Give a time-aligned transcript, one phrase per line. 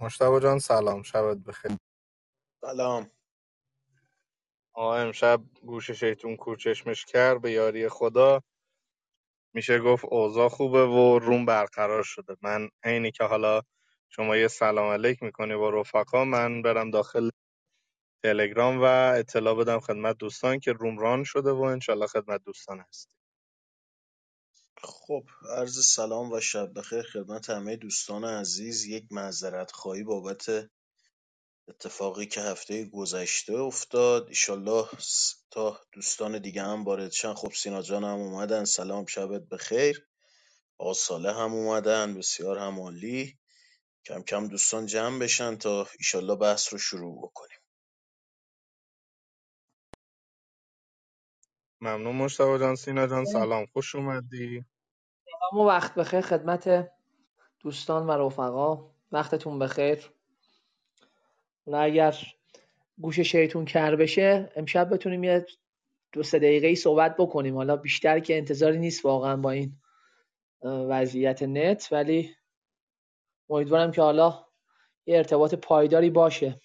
[0.00, 1.02] مشتبه جان سلام.
[1.02, 1.72] شبت بخیر.
[2.62, 3.10] سلام.
[4.74, 8.42] آقا امشب گوش شیطون کوچشمش کرد به یاری خدا.
[9.54, 12.36] میشه گفت اوضاع خوبه و روم برقرار شده.
[12.42, 13.62] من عینی که حالا
[14.10, 17.30] شما یه سلام علیک می‌کنی با رفقا من برم داخل
[18.24, 18.84] تلگرام و
[19.16, 23.15] اطلاع بدم خدمت دوستان که روم ران شده و انشالله خدمت دوستان هست
[24.84, 25.24] خب
[25.58, 28.84] عرض سلام و شب بخیر خدمت همه دوستان عزیز.
[28.86, 30.46] یک معذرت خواهی بابت
[31.68, 34.28] اتفاقی که هفته گذشته افتاد.
[34.28, 37.34] ایشالله س- تا دوستان دیگه هم وارد شن.
[37.34, 38.64] خب سینا جان هم اومدن.
[38.64, 40.06] سلام شبت بخیر.
[40.78, 42.14] آقا صالح هم اومدن.
[42.14, 43.38] بسیار هم عالی
[44.06, 47.58] کم کم دوستان جمع بشن تا ایشالله بحث رو شروع بکنیم.
[51.82, 52.76] ممنون مشتبه جان.
[52.76, 53.66] سینا جان سلام.
[53.66, 54.64] خوش اومدی.
[55.40, 56.92] سلام و وقت بخیر خدمت
[57.60, 58.90] دوستان و رفقا.
[59.12, 60.12] وقتتون بخیر.
[61.66, 62.16] حالا اگر
[63.00, 65.46] گوش شیطون کر بشه امشب بتونیم یه
[66.12, 67.56] دو سه دقیقه صحبت بکنیم.
[67.56, 69.72] حالا بیشتر که انتظاری نیست واقعا با این
[70.62, 72.36] وضعیت نت ولی
[73.50, 74.46] امیدوارم که حالا
[75.06, 76.60] یه ارتباط پایداری باشه.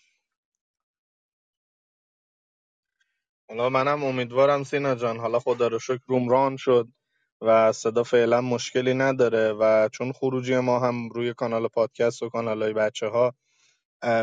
[3.49, 5.17] حالا منم امیدوارم سینا جان.
[5.17, 6.87] حالا خدا رو شکر روم ران شد.
[7.41, 12.63] و صدا فعلا مشکلی نداره و چون خروجی ما هم روی کانال پادکست و کانال
[12.63, 13.33] های بچه ها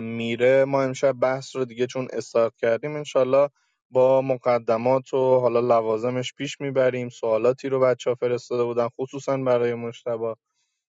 [0.03, 3.49] میره ما امشب بحث رو دیگه چون استارت کردیم انشالله
[3.91, 9.75] با مقدمات و حالا لوازمش پیش می‌بریم سوالاتی رو بچه ها فرستاده بودن خصوصا برای
[9.75, 10.35] مشتبه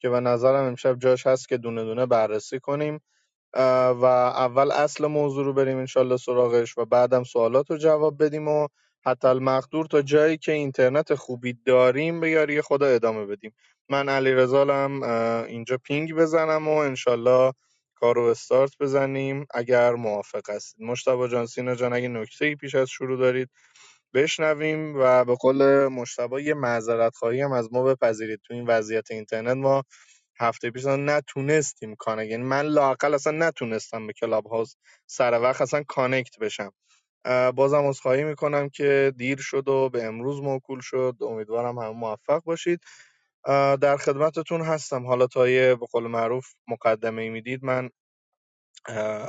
[0.01, 3.01] که به نظرم امشب جاش هست که دونه دونه بررسی کنیم.
[3.57, 4.05] و
[4.37, 8.69] اول اصل موضوع رو بریم انشالله سراغش و بعدم سوالات رو جواب بدیم و
[9.07, 13.55] حتی المقدور تا جایی که اینترنت خوبی داریم به یاری خدا ادامه بدیم.
[13.91, 14.33] من علی
[15.49, 17.53] اینجا پینگ بزنم و انشالله
[17.97, 20.83] کار رو استارت بزنیم اگر موافق هستید.
[20.87, 23.51] مشتبه جان سینا جان اگه نکته پیش از شروع دارید
[24.15, 28.41] بشنویم و به قول مجتبی یه معذرت خواهی هم از ما بپذیرید.
[28.45, 29.85] تو این وضعیت اینترنت ما
[30.41, 34.77] هفته پیش نتونستیم connec یعنی من لااقل اصلا نتونستم به Clubhouse
[35.07, 36.73] سر وقت اصلا connect بشم.
[37.57, 41.17] بازم عذرخواهی می‌کنم که دیر شد و به امروز موکول شد.
[41.21, 42.81] امیدوارم همه موفق باشید.
[43.81, 45.07] در خدمتتون هستم.
[45.07, 47.91] حالا تا یه به قول معروف مقدمه ای می‌دید من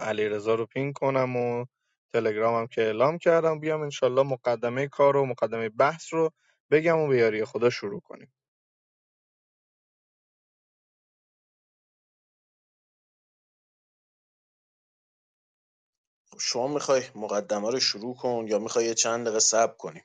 [0.01, 1.66] علیرضا رو pin کنم و
[2.13, 6.31] تلگرامم که اعلام کردم بیام انشالله مقدمه کار و مقدمه بحث رو
[6.72, 8.34] بگم و به یاری خدا شروع کنیم.
[16.41, 20.03] شما می‌خوای مقدمه رو شروع کن یا می‌خوای چند دقیقه صبر کنیم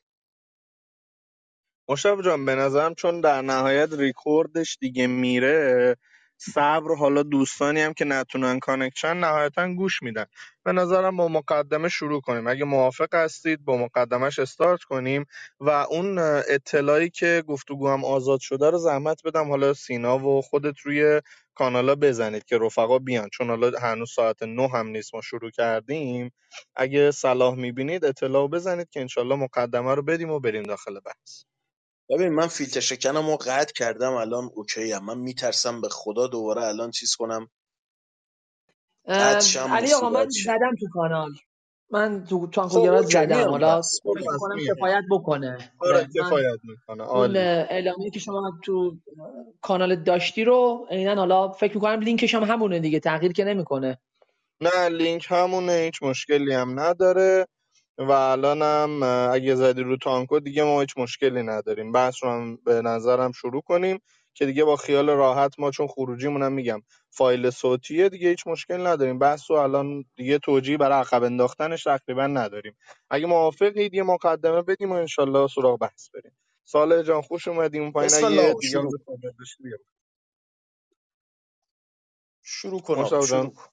[1.88, 5.96] مشتاق جان به نظرم چون در نهایت ریکوردش دیگه میره
[6.38, 10.26] صبر حالا دوستانی هم که نتونن connect شن نهایتا گوش میدن.
[10.64, 12.46] به نظرم با مقدمه شروع کنیم.
[12.46, 15.26] اگه موافق هستید با مقدمش استارت کنیم
[15.60, 16.18] و اون
[16.50, 19.50] اطلاعی که گفتگو هم آزاد شده رو زحمت بدم.
[19.50, 21.22] حالا سینا و خودت روی
[21.54, 23.28] کانالا بزنید که رفقا بیان.
[23.32, 26.32] چون حالا هنوز ساعت نه هم نیست ما شروع کردیم.
[26.76, 31.44] اگه صلاح می‌بینید اطلاع بزنید که انشالله مقدمه رو بدیم و بریم داخل بحث.
[32.10, 35.04] ببین من فیلتر شکنم رو قطع کردم الان اوکی هم.
[35.04, 37.48] من میترسم به خدا دوباره الان چیز کنم.
[39.08, 41.30] قطع شم علی آقا من زدم تو کانال.
[41.90, 43.50] من تو خب تانکوگراد okay زدم.
[43.50, 44.14] حالا خب
[44.54, 45.72] میام کفایت بکنه.
[45.80, 47.10] آره من کفایت می‌کنه.
[47.10, 48.96] اون که شما تو
[49.62, 53.98] کانال داشتی رو عینا حالا فکر می‌کنم لینکش هم همونه دیگه تغییر که نمی‌کنه.
[54.60, 57.46] نه لینک همونه هیچ مشکلی هم نداره.
[57.98, 61.92] و الانم اه، اگه زدی رو تانکو دیگه ما هیچ مشکلی نداریم.
[61.92, 64.00] بحث رو هم به نظرم شروع کنیم
[64.34, 68.86] که دیگه با خیال راحت ما چون خروجیمون هم میگم فایل صوتیه دیگه هیچ مشکل
[68.86, 69.18] نداریم.
[69.18, 72.76] بحث رو الان دیگه توجیه برای عقب انداختنش تقریبا نداریم.
[73.10, 76.32] اگه موافقید یه مقدمه بدیم و انشالله سراغ بحث بریم.
[76.64, 78.92] سال جان خوش اومدیم اون پایین بسم اگه الله دیگه شروع.
[82.42, 83.50] شروع کن آقا مشتاق جان.
[83.50, 83.70] شروع کن.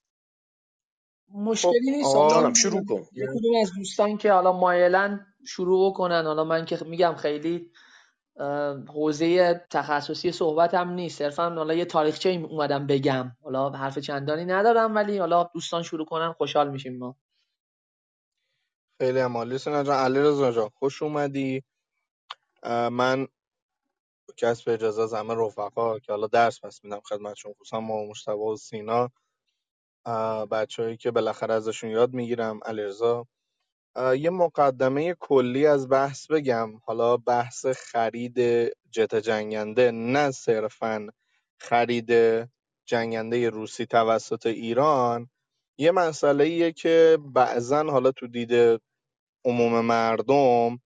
[1.33, 2.15] مشکلی نیست.
[2.15, 3.07] آقا شروع کن.
[3.11, 7.71] یه کدوم از دوستان که حالا مایلن شروع کنن حالا من که میگم خیلی
[8.87, 11.17] حوزه تخصصی صحبتم نیست.
[11.17, 13.37] صرفا حالا یه تاریخچه اومدم بگم.
[13.43, 17.15] حالا حرف چندانی ندارم ولی حالا دوستان شروع کنن خوشحال میشیم ما.
[19.01, 21.63] خیلی هم عالی سینا جان علیرضا جان خوش اومدی.
[22.91, 23.27] من
[24.37, 28.55] کسب اجازه از همه رفقا که حالا درس پس میدم خدمتشون خصوصا ما مشتبه و
[28.55, 29.09] سینا.
[30.51, 33.27] بچههایی که بالاخره ازشون یاد می‌گیرم علیرضا.
[34.19, 36.77] یه مقدمه کلی از بحث بگم.
[36.85, 38.39] حالا بحث خرید
[38.91, 41.07] جت جنگنده نه صرفا
[41.61, 42.11] خرید
[42.85, 45.29] جنگنده روسی توسط ایران.
[45.79, 48.81] یه مسئله ایه که بعضا حالا تو دید
[49.45, 50.79] عموم مردم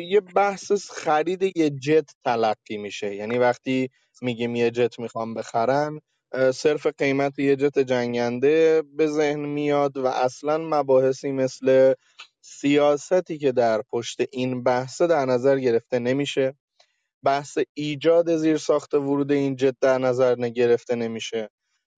[0.00, 3.14] یه بحث خرید یه جت تلقی میشه.
[3.16, 3.90] یعنی وقتی
[4.22, 6.00] میگیم یه جت می‌خوام بخرن
[6.34, 11.94] صرف قیمت یه جت جنگنده به ذهن میاد و اصلا مباحثی مثل
[12.40, 16.54] سیاستی که در پشت این بحثه در نظر گرفته نمیشه.
[17.24, 21.50] بحث ایجاد زیرساخت ورود این جت در نظر گرفته نمیشه.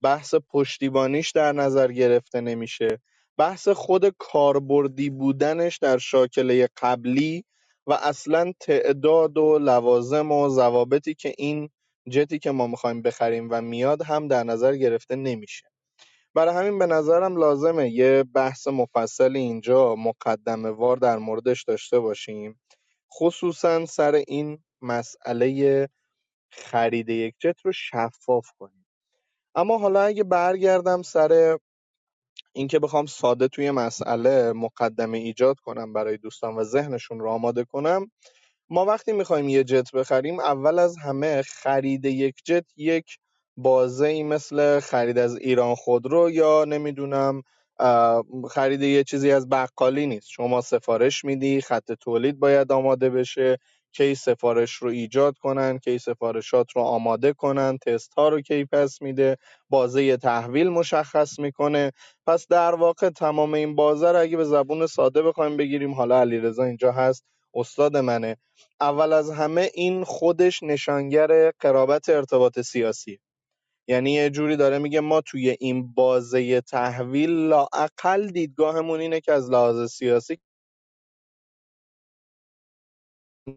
[0.03, 3.01] بحث پشتیبانیش در نظر گرفته نمیشه.
[3.37, 7.45] بحث خود کاربردی بودنش در شاکله قبلی
[7.87, 11.69] و اصلا تعداد و لوازم و ضوابطی که این
[12.09, 15.67] جتی که ما می‌خوایم بخریم و میاد هم در نظر گرفته نمیشه.
[16.33, 22.61] برای همین به نظرم لازمه یه بحث مفصل اینجا مقدمه وار در موردش داشته باشیم.
[23.13, 25.89] خصوصا سر این مسئله
[26.51, 28.87] خرید یک جت رو شفاف کنیم.
[29.55, 31.57] اما حالا اگه برگردم سر
[32.53, 38.11] اینکه بخوام ساده توی مسئله مقدمه ایجاد کنم برای دوستان و ذهنشون رو آماده کنم
[38.71, 43.07] ما وقتی می‌خوایم یه جت بخریم اول از همه خرید یک جت یک
[43.57, 47.43] بازه ای مثل خرید از ایران خودرو یا نمی‌دونم
[48.51, 50.29] خرید یه چیزی از بقالی نیست.
[50.29, 53.57] شما سفارش میدی خط تولید باید آماده بشه
[53.93, 59.03] کی سفارش رو ایجاد کنن کی سفارشات رو آماده کنن تست ها رو کی پس
[59.03, 59.37] میده
[59.69, 61.93] بازه تحویل مشخص می‌کنه.
[62.27, 66.65] پس در واقع تمام این بازه رو اگه به زبون ساده بخوایم بگیریم حالا علیرضا
[66.65, 67.25] اینجا هست.
[67.55, 68.37] استاد منه.
[68.81, 73.19] اول از همه این خودش نشانگر قرابت ارتباط سیاسی.
[73.89, 79.51] یعنی یه جوری داره میگه ما توی این بازه تحویل لااقل دیدگاهمون اینه که از
[79.51, 80.39] لحاظ سیاسی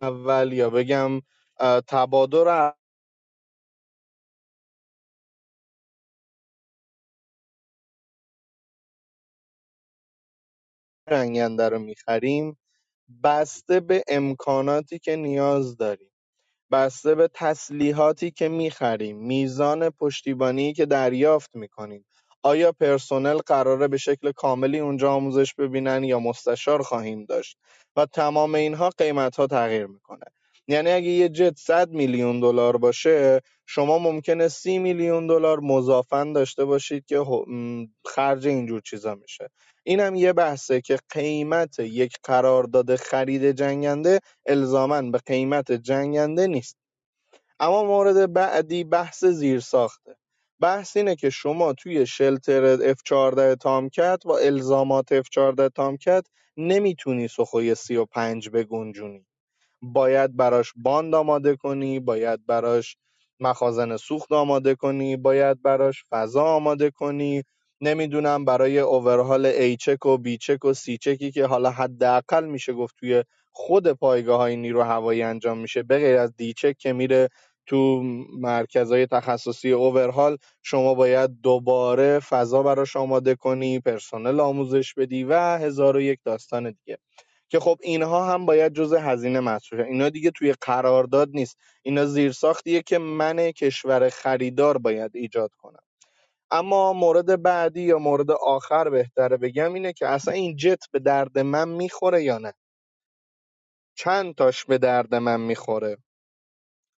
[0.02, 1.20] اول یا بگم
[1.88, 2.74] تبادر
[11.10, 12.58] رنگنده رو می‌خریم.
[13.24, 16.10] بسته به امکاناتی که نیاز داریم.
[16.72, 22.06] بسته به تسلیحاتی که می‌خریم، میزان پشتیبانی که دریافت می‌کنیم،
[22.42, 27.58] آیا پرسنل قراره به شکل کاملی اونجا آموزش ببینن یا مستشار خواهیم داشت؟
[27.96, 30.24] و تمام اینها قیمت‌ها تغییر می‌کنه.
[30.68, 36.64] یعنی اگه یه جت 100 میلیون دلار باشه شما ممکنه 30 میلیون دلار مضافن داشته
[36.64, 37.18] باشید که
[38.06, 39.50] خرج اینجور چیزا میشه.
[39.84, 46.78] این هم یه بحثه که قیمت یک قرارداد خرید جنگنده الزاما به قیمت جنگنده نیست.
[47.60, 50.16] اما مورد بعدی بحث زیرساخته.
[50.60, 56.26] بحث اینه که شما توی شلتر F14 تامکت با الزامات F14 تامکت
[56.56, 59.26] نمی‌تونی سخوی 35 بگنجونی
[59.82, 62.96] باید براش باند آماده کنی باید براش
[63.40, 67.42] مخازن سوخت آماده کنی باید براش فضا آماده کنی.
[67.86, 72.72] نمی‌دونم برای اوورهال ای چک و بی چک و سی چکی که حالا حداقل میشه
[72.72, 75.82] گفت توی خود پایگاه های نیرو هوایی انجام میشه.
[75.82, 77.28] به غیر از دی چک که میره
[77.66, 78.02] تو
[78.40, 85.96] مرکزهای تخصصی اوورهال شما باید دوباره فضا براش آماده کنی پرسنل آموزش بدی و هزار
[85.96, 86.98] و یک داستان دیگه.
[87.48, 91.58] که خب اینها هم باید جزء هزینه محسوب اینا دیگه توی قرارداد نیست.
[91.82, 95.83] اینا زیرساختیه که من کشور خریدار باید ایجاد کنم
[96.54, 101.40] اما مورد بعدی یا مورد آخر بهتره بگم اینه که اصلا این جت به درد
[101.40, 102.54] من می‌خوره یا نه؟
[103.98, 105.98] چند تاش به درد من می‌خوره؟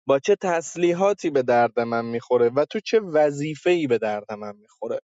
[0.08, 5.00] با چه تسلیحاتی به درد من می‌خوره؟ و تو چه وظیفه‌ای به درد من می‌خوره؟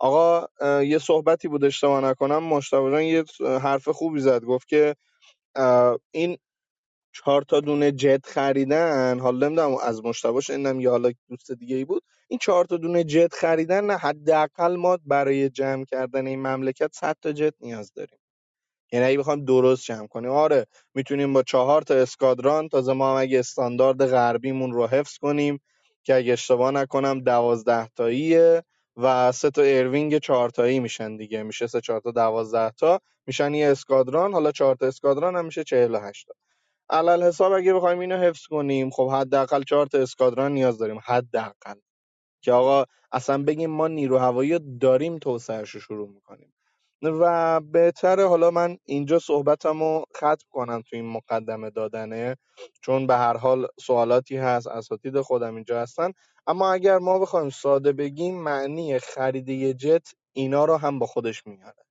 [0.00, 0.46] آقا
[0.82, 2.44] یه صحبتی بود اشتباه نکنم.
[2.44, 3.24] مشتاق یه
[3.62, 4.96] حرف خوبی زد گفت که
[6.12, 6.38] این
[7.16, 9.20] چهار تا دونه جت خریدن.
[9.20, 12.02] حالا نمی‌دونم از مشتبهش اینم یا حالا دوست دیگه ای بود.
[12.28, 17.16] این چهار تا دونه جت خریدن نه حداقل ما برای جمع کردن این مملکت 100
[17.22, 18.18] تا جت نیاز داریم.
[18.92, 23.38] یعنی اگه بخوایم درست جمع کنیم آره می‌تونیم با چهار تا اسکادران تازه ما اگه
[23.38, 25.60] استاندارد غربیمون رو حفظ کنیم
[26.04, 28.62] که اگه اشتباه نکنم دوازده تاییه
[28.96, 31.42] و سه تا air wing چهار تایی میشن دیگه.
[31.42, 33.00] میشه سه چهار تا دوازده تا.
[33.26, 36.34] میشن یه اسکادران حالا چهار تا اسکادران هم میشه 48 تا.
[36.90, 41.74] علی الحساب اگه بخوایم اینو حفظ کنیم خب حداقل چهار تا اسکادران نیاز داریم حداقل.
[42.42, 46.54] که آقا اصلا بگیم ما نیرو هوایی داریم توسعهش رو شروع می‌کنیم.
[47.02, 52.36] و بهتره حالا من اینجا صحبتمو ختم کنم تو این مقدمه دادنه
[52.82, 56.12] چون به هر حال سوالاتی هست اساتید خودم اینجا هستن.
[56.46, 61.84] اما اگر ما بخوایم ساده بگیم معنی خرید جت اینا رو هم با خودش میاره.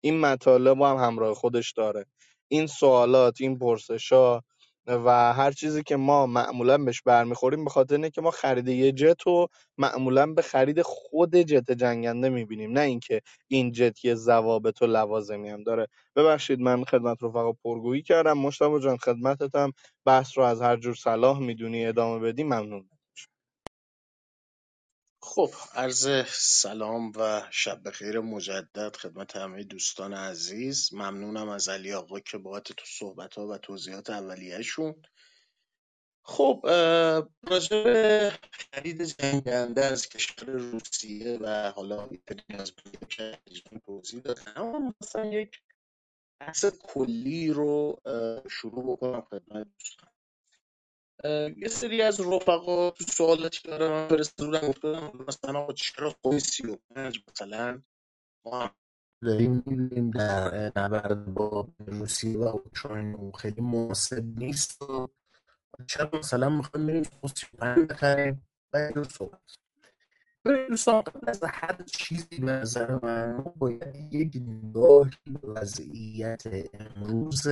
[0.00, 2.06] این مطالب هم همراه خودش داره.
[2.50, 4.40] این سوالات این پرسشا
[4.86, 8.92] و هر چیزی که ما معمولا بهش برمیخوریم به خاطر اینه که ما خرید یه
[8.92, 12.72] جت رو معمولا به خرید خود جت جنگنده می‌بینیم.
[12.72, 15.88] نه اینکه این جت یه ضوابط و لوازمی هم داره.
[16.16, 18.38] ببخشید من خدمت رفقا پرگویی کردم.
[18.38, 19.72] مشتاق جان خدمتتم.
[20.06, 22.44] بحث رو از هر جور صلاح می‌دونی ادامه بدی.
[22.44, 22.99] ممنون.
[25.22, 30.94] خب عرض سلام و شب بخیر مجدد خدمت همه دوستان عزیز.
[30.94, 35.02] ممنونم از علی آقا که بابت تو صحبت ها و توضیحات اولیهشون.
[36.22, 36.60] خب
[37.42, 42.72] راجع به خرید جنگنده از کشور روسیه و حالا ایتالیا از
[43.08, 43.38] که
[43.86, 44.52] توضیح دادن.
[44.56, 45.62] اما مثلا یک
[46.40, 48.00] بحث کلی رو
[48.50, 50.09] شروع بکنم خدمت دوستان.
[51.56, 56.76] یه سری از رفقا تو سوالاتی که من فرستادن گفتم مثلا آقا چرا سی و
[56.94, 57.82] پنج مثلا؟
[58.44, 58.70] ما هم
[59.22, 64.82] داریم می‌بینیم در نبرد با روسیه و اوکراین خیلی مناسب نیست
[65.86, 69.40] چرا مثلا می‌خوایم بریم و پنج بخریم؟ و این صحبت.
[70.68, 77.48] دوستان قبل از هر چیزی به نظر من باید یک نگاهی وضعیت امروز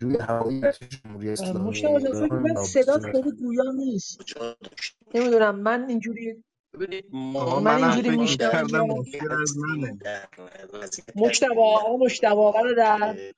[0.00, 1.68] روی هوایی جمهوری اسلامی.
[1.68, 2.34] مشتاق جان فکر
[2.78, 4.20] ایران کنم خیلی گویا نیست.
[5.14, 9.56] نمی‌دونم من اینجوری ببینید آقا ما من منم اینجوری فکر میشنوم می‌کردم که مشکل از
[9.58, 9.98] منه.
[10.04, 10.28] در
[11.16, 13.34] مشتبه در آقا مشتبه برادر که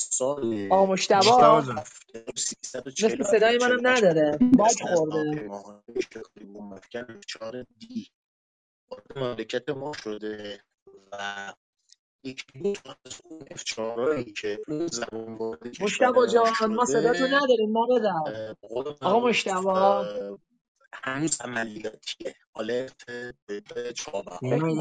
[0.00, 1.18] سال آقا مشتبه.
[1.18, 4.38] مشتاق جان 1340 مثل صدای منم 48 نداره.
[4.58, 5.50] باگ از خورده.
[6.00, 8.10] شکلی بومافکن 4 دی.
[8.90, 10.62] وارد مملکت ما شده
[11.12, 11.52] و
[12.24, 14.60] یک دو تا از اون F4 که
[15.38, 15.80] وارد
[16.14, 17.72] ما جان ما صداتو نداریم
[18.60, 19.20] به قول آقا
[19.80, 20.38] اه،
[21.04, 23.04] هنوز عملیاتیه آلرت
[23.48, 24.74] به چابهار فکر اینو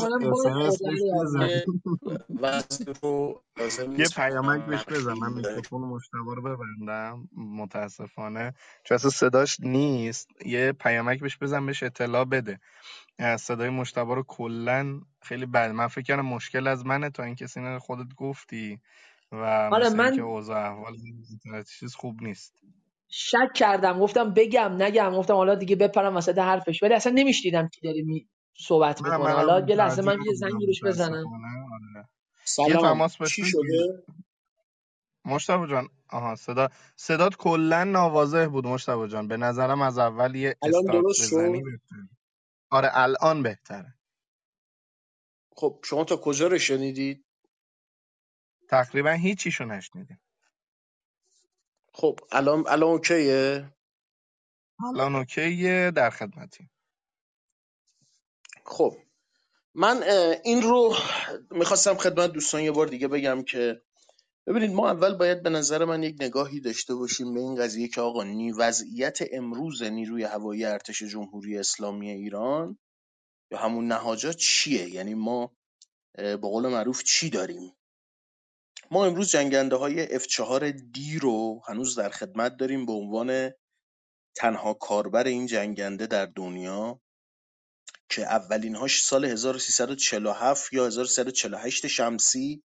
[3.98, 5.14] یه رو پیامک بهش بزن.
[5.14, 7.30] من میکروفون مشتبه رو ببندم.
[7.38, 8.54] متاسفانه.
[8.84, 10.28] چون اصلا صداش نیست.
[10.46, 12.60] یه پیامک بهش بزن بهش اطلاع بده.
[13.38, 15.72] صدای مشتبه رو کلا خیلی بد.
[15.72, 18.80] من فکر کردم مشکل از منه تا اینکه سینا خودت گفتی
[19.32, 20.96] و آره مثل اینکه من اوضاع احوال
[21.80, 22.54] چیز خوب نیست.
[23.10, 24.00] شک کردم.
[24.00, 25.12] گفتم بگم نگم.
[25.16, 26.84] گفتم حالا دیگه بپرم وسط حرفش.
[26.84, 29.32] ولی اصلا نمیشنیدم کی داره می صحبت می‌کنه.
[29.34, 31.26] حالا یه لحظه من یه زنگی بهش بزنم.
[31.28, 32.08] آره.
[32.68, 33.08] یه سلام.
[33.08, 34.04] چی شده؟
[35.26, 35.90] مشتبه جان.
[36.10, 39.28] آها صدا صدات کلا ناواضح بود مشتبه جان.
[39.28, 42.19] به نظرم از اول یه الان درست بزنی شد؟
[42.70, 43.94] آره الان بهتره
[45.56, 47.26] خب شما تا کجا رو شنیدید؟
[48.70, 50.22] تقریبا هیچیشو نشنیدیم
[51.94, 53.74] خب الان الان اوکیه؟
[54.88, 56.70] الان اوکیه در خدمتی
[58.66, 58.98] خب
[59.74, 60.04] من
[60.44, 60.96] این رو
[61.52, 63.82] می‌خواستم خدمت دوستان یه بار دیگه بگم که
[64.50, 68.02] ببینید ما اول باید به نظر من یک نگاهی داشته باشیم به این قضیه که
[68.02, 72.78] آقا نی وضعیت امروز نیروی هوایی ارتش جمهوری اسلامی ایران
[73.52, 75.56] یا همون نهاجا چیه؟ یعنی ما
[76.16, 77.76] به قول معروف چی داریم؟
[78.92, 83.52] ما امروز جنگنده های F4 D رو هنوز در خدمت داریم به عنوان
[84.36, 87.02] تنها کاربر این جنگنده در دنیا
[88.10, 92.64] که اولینهاش سال 1347 یا 1348 شمسی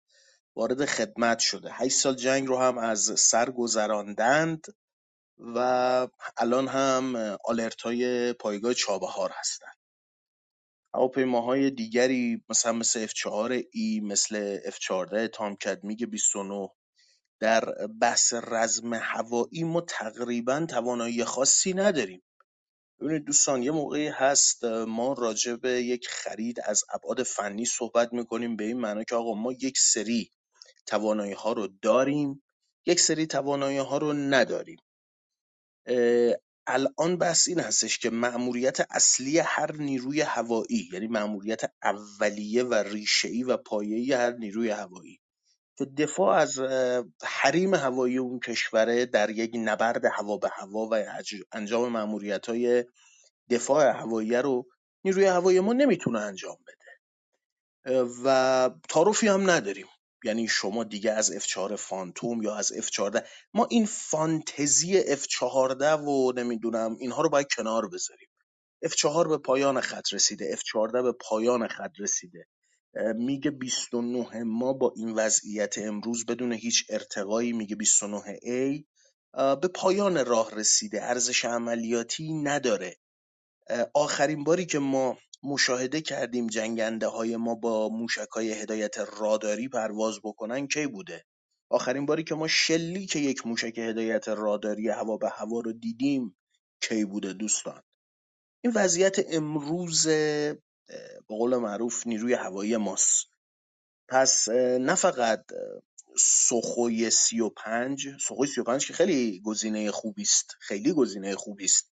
[0.57, 1.73] وارد خدمت شده.
[1.73, 4.66] 8 سال جنگ رو هم از سر گذراندند
[5.38, 5.59] و
[6.37, 9.73] الان هم آلرت های پایگاه چابهار هستن
[10.95, 16.69] هواپیماهای دیگری مثلا مثل F4E مثل F14 تامکت میگ 29
[17.40, 17.64] در
[18.00, 22.23] بحث رزم هوایی ما تقریبا توانایی خاصی نداریم.
[23.00, 28.57] ببینید دوستان یه موقعی هست ما راجع به یک خرید از ابعاد فنی صحبت می‌کنیم
[28.57, 30.33] به این معنی که آقا ما یک سری
[30.90, 32.42] توانایی ها رو داریم
[32.87, 34.78] یک سری توانایی ها رو نداریم.
[36.68, 43.44] الان بحث این هستش که مأموریت اصلی هر نیروی هوایی یعنی مأموریت اولیه و ریشه‌ای
[43.44, 45.20] و پایه‌ای هر نیروی هوایی.
[45.78, 46.59] که دفاع از
[47.25, 52.85] حریم هوایی اون کشوره در یک نبرد هوا به هوا و اج- انجام مأموریت‌های
[53.50, 54.66] دفاع هوایی رو
[55.04, 56.87] نیروی هوایی ما نمی‌تونه انجام بده.
[58.25, 59.87] و تعارفی هم نداریم.
[60.24, 63.20] یعنی شما دیگه از F4 فانتوم یا از F14
[63.54, 68.28] ما این فانتزی F14 و نمی‌دونم اینها رو باید کنار بذاریم.
[68.86, 72.46] F4 به پایان خط رسیده F14 به پایان خط رسیده.
[73.14, 78.84] میگ 29 ما با این وضعیت امروز بدون هیچ ارتقایی میگ 29A
[79.34, 82.96] به پایان راه رسیده ارزش عملیاتی نداره.
[83.94, 90.20] آخرین باری که ما مشاهده کردیم جنگنده های ما با موشک های هدایت راداری پرواز
[90.25, 91.25] بکنن کی بوده؟
[91.70, 96.37] آخرین باری که ما شلیک یک موشک هدایت راداری هوا به هوا رو دیدیم
[96.82, 97.82] کی بوده دوستان؟
[98.64, 100.59] این وضعیت امروز به
[101.28, 103.26] قول معروف نیروی هوایی ماست.
[104.09, 104.49] پس
[104.80, 105.44] نه فقط
[106.16, 107.11] سخوی
[107.56, 111.89] پنج سخوی سی و پنج که خیلی گزینه خوبی است خیلی گزینه خوبی است.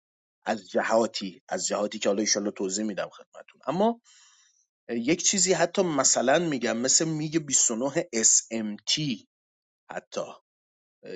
[0.48, 4.00] از جهاتی از جهاتی که حالا ایشالله توضیح میدم خدمتون اما
[4.88, 9.24] یک چیزی حتی مثلا میگم مثل میگ 29 SMT
[9.90, 10.20] حتی.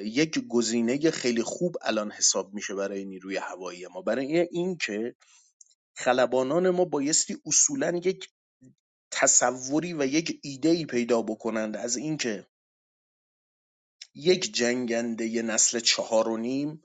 [0.05, 4.03] یک گزینه خیلی خوب الان حساب میشه برای نیروی هوایی ما.
[4.03, 5.15] برای اینکه
[5.97, 8.29] خلبانان ما بایستی اصولا یک
[9.11, 11.77] تصوری و یک ایده ای پیدا بکنند.
[11.77, 12.47] از اینکه
[14.15, 16.83] یک جنگنده نسل چهار و نیم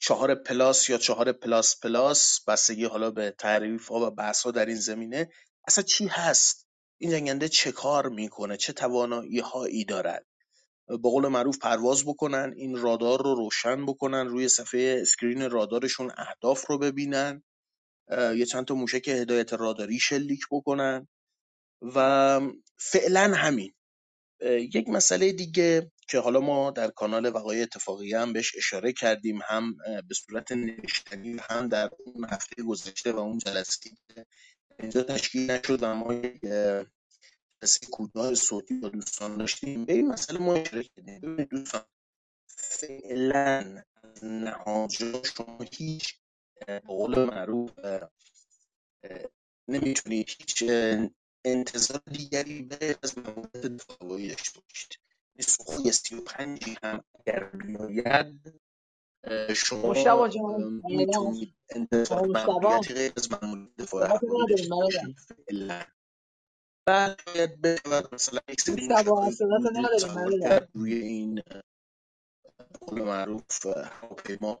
[0.00, 4.66] چهار plus یا چهار plus plus بستگی حالا به تعریف ها و بحث ها در
[4.66, 5.30] این زمینه
[5.68, 6.66] اصلا چی هست؟
[6.98, 10.26] این جنگنده چه کار می‌کنه؟ چه توانایی هایی دارد؟
[10.88, 16.66] به قول معروف پرواز بکنن این رادار رو روشن بکنن روی صفحه screen رادارشون اهداف
[16.66, 17.42] رو ببینن
[18.36, 21.08] یه چند تا موشک هدایت راداری شلیک بکنن.
[21.82, 22.40] و
[22.76, 23.74] فعلا همین.
[24.74, 29.76] یک مسئله دیگه که حالا ما در کانال وقایع اتفاقی هم بهش اشاره کردیم هم
[30.08, 33.90] به صورت نوشتنی هم در اون هفته گذشته و اون جلسه
[34.78, 39.84] اینجا تشکیل نشد و ما جلسه کوتاه صوتی با دوستان داشتیم.
[39.84, 41.44] به این مسئله ما اشاره کردیم.
[41.44, 41.84] دوستان
[42.46, 46.14] فعلا از نهادجا شما هیچ
[46.66, 47.70] به قول معروف
[49.68, 50.64] نمی‌تونید هیچ
[51.44, 55.09] انتظار دیگری به از ماموریت دفاعی داشته باشید.
[55.42, 58.60] سخوی سی و پنجی هم اگر بیاید
[59.56, 59.94] شما
[60.84, 64.20] می‌تونید انتظار ماموریتی غیر از ماموریت دفاع
[66.88, 68.88] بعد باید بشود مثلا یک سری
[70.42, 71.42] کرد روی این
[72.80, 74.58] قول معروف هواپیما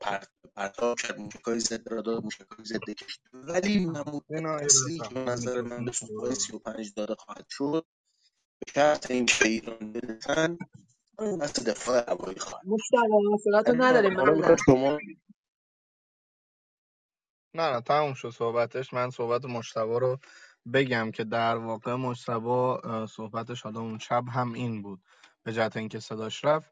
[0.56, 4.24] پرتاب کرد موشکای ضد رادار موشکای ضد کشتی ولی نمود
[4.62, 7.99] اصلی که به نظر من به سوخوی سی و پنج داده خواهد شد به
[8.68, 10.58] شرط این که ایران برسن
[11.18, 12.66] این بحث دفاع هوایی خواهد.
[12.66, 14.98] مشتبه نداریم شما
[17.54, 18.94] نه نه تموم شد صحبتش.
[18.94, 20.18] من صحبت مشتبه رو
[20.74, 25.00] بگم که در واقع مشتبه صحبتش حالا اون شب هم این بود
[25.42, 26.70] به جهت اینکه صداش رفت.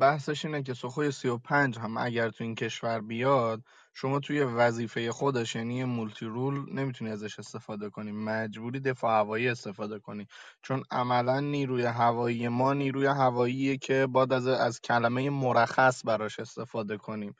[0.00, 3.62] بحثش اینه که سخوی 35 هم اگر تو این کشور بیاد
[3.94, 8.12] شما توی وظیفه خودش یعنی مولتی رول نمی‌تونی ازش استفاده کنی.
[8.12, 10.26] مجبوری دفاع هوایی استفاده کنی.
[10.62, 16.96] چون عملا نیروی هوایی ما نیروی هواییه که باید از از کلمه مرخص براش استفاده
[16.96, 17.34] کنیم.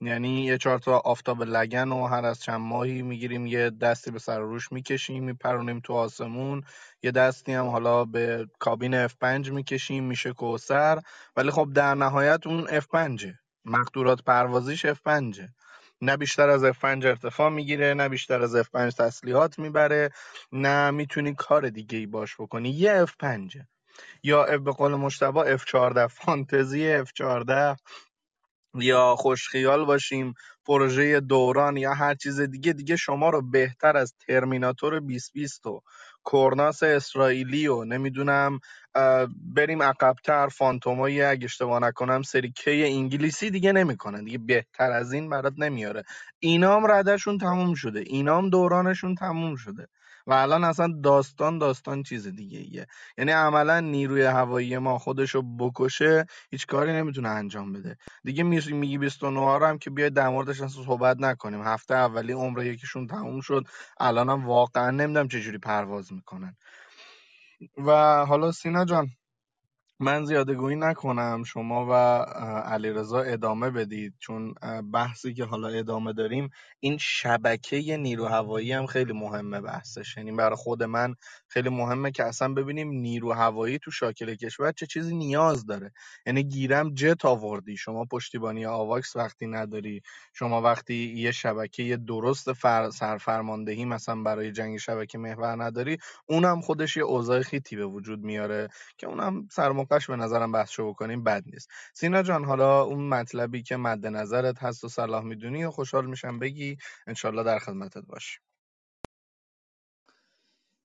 [0.00, 4.18] یعنی یه چهار تا آفتاب لگن و هر از چند ماهی می‌گیریم یه دستی به
[4.18, 6.62] سر روش می‌کشیم میپرونیم تو آسمون.
[7.02, 11.00] یه دستی هم حالا به کابین F5 می‌کشیم میشه کوسر
[11.36, 13.26] ولی خب در نهایت اون F5
[13.64, 15.40] مقدورات پروازیش F5
[16.02, 20.10] نه بیشتر از F5 ارتفاع می‌گیره نه بیشتر از F5 تسلیحات می‌بره.
[20.52, 22.70] نه می‌تونی کار دیگه ای باش بکنی.
[22.70, 23.58] یه F5
[24.24, 27.76] یا به قول مشتبه F14 فانتزی F14
[28.74, 30.34] یا خوشخیال باشیم
[30.66, 35.82] پروژه دوران یا هر چیز دیگه دیگه شما رو بهتر از ترمیناتور 2020 و
[36.24, 38.60] کورناس اسرائیلی و نمی‌دونم
[39.54, 45.30] بریم عقبتر فانتومای اگه اشتباه نکنم سری کی انگلیسی دیگه نمی‌کنن دیگه بهتر از این
[45.30, 46.04] برات نمیاره.
[46.38, 48.00] اینام ردشون تموم شده.
[48.00, 49.88] اینام دورانشون تموم شده.
[50.26, 52.86] و الان اصلا داستان داستان چیز دیگه ایه.
[53.18, 57.96] یعنی عملا نیروی هوایی ما خودشو بکشه هیچ کاری نمی‌تونه انجام بده.
[58.24, 61.62] دیگه میگی 29 رو هم که بیاید در موردش اصلا صحبت نکنیم.
[61.62, 63.64] هفته اولی عمر یکیشون تموم شد.
[64.00, 66.56] الان هم واقعا نمی‌دونم چجوری پرواز می‌کنن.
[67.86, 67.90] و
[68.26, 69.10] حالا سینا جان
[70.02, 71.44] من زیاده گویی نکنم.
[71.44, 71.92] شما و
[72.74, 74.54] علیرضا ادامه بدید چون
[74.92, 80.16] بحثی که حالا ادامه داریم این شبکه نیرو هوایی هم خیلی مهمه بحثش.
[80.16, 81.14] یعنی برای خود من
[81.48, 85.92] خیلی مهمه که اصلا ببینیم نیرو هوایی تو شاکل کشور چه چیزی نیاز داره.
[86.26, 87.76] یعنی گیرم جت آوردی.
[87.76, 92.90] شما پشتیبانی آواکس وقتی نداری شما وقتی یه شبکه درست فر...
[92.90, 98.68] سرفرماندهی مثلا برای جنگ شبکه محور نداری اونم خودش یه اوضاع خیتی به وجود میاره
[98.98, 99.48] که اونم
[99.92, 101.70] سرموقعش به نظرم بحثشو بکنیم بد نیست.
[101.94, 106.38] سینا جان حالا اون مطلبی که مد نظرت هست و صلاح می‌دونی و خوشحال میشم
[106.38, 106.76] بگی.
[107.06, 108.40] انشالله در خدمتت باشیم.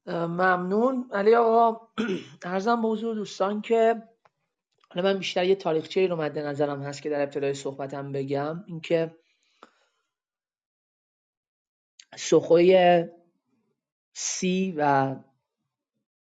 [0.08, 1.10] ممنون.
[1.14, 1.88] علی آقا
[2.44, 4.04] ارزم به حضور دوستان که
[4.90, 8.64] حالا من بیشتر یه تاریخچه رو مد نظرم هست که در ابتدای صحبتم بگم.
[8.68, 9.16] اینکه
[12.18, 13.04] سخوی
[14.14, 15.16] سی و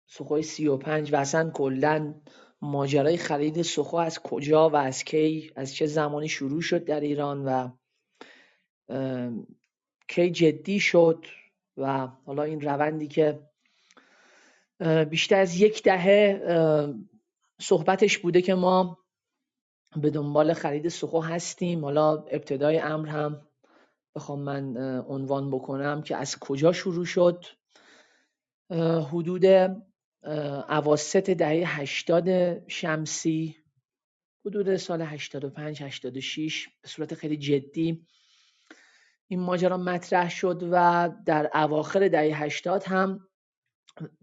[0.07, 2.15] سخوی سی و پنج و اصلا کلا
[2.63, 7.45] ماجرای خرید سخو از کجا و از کی از چه زمانی شروع شد در ایران
[7.45, 7.71] و
[10.09, 11.27] کی جدی شد
[11.77, 13.41] و حالا این روندی که
[15.11, 16.43] بیشتر از یک دهه
[17.61, 18.99] صحبتش بوده که ما
[19.97, 21.85] به دنبال خرید سخو هستیم.
[21.85, 23.47] حالا ابتدای امر هم
[24.15, 24.77] بخوام من
[25.09, 27.45] عنوان بکنم که از کجا شروع شد.
[29.11, 29.45] حدود
[30.23, 33.57] اواسط دهه 80 شمسی
[34.47, 38.07] حدود سال 85 86 به صورت خیلی جدی
[39.29, 43.29] این ماجرا مطرح شد و در اواخر دهه 80 هم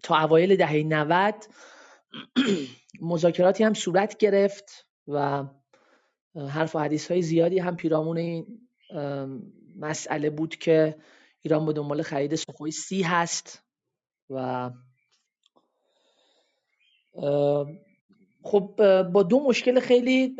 [0.04, 1.36] تا اوایل دهه 90
[3.02, 5.44] مذاکراتی هم صورت گرفت و
[6.36, 8.70] حرف و حدیث های زیادی هم پیرامون این
[9.76, 10.98] مسئله بود که
[11.42, 13.64] ایران به دنبال خرید سخوی سی هست
[14.30, 14.70] و
[18.44, 20.36] خب با دو مشکل خیلی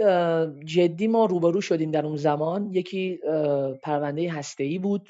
[0.66, 2.74] جدی ما روبرو شدیم در اون زمان.
[2.74, 3.20] یکی
[3.84, 5.10] پرونده هسته‌ای بود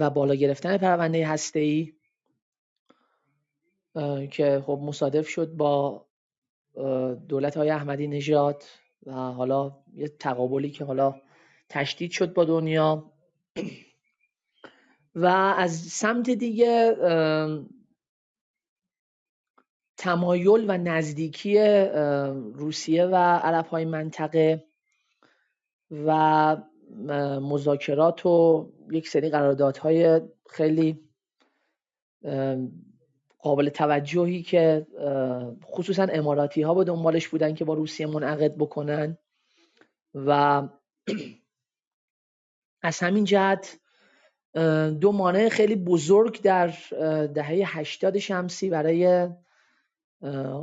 [0.00, 1.92] و بالا گرفتن پرونده هسته‌ای
[4.30, 6.06] که خب مصادف شد با
[7.28, 8.64] دولت های احمدی نژاد
[9.06, 11.14] و حالا یه تقابلی که حالا
[11.68, 13.12] تشدید شد با دنیا.
[15.14, 15.26] و
[15.58, 16.96] از سمت دیگه
[19.98, 21.58] تمایل و نزدیکی
[22.54, 24.64] روسیه و عرب های منطقه
[25.90, 26.56] و
[27.40, 31.08] مذاکرات و یک سری قراردادهای خیلی
[33.38, 34.86] قابل توجهی که
[35.64, 39.18] خصوصا اماراتی ها به دنبالش بودن که با روسیه منعقد بکنن
[40.14, 40.62] و
[42.82, 43.78] از همین جهت
[45.00, 46.74] دو مانع خیلی بزرگ در
[47.26, 49.28] دهه 80 شمسی برای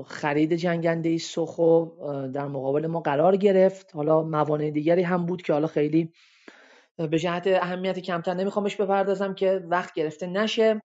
[0.06, 1.86] خرید جنگنده سخو
[2.28, 3.96] در مقابل ما قرار گرفت.
[3.96, 6.14] حالا موانع دیگری هم بود که حالا خیلی
[6.98, 10.82] به جهت اهمیت کمتر نمیخوامش بپردازم که وقت گرفته نشه.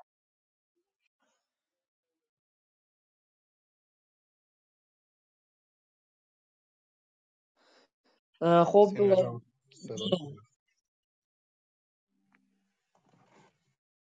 [8.65, 8.89] خب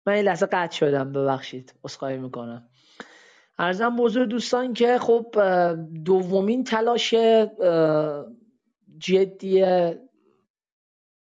[0.06, 2.68] من این لحظه قطع شدم ببخشید اسخای می‌کنم.
[3.58, 5.36] ارزم بزرگ دوستان که خب
[6.04, 7.14] دومین تلاش
[8.98, 9.64] جدی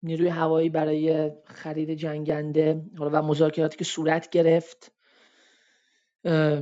[0.03, 4.93] نیروی هوایی برای خرید جنگنده و مذاکراتی که صورت گرفت.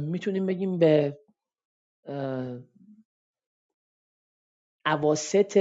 [0.00, 1.18] می‌تونیم بگیم به
[4.84, 5.54] عواست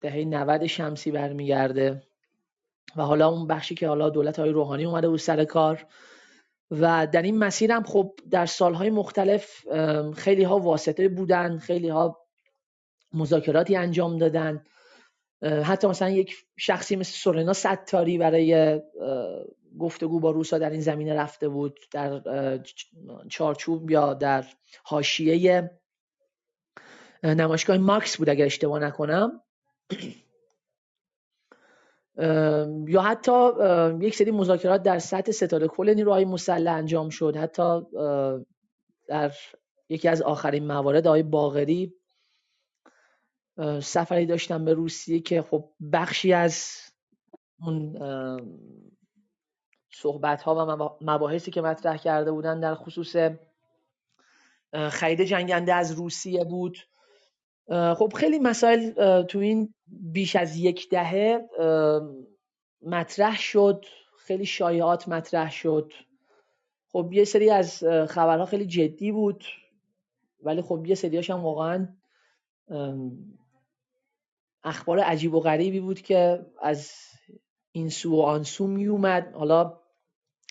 [0.00, 2.02] دهه 90 شمسی برمیگرده
[2.96, 5.86] و حالا اون بخشی که حالا دولت های روحانی اومده بود سر کار.
[6.80, 9.66] و در این مسیر هم خب در سالهای مختلف
[10.16, 12.26] خیلی ها واسطه بودن خیلی ها
[13.14, 14.64] مذاکراتی انجام دادن.
[15.42, 18.80] حتی مثلا یک شخصی مثل سورنا ستاری برای
[19.78, 22.22] گفتگو با روسا در این زمینه رفته بود در
[23.30, 24.44] چارچوب یا در
[24.84, 25.70] حاشیه
[27.22, 29.42] نمایشگاه ماکس بود اگر اشتباه نکنم.
[32.88, 33.50] یا حتی
[34.00, 37.36] یک سری مذاکرات در سطح ستاد کل نیروهای مسلح انجام شد.
[37.36, 37.80] حتی
[39.08, 39.32] در
[39.88, 41.94] یکی از آخرین موارد آقای باغری
[43.82, 46.70] سفری داشتم به روسیه که خب بخشی از
[47.60, 47.98] اون
[49.94, 53.16] صحبت ها و مباحثی که مطرح کرده بودن در خصوص
[54.74, 56.78] خرید جنگنده از روسیه بود.
[57.68, 61.40] خب خیلی مسائل تو این بیش از یک دهه
[62.82, 63.84] مطرح شد.
[64.18, 65.92] خیلی شایعات مطرح شد.
[66.92, 69.44] خب یه سری از خبرها خیلی جدی بود.
[70.42, 71.88] ولی خب یه سریاش هم واقعا
[74.64, 76.92] اخبار عجیب و غریبی بود که از
[77.72, 79.34] این سو و آن سو می اومد.
[79.34, 79.80] حالا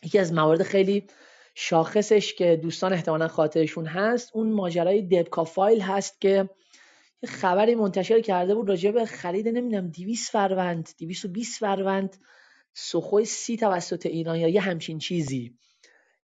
[0.04, 1.08] یکی از موارد خیلی
[1.56, 6.50] شاخصش که دوستان احتمالا خاطرشون هست اون ماجرای دبکا فایل هست که
[7.24, 12.18] یه خبری منتشر کرده بود راجع به خرید نمی‌دونم 200 فروند 220 فروند
[12.74, 15.58] سخوی سی توسط ایران یا یه همچین چیزی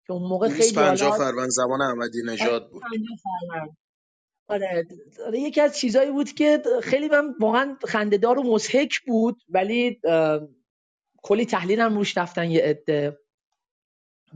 [0.06, 2.82] که اون موقع خیلی 50 فروند زمان احمدی نژاد بود
[4.48, 4.86] آره.
[5.26, 10.00] آره یکی از چیزایی بود که خیلی من واقعا خندهدار و مضحک بود ولی
[11.22, 13.18] کلی تحلیل هم روش رفتن یه عده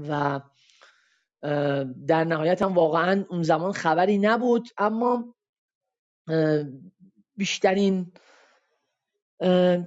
[0.08, 0.40] و
[2.06, 5.34] در نهایت هم واقعا اون زمان خبری نبود اما
[7.36, 8.12] بیشترین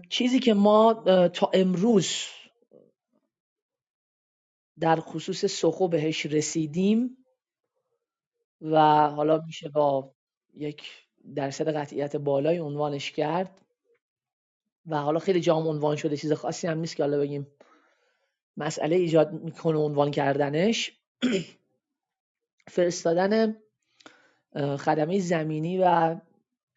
[0.10, 0.93] چیزی که ما
[1.28, 2.08] تا امروز
[4.80, 7.26] در خصوص سخو بهش رسیدیم
[8.62, 10.15] و حالا میشه با
[10.54, 10.84] یک
[11.36, 13.62] درصد قطعیت بالای عنوانش کرد
[14.86, 17.48] و حالا خیلی جام عنوان شده چیز خاصی هم نیست که حالا بگیم
[18.58, 20.91] مسئله ایجاد می‌کنه عنوان کردنش.
[22.67, 23.58] فرستادن
[24.55, 26.15] خدمه زمینی و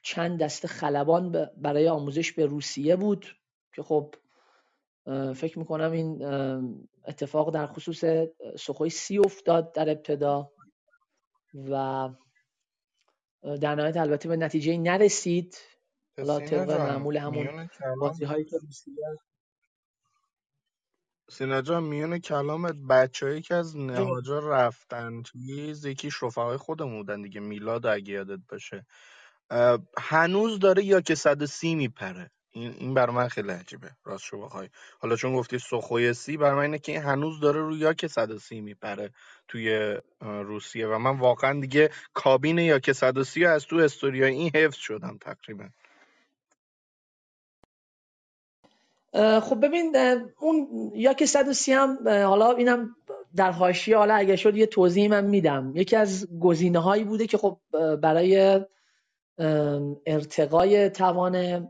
[0.02, 3.26] چند دسته خلبان برای آموزش به روسیه بود
[3.74, 4.14] که خب
[5.34, 6.22] فکر می‌کنم این
[7.06, 8.04] اتفاق در خصوص
[8.58, 10.52] سخوی سی افتاد در ابتدا
[11.54, 12.08] و
[13.60, 15.56] در نهایت البته به نتیجه نرسید.
[16.18, 17.68] حالا طبق معمول همون
[18.00, 18.58] بازی هایی که
[21.30, 27.40] سینا جان میون کلامت بچه‌ای که از نهاجا رفتن چیز یکیش رفقای خودمون بودن دیگه
[27.40, 28.86] میلاد اگه یادت باشه.
[29.98, 32.30] هنوز داره یا که 130 میپره.
[32.50, 36.54] این این بر من خیلی عجیبه راست شو بخوای حالا چون گفتی سخوی سی بر
[36.54, 39.12] من اینه که این هنوز داره روی یا که 130 میپره
[39.48, 40.86] توی روسیه.
[40.86, 45.68] و من واقعا دیگه کابین یا که 130 از تو استوریای این حفظ شدم تقریبا.
[49.14, 49.96] خب ببین
[50.40, 52.96] اون یا که 130 هم حالا اینم
[53.36, 55.72] در حاشیه حالا اگه شد یه توضیح من میدم.
[55.74, 57.58] یکی از گزینه هایی بوده که خب
[58.02, 58.60] برای
[60.06, 61.66] ارتقای توان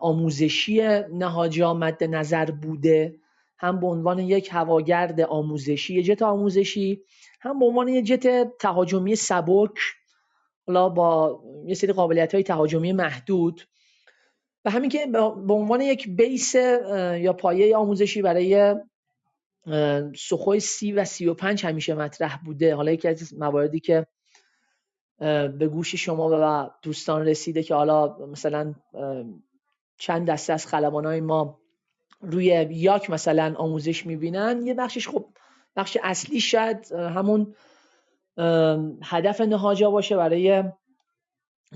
[0.00, 0.82] آموزشی
[1.12, 3.14] نهاجا مد نظر بوده
[3.58, 7.02] هم به عنوان یک هواگرد آموزشی یه جت آموزشی
[7.40, 9.78] هم به عنوان یه جت تهاجمی سبک
[10.66, 13.62] حالا با یه سری قابلیت های تهاجمی محدود.
[14.66, 15.06] و همین که
[15.46, 18.74] به عنوان یک بیس یا پایه آموزشی برای
[20.16, 22.74] سخوی سی و سی و پنج همیشه مطرح بوده.
[22.74, 24.06] حالا یکی از مواردی که
[25.58, 28.74] به گوش شما و دوستان رسیده که حالا مثلا
[29.98, 31.58] چند دسته از های ما
[32.20, 35.26] روی یاک مثلا آموزش می‌بینن یه بخشش خب
[35.76, 37.54] بخش اصلی شاید همون
[39.02, 40.64] هدف نهاجا باشه برای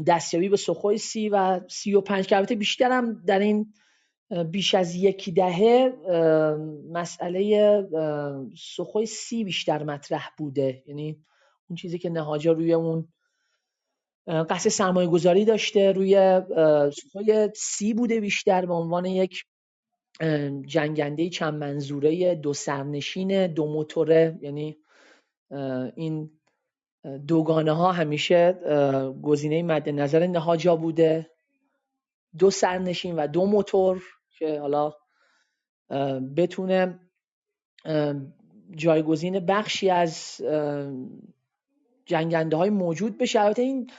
[0.07, 3.75] دستیابی به سخوی سی و سی و پنج که البته بیشترم در این
[4.51, 5.93] بیش از یک دهه
[6.93, 7.83] مسئله
[8.59, 10.83] سخوی سی بیشتر مطرح بوده.
[10.87, 11.25] یعنی
[11.69, 13.09] اون چیزی که نهاجا روی اون
[14.27, 16.41] قصد سرمایه گذاری داشته روی
[16.91, 19.45] سخوی سی بوده بیشتر به عنوان یک
[20.67, 24.39] جنگنده چند منظوره دو سرنشین دو موتوره.
[24.43, 24.77] یعنی
[25.95, 26.40] این
[27.27, 28.53] دوگانه ها همیشه
[29.23, 31.31] گزینه مد نظر نهاجا بوده.
[32.39, 34.03] دو سرنشین و دو موتور
[34.39, 34.93] که حالا
[36.37, 37.01] بتونه
[38.77, 40.41] جایگزین بخشی از
[42.07, 43.41] جنگنده های موجود بشه.
[43.41, 43.91] البته این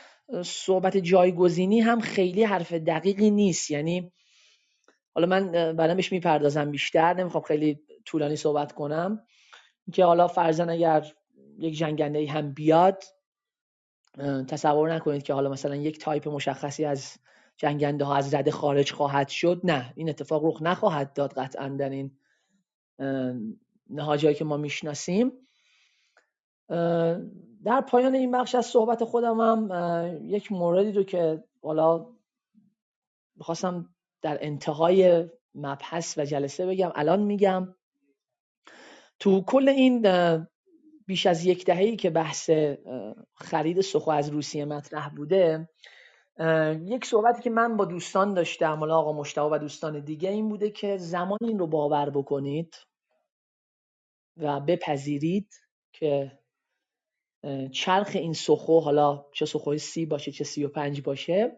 [0.46, 3.72] صحبت جایگزینی هم خیلی حرف دقیقی نیست.
[3.72, 4.12] یعنی
[5.16, 7.14] حالا من بعدا بهش می‌پردازم بیشتر.
[7.14, 9.26] نمی‌خوام خیلی طولانی صحبت کنم.
[9.94, 11.14] که حالا فرزن اگر
[11.62, 13.04] یک جنگنده هم بیاد
[14.48, 17.18] تصور نکنید که حالا مثلا یک تایپ مشخصی از
[17.58, 19.62] جنگنده ها از رده خارج خواهد شد.
[19.64, 22.12] نه این اتفاق رخ نخواهد داد قطعا در این
[23.90, 25.32] نهاجایی که ما می‌شناسیم.
[27.64, 32.08] در پایان این بخش از صحبت خودم هم یک موردی رو که حالا
[33.36, 33.90] می‌خواستم
[34.22, 37.76] در انتهای مبحث و جلسه بگم الان میگم.
[39.20, 40.02] تو کل این
[41.12, 42.50] بیش از یک دهه‌ای که بحث
[43.36, 45.70] خرید سخو از روسیه مطرح بوده
[46.86, 50.70] یک صحبتی که من با دوستان داشتم حالا آقا مشتاق و دوستان دیگه این بوده
[50.70, 52.76] که زمان این رو باور بکنید
[54.38, 55.54] و بپذیرید
[55.94, 56.40] که
[57.72, 61.58] چرخ این سخو حالا چه سخوی سی باشه چه سی و پنج باشه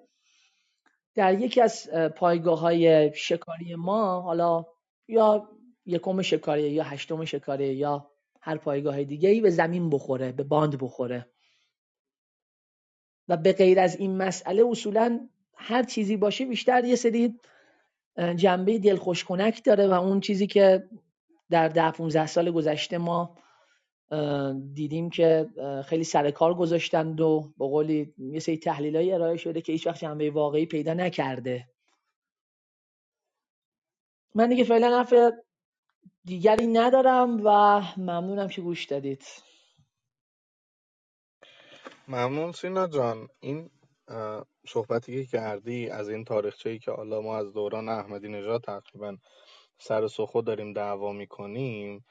[1.15, 4.65] در یکی از پایگاه های شکاری ما حالا
[5.07, 5.49] یا
[5.85, 8.12] یکم شکاری یا هشتم شکاری یا
[8.45, 11.29] هر پایگاه دیگه به زمین بخوره به باند بخوره.
[13.27, 17.39] و به غیر از این مسئله اصولا هر چیزی باشه بیشتر یه سری
[18.36, 20.89] جنبه دلخوش کنک داره و اون چیزی که
[21.49, 23.38] در ده 15 سال گذشته ما
[24.73, 25.49] دیدیم که
[25.86, 29.99] خیلی سر کار گذاشتند و به قولی یه سری تحلیلای ارائه شده که هیچ وقت
[29.99, 31.67] جنبه واقعی پیدا نکرده.
[34.36, 35.13] من دیگه فعلا حرف
[36.25, 39.23] دیگری ندارم و ممنونم که گوش دادید.
[42.07, 43.27] ممنون سینا جان.
[43.39, 43.69] این
[44.67, 49.17] صحبتی که کردی از این تاریخچه‌ای که حالا ما از دوران احمدی نژاد تقریبا
[49.79, 52.05] سر سخو داریم دعوا می‌کنیم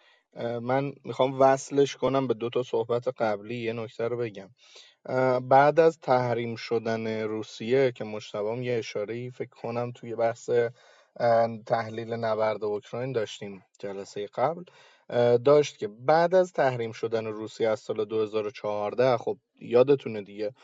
[0.62, 3.57] من می‌خوام وصلش کنم به دو تا صحبت قبلی.
[3.57, 4.51] یه نکته رو بگم.
[5.48, 10.51] بعد از تحریم شدن روسیه که مشتبام یه اشاره فکر کنم توی بحث
[11.66, 14.64] تحلیل نبرد اوکراین داشتیم جلسه قبل
[15.44, 20.55] داشت که بعد از تحریم شدن روسیه از سال 2014 خب یادتونه دیگه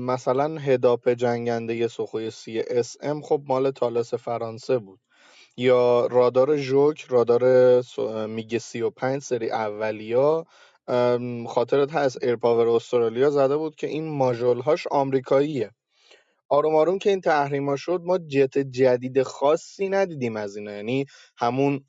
[0.00, 5.00] مثلا head-up جنگنده سوخوی سی SM خب مال تالس فرانسه بود.
[5.56, 7.44] یا رادار ژوک رادار
[8.26, 10.46] میگ 35 سری اولیا
[11.48, 15.70] خاطرت هست Air Power Australia زده بود که این ماژول هاش آمریکاییه.
[16.48, 20.72] آروم آروم که این تحریما شد ما جت جدید خاصی ندیدیم از اینا.
[20.72, 21.06] یعنی
[21.38, 21.84] همون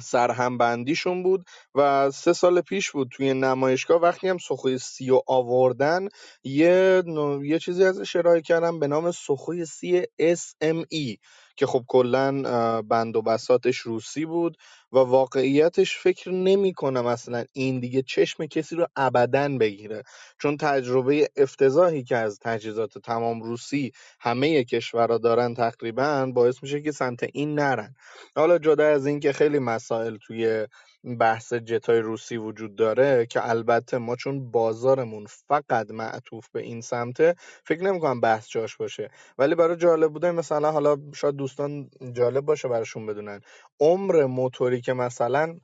[0.00, 1.44] سرهمبندیشون بود
[1.74, 4.00] و سه سال پیش بود توی نمایشگاه.
[4.02, 6.08] وقتی هم سخوی سی و آوردن
[6.44, 7.02] یه,
[7.44, 11.16] یه چیزی ازش ارائه کردم به نام سخوی سی SME
[11.56, 12.42] که خب کلا
[12.82, 14.56] بند و بساتش روسی بود
[14.92, 20.02] و واقعیتش فکر نمی کنم اصلا این دیگه چشم کسی رو ابدا بگیره.
[20.38, 26.92] چون تجربه افتضاحی که از تجهیزات تمام روسی همه کشورها دارن تقریبا باعث میشه که
[26.92, 27.94] سمت این نرن.
[28.36, 30.66] حالا جدا از این که خیلی مسائل توی
[31.04, 37.34] بحث جتای روسی وجود داره که البته ما چون بازارمون فقط معطوف به این سمته
[37.64, 39.10] فکر نمی‌کنم بحث جاش باشه.
[39.38, 43.40] ولی برای جالب بوده مثلا حالا شاید دوستان جالب باشه براشون بدونن.
[43.80, 45.58] عمر موتوری که مثلا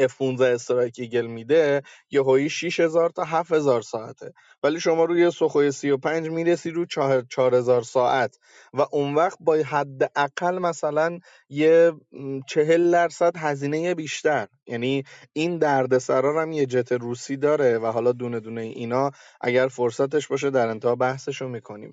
[0.00, 4.32] F15 استرایک ایگل میده یه هایی 6000 تا 7000 ساعته.
[4.62, 6.86] ولی شما روی سخوی 35 می‌رسی رو
[7.28, 8.38] 4000 ساعت.
[8.74, 11.92] و اون وقت با حداقل مثلا یه
[12.48, 14.48] 40 درصد هزینه بیشتر.
[14.66, 20.28] یعنی این دردسرا هم یه جت روسی داره و حالا دونه دونه اینا اگر فرصتش
[20.28, 21.92] باشه در انتها بحثشو می‌کنیم.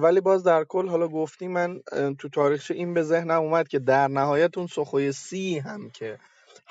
[0.00, 1.80] ولی باز در کل حالا گفتی من
[2.18, 6.18] تو تاریخچه این به ذهنم اومد که در نهایت اون سخوی سی هم که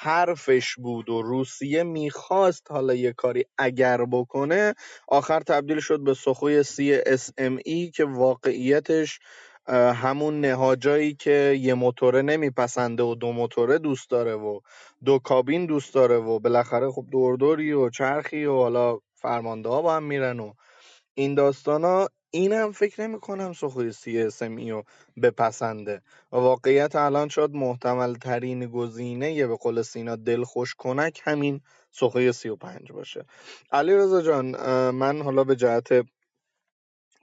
[0.03, 4.73] حرفش بود و روسیه می‌خواست حالا یه کاری اگر بکنه
[5.07, 9.19] آخر تبدیل شد به سخوی سی اس ام ای که واقعیتش
[9.95, 14.59] همون نهاجایی که یه موتوره نمیپسنده و دو موتوره دوست داره و
[15.05, 19.95] دو کابین دوست داره و بالاخره خب دوردوری و چرخی و حالا فرمانده ها با
[19.95, 20.53] هم میرن و
[21.13, 24.83] این داستانا اینم فکر نمی کنم سخوی اسمی رو
[25.23, 26.01] بپسنده.
[26.31, 32.49] و واقعیت الان شاید محتمل ترین گزینه به قول سینا دلخوش کنک همین سخوی سی
[32.49, 33.25] و پنج باشه.
[33.71, 34.45] علی رضا جان
[34.91, 35.89] من حالا به جهت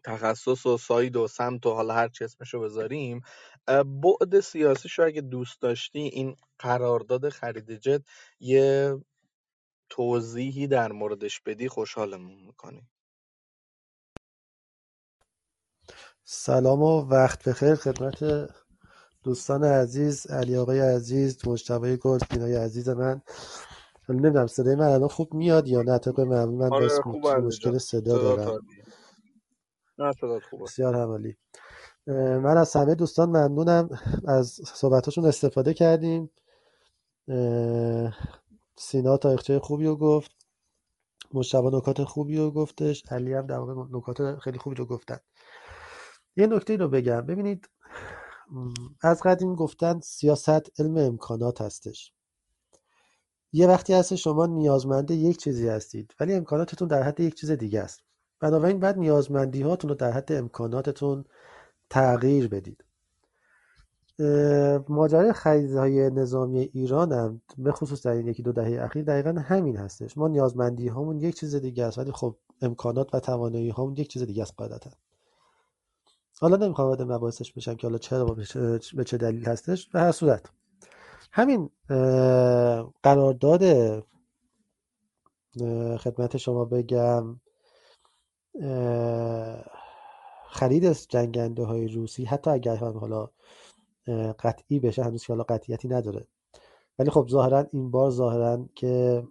[0.04, 3.22] تخصص و ساید و سمت و حالا هر چی اسمشو بذاریم
[4.02, 8.02] بعد سیاسی شو اگه دوست داشتی این قرارداد خرید جت
[8.40, 8.96] یه
[9.90, 12.82] توضیحی در موردش بدی خوشحالمون می‌کنی.
[16.30, 18.48] سلام و وقت بخیر خدمت
[19.22, 23.22] دوستان عزیز علی آقای عزیز مجتبی گل بینای عزیز من.
[24.08, 26.88] نمی‌دونم صدای من الان خوب میاد یا نه طبق معمول من آره
[27.40, 28.60] مشکل صدا دارم.
[30.50, 30.64] خوبه.
[30.64, 31.36] بسیار عمالی
[32.06, 33.88] من از همه دوستان ممنونم.
[34.26, 36.30] از صحبتاشون استفاده کردیم.
[38.76, 40.30] سینا تاریخچه خوبی رو گفت.
[41.34, 43.02] مشتبه نکات خوبی رو گفتش.
[43.12, 45.18] علی هم در واقع نکات خیلی خوبی رو گفتن.
[46.38, 47.20] یه نکته رو بگم.
[47.20, 47.68] ببینید
[49.02, 52.12] از قدیم گفتن سیاست علم امکانات هستش.
[53.52, 57.80] یه وقتی هست شما نیازمنده یک چیزی هستید ولی امکاناتتون در حد یک چیز دیگه
[57.80, 58.02] است.
[58.40, 61.24] بنابراین بعد نیازمندی هاتون رو در حد امکاناتتون
[61.90, 62.84] تغییر بدید.
[64.88, 69.76] ماجرای خریدهای نظامی ایران هم به خصوص در این یکی دو دهه اخیر دقیقا همین
[69.76, 70.18] هستش.
[70.18, 74.22] ما نیازمندی هامون یک چیز دیگه است ولی خب امکانات و توانایی هامون یک چیز
[74.22, 74.90] دیگه است قاعدتا.
[76.40, 78.36] حالا نمی‌خوام وارد مباحثش بشم که حالا چرا
[78.94, 80.46] به چه دلیل هستش به هر صورت.
[81.32, 81.70] همین
[83.02, 83.62] قرارداد
[85.98, 87.40] خدمت شما بگم
[90.50, 93.30] خرید جنگنده های روسی حتی اگر هم حالا
[94.38, 96.26] قطعی بشه هنوز که حالا قطعیتی نداره.
[96.98, 99.22] ولی خب ظاهرا این بار ظاهرا که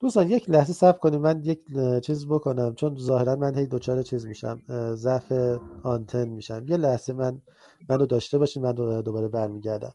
[0.00, 1.60] دوستان یک لحظه صبر کنیم من یک
[2.02, 2.74] چیز بکنم.
[2.74, 4.62] چون ظاهرا من هی دچار چیز میشم
[4.94, 5.32] ضعف
[5.82, 6.64] آنتن میشم.
[6.68, 7.42] یه لحظه من
[7.88, 9.94] منو داشته باشین من دوباره برمیگردم.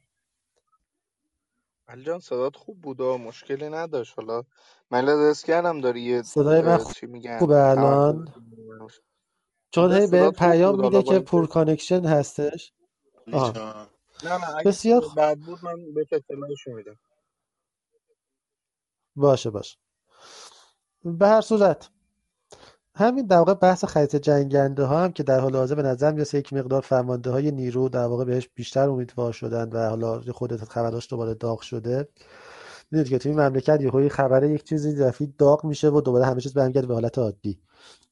[1.88, 4.14] علی جان صدات خوب بود و مشکلی نداشت.
[4.20, 4.44] حالا
[4.92, 8.34] من لحظه کردم داری یه صدای من چی میگن؟ خوبه الان؟
[9.72, 12.74] چون هی به خوب پیام میده که poor connection هستش.
[13.28, 13.88] جان.
[14.24, 17.00] نه نه اگه بسیار بد بود من به اطلاعشو میدم.
[19.16, 19.78] باشه باشه.
[21.04, 21.90] به هر صورت.
[22.96, 26.36] همین در واقع بحث خرید جنگنده ها هم که در حال حاضر به نظر میاد
[26.36, 31.10] یک مقدار فرمانده های نیرو در واقع بهش بیشتر امیدوار شدن و حالا خودت خبراش
[31.10, 32.08] دوباره داغ شده.
[32.92, 36.54] می‌دونید که توی مملکت یهو خبر یک چیزی دفعی داغ میشه و دوباره همه چیز
[36.54, 37.60] برمیگرده به حالت عادی.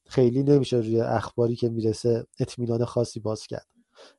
[0.06, 3.66] خیلی نمیشه روی اخباری که می‌رسه اطمینان خاصی باز کرد.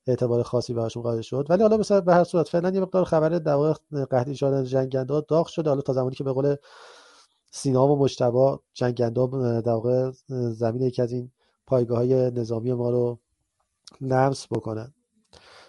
[0.08, 1.46] اعتبار خاصی بهشون قائل شد.
[1.50, 3.74] ولی حالا مثلا به هر صورت فعلا یه مقدار خبر در واقع
[4.06, 5.70] قحطی شدن جنگنده داغ شده.
[5.70, 6.56] حالا تا زمانی که به قول
[7.52, 11.32] سینا و مجتبا جنگنده در واقع زمین یکی از این
[11.68, 13.20] پایگاه های نظامی ما رو
[14.02, 14.94] لمس بکنن.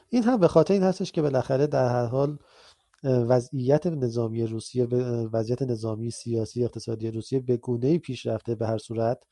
[0.08, 2.38] این هم به خاطر این هستش که بالاخره در هر حال
[3.04, 4.84] وضعیت نظامی روسیه
[5.32, 9.22] وضعیت نظامی سیاسی اقتصادی روسیه به گونه پیش رفته به هر صورت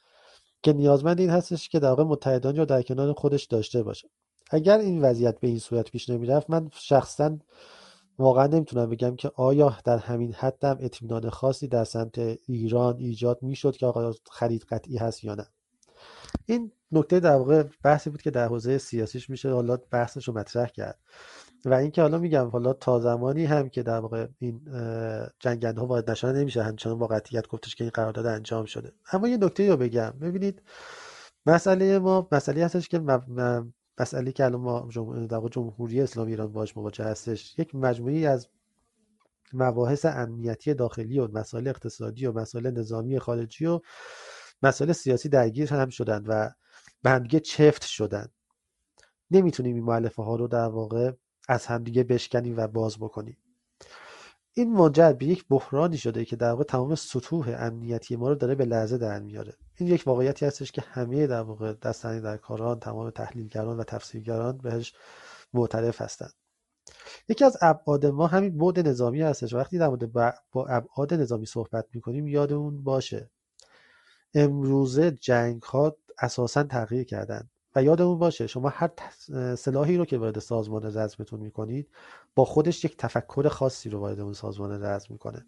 [0.62, 4.08] که نیازمند این هستش که در واقع متحدان یا در کنار خودش داشته باشه.
[4.50, 7.38] اگر این وضعیت به این صورت پیش نمی‌رفت من شخصا
[8.18, 13.76] واقعا نمی‌تونم بگم که آیا در همین حدم اطمینان خاصی در سمت ایران ایجاد می‌شد
[13.76, 15.46] که آقا خرید قطعی هست یا نه.
[16.46, 20.66] این نکته در واقع بحثی بود که در حوزه سیاسیش میشه حالا بحثش رو مطرح
[20.66, 20.98] کرد.
[21.64, 24.60] و اینکه حالا میگم حالا تا زمانی هم که در واقع این
[25.40, 28.92] جنگنده ها وارد نشدن نمیشه همچنان با قطعیت گفتش که این قرارداد انجام شده.
[29.12, 30.10] اما یه نکته رو بگم.
[30.10, 30.62] ببینید
[31.46, 32.98] مسئله ما مسئله هستش که
[34.00, 34.88] مسئله که الان ما
[35.30, 38.48] در جمهوری اسلامی ایران باش مواجه هستش یک مجموعی از
[39.52, 43.80] مباحث امنیتی داخلی و مسائل اقتصادی و مسائل نظامی خارجی و
[44.62, 46.50] مسائل سیاسی درگیر هم شدن و
[47.02, 48.28] به همدیگه چفت شدن.
[49.30, 51.12] نمی‌تونیم این معلفه ها رو در واقع
[51.48, 53.36] از همدیگه بشکنیم و باز بکنیم.
[54.58, 58.54] این منجر به یک بحرانی شده که در واقع تمام سطوح امنیتی ما رو داره
[58.54, 59.54] به لرزه در میاره.
[59.76, 64.58] این یک واقعیتی هستش که همه در واقع دستانی در کاران تمام تحلیلگران و تفسیرگران
[64.58, 64.94] بهش
[65.54, 66.32] معترف هستند.
[67.28, 69.54] یکی از ابعاد ما همین بعد نظامی هستش.
[69.54, 70.12] وقتی در مورد
[70.52, 73.30] با ابعاد نظامی صحبت می‌کنیم یادمون باشه.
[74.34, 77.50] امروزه جنگ ها اساسا تغییر کردن.
[77.82, 78.90] یادمون باشه شما هر
[79.54, 81.88] سلاحی رو که وارد سازمان رزمتون می‌کنید
[82.34, 85.46] با خودش یک تفکر خاصی رو وارد اون سازمان رزم می‌کنه.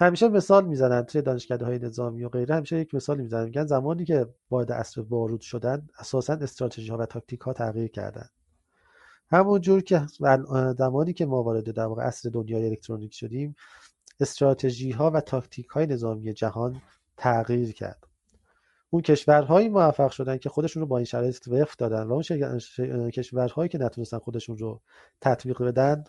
[0.00, 4.04] همیشه مثال می‌زنن توی دانشکده های نظامی و غیره همیشه یک مثال می‌زنن میگن زمانی
[4.04, 8.28] که وارد اصر بارود شدن اساسا استراتژی ها و تاکتیک ها تغییر کردن.
[9.30, 10.06] همون جور که
[10.78, 13.56] زمانی که ما وارد در واقع اصر دنیای الکترونیک شدیم
[14.20, 16.82] استراتژی ها و تاکتیک های نظامی جهان
[17.16, 18.09] تغییر کرد.
[18.90, 23.68] اون کشورهایی موفق شدن که خودشون رو با این شرایط وفق دادن و اون کشورهایی
[23.68, 24.80] که نتونستن خودشون رو
[25.20, 26.04] تطبیق بدن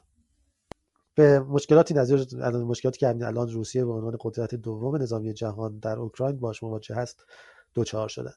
[1.16, 5.80] به مشکلاتی نظیر الان مشکلاتی که همین الان روسیه به عنوان قدرت دوم نظامی جهان
[5.80, 7.26] در اوکراین باش مواجه هست
[7.74, 8.34] دوچار شدن.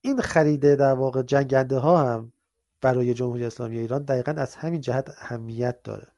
[0.00, 2.32] این خریده در واقع جنگنده ها هم
[2.80, 6.08] برای جمهوری اسلامی ایران دقیقا از همین جهت اهمیت داره.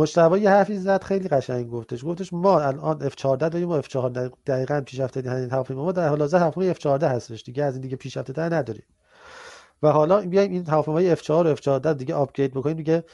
[0.00, 2.04] مجتبی یه حرفی زد خیلی قشنگ گفتش.
[2.04, 6.38] گفتش ما الان F14 داریم و F14 دقیقا پیشرفته این هواپیما ما در حال حاضر
[6.38, 8.84] هواپیمای F14 هستش دیگه از این دیگه پیشرفته تر نداریم.
[9.82, 12.76] و حالا بیایم این هواپیمای F4 و F14 دیگه آپگرید بکنیم.
[12.76, 13.04] دیگه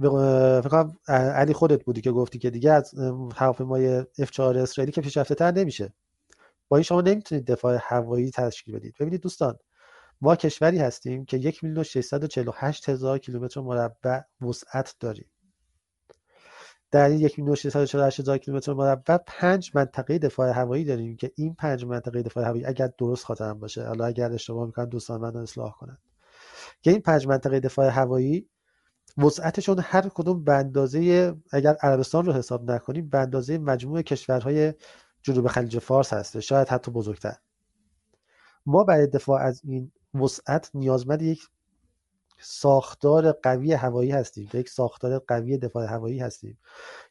[0.00, 2.94] فکر کنم علی خودت بودی که گفتی که دیگه از
[3.36, 5.92] هواپیمای F4 اسرائیلی که پیشرفته تر نمیشه.
[6.68, 8.94] با این شما نمی‌تونید دفاع هوایی تشکیل بدید.
[9.00, 9.58] ببینید دوستان
[10.20, 11.84] ما کشوری هستیم که یک میلیون
[12.46, 15.26] و هزار کیلومتر مربع وسعت داریم.
[16.90, 21.84] در این یک میلیون هزار کیلومتر مربع پنج منطقه دفاع هوایی داریم که این پنج
[21.84, 25.98] منطقه دفاع هوایی اگر درست خاطرم باشه حالا اگر اشتباه می‌کنم دوستان من اصلاح کنند
[26.82, 28.48] که این پنج منطقه دفاع هوایی
[29.18, 34.74] وسعتشون هر کدوم به اندازه اگر عربستان رو حساب نکنیم به اندازه مجموع کشورهای
[35.22, 37.36] جنوب خلیج فارس هسته شاید حتی بزرگتر.
[38.66, 41.42] ما برای دفاع از این وسعت نیازمند یک
[42.40, 46.58] ساختار قوی هوایی هستیم یک ساختار قوی دفاع هوایی هستیم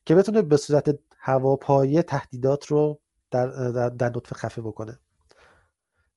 [0.05, 2.99] که بتونه به صورت هواپایه تهدیدات رو
[3.31, 4.99] در, در, در نطفه خفه بکنه.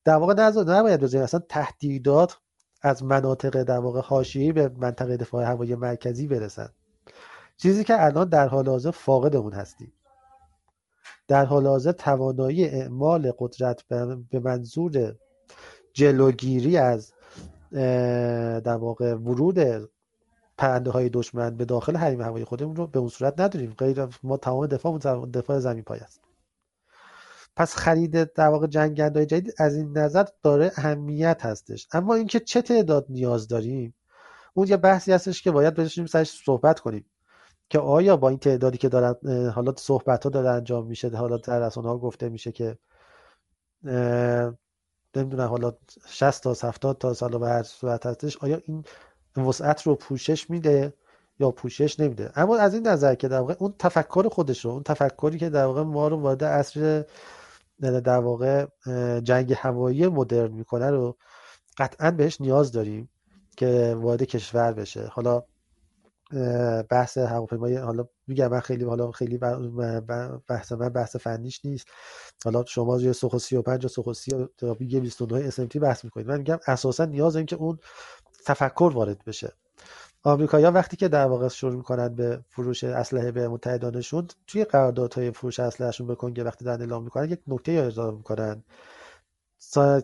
[0.05, 2.39] در واقع نباید بذاریم اصلا تهدیدات
[2.83, 6.69] از مناطق در واقع حاشیه‌ای به منطقه دفاع هوایی مرکزی برسن.
[7.57, 9.93] چیزی که الان در حال حاضر فاقد اون هستیم.
[11.29, 13.83] در حال حاضر توانایی اعمال قدرت
[14.31, 15.17] به منظور
[15.93, 17.13] جلوگیری از
[18.61, 19.89] در واقع ورود
[20.59, 23.75] پرنده های دشمن به داخل حریم هوایی خودمون رو به اون صورت نداریم.
[23.79, 24.99] غیر ما تمام دفاع
[25.35, 26.21] دفاع زمین پای است.
[27.57, 31.89] پس خرید در واقع جنگنده جدید از این نظر داره اهمیت هستش.
[31.93, 33.95] اما اینکه چه تعداد نیاز داریم
[34.55, 37.05] اون یه بحثی هستش که باید بشینیم سرش صحبت کنیم
[37.71, 41.67] که آیا با این تعدادی که دارن حالا صحبت ها داره انجام میشه حالا در
[41.67, 42.79] رسانه ها گفته میشه که
[45.17, 45.73] نمی‌دونم حالا
[46.07, 48.85] 60 تا 70 تا سال به هر صورت هستش آیا این
[49.37, 50.95] وسعت رو پوشش میده
[51.41, 54.83] یا پوشش نمیده؟ اما از این نظر که در واقع اون تفکر خودش رو اون
[54.83, 57.05] تفکری که در واقع ما رو وارد عصر
[57.81, 58.67] در واقع
[59.21, 61.17] جنگ هوایی مدرن می‌کنه رو
[61.79, 63.09] قطعا بهش نیاز داریم
[63.57, 65.07] که وارد کشور بشه.
[65.07, 65.43] حالا
[66.91, 69.39] بحث هواپیمای حالا میگم من خیلی حالا خیلی
[70.49, 71.87] بحث من بحث فنیش نیست.
[72.45, 76.29] حالا شما روی سوخو 35 و سوخو 30 و 29 SMT بحث می‌کنید.
[76.29, 77.79] من میگم اساسا نیاز این که اون
[78.47, 79.53] تفکر وارد بشه.
[80.23, 85.61] آمریکایی‌ها وقتی که در واقع شروع می‌کنن به فروش اسلحه به متحدانشون توی قراردادهای فروش
[85.61, 88.65] اسلحهشون به کنگره وقتی دارن اعلام می‌کنن یک نکته اعلام می‌کنن.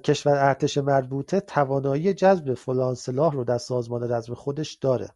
[0.04, 5.08] کشور ارتش مربوطه توانایی جذب فلان سلاح رو در سازمان رزم خودش داره.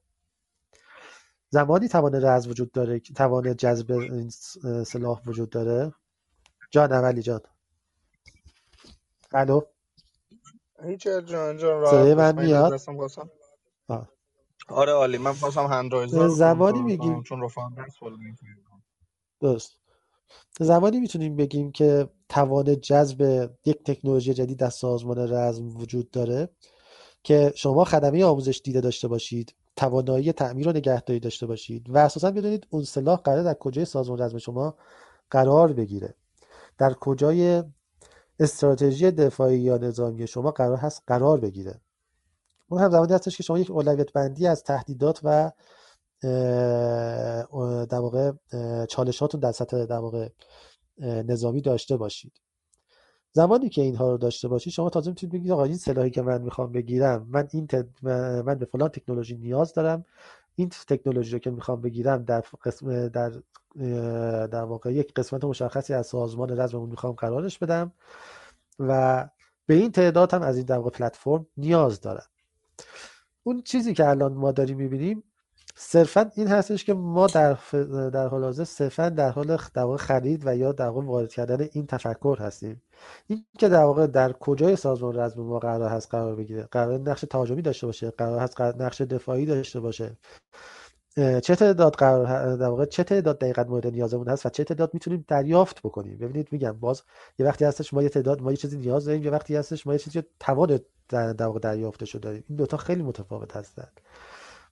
[1.51, 4.31] زمانی توان رزم وجود داره توان جذب این
[4.85, 5.93] سلاح وجود داره؟
[6.71, 7.41] جان اولی جان.
[9.33, 9.61] الو؟
[10.85, 12.81] هیچ جان جان صدای من میاد؟
[14.69, 15.19] آره عالی.
[15.19, 17.87] من خواستم هندرایزر رو زمانی میگیم چون رفاقم
[19.41, 19.79] درست.
[20.61, 26.49] زمانی می‌تونیم بگیم که توان جذب یک تکنولوژی جدید در سازمان رزم وجود داره
[27.23, 29.55] که شما خدمه آموزش دیده داشته باشید.
[29.79, 34.19] توانایی تعمیر و نگهداری داشته باشید و اساسا بدونید اون سلاح قرار در کجای سازمان
[34.19, 34.75] رزم شما
[35.31, 36.15] قرار بگیره.
[36.79, 37.63] در کجای
[38.41, 41.81] استراتژی دفاعی یا نظامی شما قرار هست قرار بگیره.
[42.69, 45.53] اون هم زمانی هستش که شما یک اولویت بندی از تهدیدات و
[47.87, 48.33] در واقع
[48.87, 50.29] چالشاتون در سطح در واقع
[51.01, 52.33] نظامی داشته باشید.
[53.33, 56.43] زمانی که اینها رو داشته باشید شما تازه می‌تونید بگید آقا این سلاحی که من
[56.43, 57.69] می‌خوام بگیرم من این
[58.45, 60.05] من به فلان تکنولوژی نیاز دارم
[60.55, 63.33] این تکنولوژی رو که می‌خوام بگیرم در قسم در
[64.47, 67.93] در واقع یک قسمت مشخصی از سازمان رزممون می‌خوام قرارش بدم
[68.79, 69.29] و
[69.67, 72.27] به این تعداد هم از این در واقع پلتفرم نیاز دارم.
[73.43, 75.25] اون چیزی که الان ما داریم می‌بینیم
[75.81, 77.59] صرفا این هستش که ما در,
[78.13, 81.87] در حال حاضر صرفا در حال در خرید و یا در واقع وارد کردن این
[81.87, 82.83] تفکر هستیم.
[83.27, 87.21] این که در واقع در کجای سازمان رزم ما قرار هست قرار بگیره قرار نقش
[87.21, 90.17] تهاجمی داشته باشه قرار هست نقش دفاعی داشته باشه
[91.17, 95.25] چه تعداد قرار در واقع چه تعداد دقیقا مورد نیازمون هست و چه تعداد می‌تونیم
[95.29, 96.19] دریافت بکنیم.
[96.19, 97.03] ببینید میگم باز
[97.39, 99.93] یه وقتی هستش ما یه تعداد ما یه چیزی نیاز داریم یه وقتی هستش ما
[99.93, 102.45] یه چیزی توان در, واقع دریافتش داریم.
[102.49, 104.01] این دوتا خیلی متفاوت هستند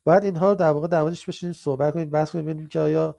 [0.07, 3.17] باید اینها رو در واقع در موردش بشینیم صحبت کنیم بحث کنیم ببینیم که آیا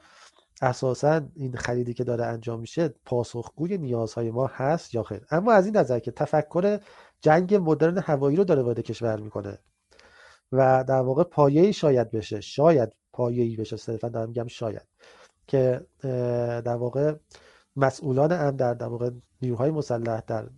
[0.62, 5.26] اساسا این خریدی که داره انجام میشه پاسخگوی نیازهای ما هست یا خیر.
[5.32, 6.80] اما از این نظر که تفکر
[7.22, 9.60] جنگ مدرن هوایی رو داره وارد کشور می‌کنه
[10.52, 14.88] و در واقع پایه‌ای شاید بشه شاید پایه‌ای بشه صرفا دارم میگم شاید
[15.48, 15.82] که
[16.66, 17.16] در واقع
[17.76, 19.10] مسئولان هم در در واقع
[19.42, 20.50] نیروهای مسلح در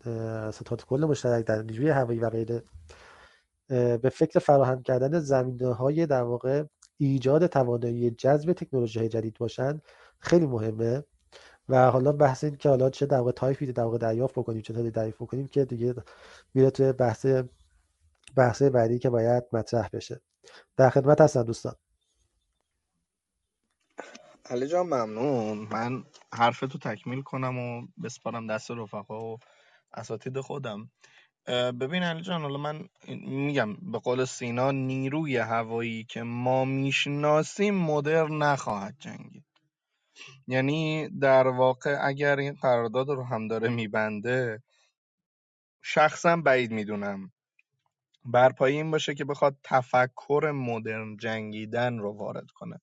[0.52, 2.64] ستاد کل مشترک در نیروی هوایی و غیره
[3.70, 6.64] به فکر فراهم کردن زمینه های در واقع
[6.98, 9.82] ایجاد توانایی جذب تکنولوژی های جدید باشن
[10.20, 11.04] خیلی مهمه.
[11.70, 14.74] و حالا بحث این که حالا چه در واقع تایپی در واقع دریافت بکنیم چه
[14.74, 15.96] دریافت بکنیم که دیگه
[16.54, 17.26] میره توی بحث
[18.36, 20.22] بحث بعدی که باید مطرح بشه.
[20.78, 21.76] در خدمت هستم دوستان.
[24.46, 25.68] علی جان ممنون.
[25.72, 26.04] من
[26.34, 29.38] حرفتو تکمیل کنم و بسپارم دست رفقا و
[29.94, 30.90] اساتید خودم.
[31.50, 32.89] ببین علی جان حالا من
[33.28, 39.45] میگم به قول سینا نیروی هوایی که ما می‌شناسیم مدرن نخواهد جنگید.
[40.47, 44.64] یعنی در واقع اگر این قرارداد رو هم داره میبنده
[45.84, 47.32] شخصا بعید می‌دونم.
[48.26, 52.80] بر این باشه که بخواد تفکر مدرن جنگیدن رو وارد کنه.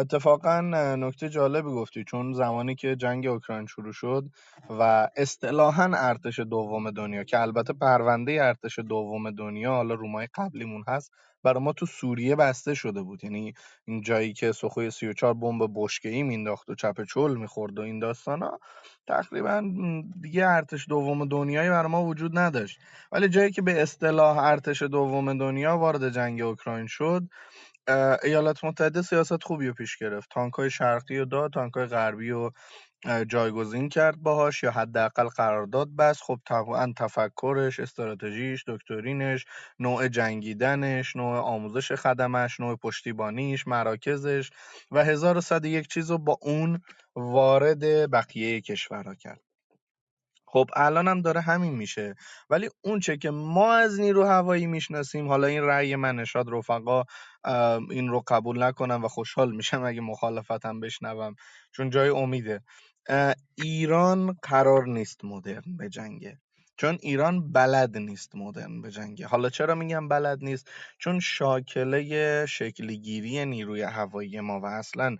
[0.00, 0.60] اتفاقا
[0.98, 4.24] نکته جالبی گفتی چون زمانی که جنگ اوکراین شروع شد
[4.70, 11.12] و اصطلاحا ارتش دوم دنیا که البته پرونده ارتش دوم دنیا حالا رومای قبلیمون هست
[11.44, 13.24] برای ما تو سوریه بسته شده بود.
[13.24, 13.54] یعنی
[13.86, 18.58] این جایی که سخوی 34 بمب بشکه‌ای مینداخت و چپ چل می‌خورد و این داستانا
[19.08, 19.62] تقریبا
[20.22, 22.80] دیگه ارتش دوم دنیایی برای ما وجود نداشت.
[23.12, 27.22] ولی جایی که به اصطلاح ارتش دوم دنیا وارد جنگ اوکراین شد
[28.24, 30.30] ایالات متحده سیاست خوبی رو پیش گرفت.
[30.30, 32.52] تانکای شرقی رو داد تانکای غربی رو
[33.28, 39.44] جایگزین کرد باهاش یا حداقل قرارداد بس خب طبعا تفکرش استراتژیش دکترینش
[39.78, 44.50] نوع جنگیدنش نوع آموزش خدمش نوع پشتیبانیش مراکزش
[44.90, 46.80] و هزار و صد یک چیز رو با اون
[47.16, 49.40] وارد بقیه کشورها کرد.
[50.46, 52.14] خب الان هم داره همین میشه.
[52.50, 57.04] ولی اون چه که ما از نیرو هوایی می‌شناسیم حالا این رأی من نشاد رفقا
[57.90, 61.34] این رو قبول نکنم و خوشحال میشم اگه مخالفتم بشنوم.
[61.72, 62.62] چون جای امیده.
[63.56, 66.38] ایران قرار نیست مدرن به جنگه
[66.80, 73.82] چون ایران بلد نیست مدرن بجنگه حالا چرا میگم بلد نیست؟ چون شاکله شکلگیری نیروی
[73.82, 75.16] هوایی ما و اصلا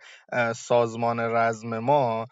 [0.57, 2.27] سازمان رزم ما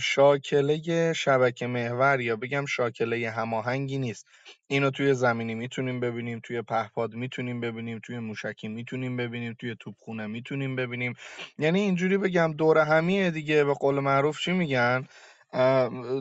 [0.00, 4.26] شاکله شبکه محور یا بگم شاکله هماهنگی نیست.
[4.66, 10.26] اینو توی زمینی می‌تونیم ببینیم توی پهپاد می‌تونیم ببینیم توی موشکی می‌تونیم ببینیم توی توپخونه
[10.26, 11.14] می‌تونیم ببینیم.
[11.58, 15.06] یعنی اینجوری بگم دور همیه دیگه به قول معروف چی میگن؟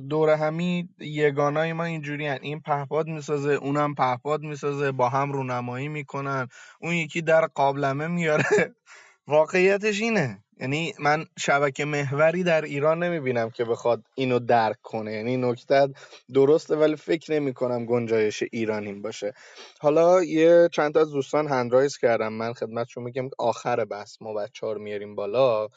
[0.09, 2.39] دور همی یگانای ما اینجوری هن.
[2.41, 6.47] این پهپاد می‌سازه اونم پهپاد می‌سازه با هم رونمایی می‌کنن.
[6.81, 8.45] اون یکی در قابلمه میاره.
[9.27, 10.43] واقعیتش اینه.
[10.61, 15.13] یعنی من شبکه محوری در ایران نمی‌بینم که بخواد اینو درک کنه.
[15.13, 15.87] یعنی نکته
[16.33, 19.33] درسته ولی فکر نمی کنم گنجایش ایرانیم باشه.
[19.79, 24.17] حالا یه چند تا از دوستان هندرایز کردم من خدمتشون میگم آخر بحث.
[24.21, 25.67] ما بچه رو میاریم بالا.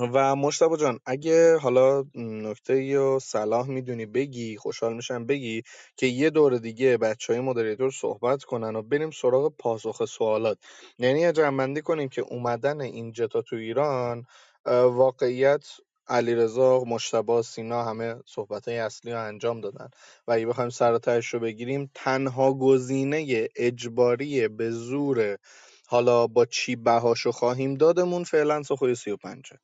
[0.00, 5.62] و مجتبی جان اگه حالا نکته و صلاح می‌دونی بگی خوشحال میشم بگی
[5.96, 10.58] که یه دور دیگه بچه های مدریتور صحبت کنن و بریم سراغ پاسخ سوالات.
[10.98, 14.24] یعنی یه جنبندی کنیم که اومدن این جتا تو ایران
[14.66, 15.66] واقعیت
[16.08, 19.88] علیرضا مشتبا سینا همه صحبت های اصلی رو انجام دادن.
[20.28, 25.38] و اگه بخوایم سراترش رو بگیریم تنها گزینه اجباری به زور
[25.86, 29.58] حالا با چی بهاشو خواهیم دادمون فعلا سخوی سی و پنجه.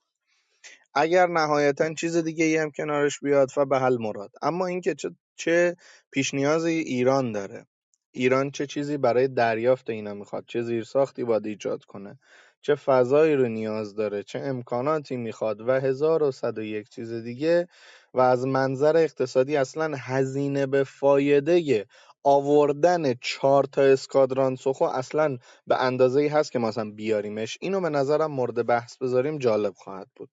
[0.95, 4.31] اگر نهایتا چیز دیگه ای هم کنارش بیاد فبحل مراد.
[4.43, 5.77] اما اینکه چه چه
[6.13, 7.67] پیش نیازی ایران داره.
[8.13, 12.19] ایران چه چیزی برای دریافت اینا می‌خواد چه زیرساختی باید ایجاد کنه
[12.63, 17.13] چه فضایی رو نیاز داره چه امکاناتی می‌خواد و هزار و صد و یک چیز
[17.13, 17.69] دیگه
[18.15, 21.87] و از منظر اقتصادی اصلا هزینه به فایده
[22.25, 27.59] آوردن چهار تا اسکادران سخو اصلا به اندازه ای هست که مثلا بیاریمش.
[27.61, 30.31] اینو به نظرم مورد بحث بذاریم جالب خواهد بود.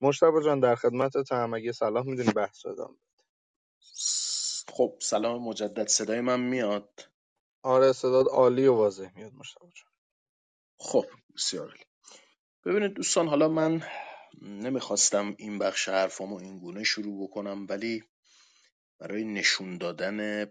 [0.00, 3.24] مجتبی جان در خدمتتم اگه صلاح می‌دونی بحث رو ادامه بده.
[4.68, 7.00] خب سلام مجدد صدای من میاد؟
[7.62, 9.90] آره صداد عالی و واضح میاد مجتبی جان.
[10.78, 11.84] خب بسیار عالی.
[12.64, 13.82] ببینید دوستان حالا من
[14.42, 18.04] نمی‌خواستم این بخش حرفامو این گونه شروع بکنم ولی
[19.00, 20.46] برای نشون دادن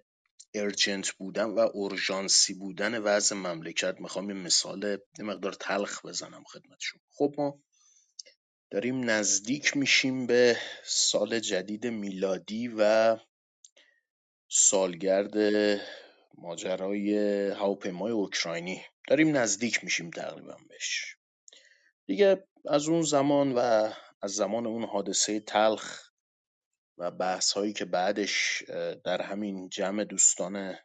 [0.56, 4.84] ارجنت بودن و اورژانسی بودن وضع مملکت می‌خوام یه مثال
[5.20, 7.02] یه مقدار تلخ بزنم خدمتشون.
[7.10, 7.60] خب ما
[8.72, 13.18] داریم نزدیک میشیم به سال جدید میلادی و
[14.48, 15.38] سالگرد
[16.38, 17.18] ماجرای
[17.50, 18.82] هواپیمای اوکراینی.
[19.08, 21.16] داریم نزدیک میشیم تقریبا بهش.
[22.06, 23.92] دیگه از اون زمان و
[24.22, 26.10] از زمان اون حادثه تلخ
[26.98, 28.64] و بحث هایی که بعدش
[29.04, 30.76] در همین جمع دوستان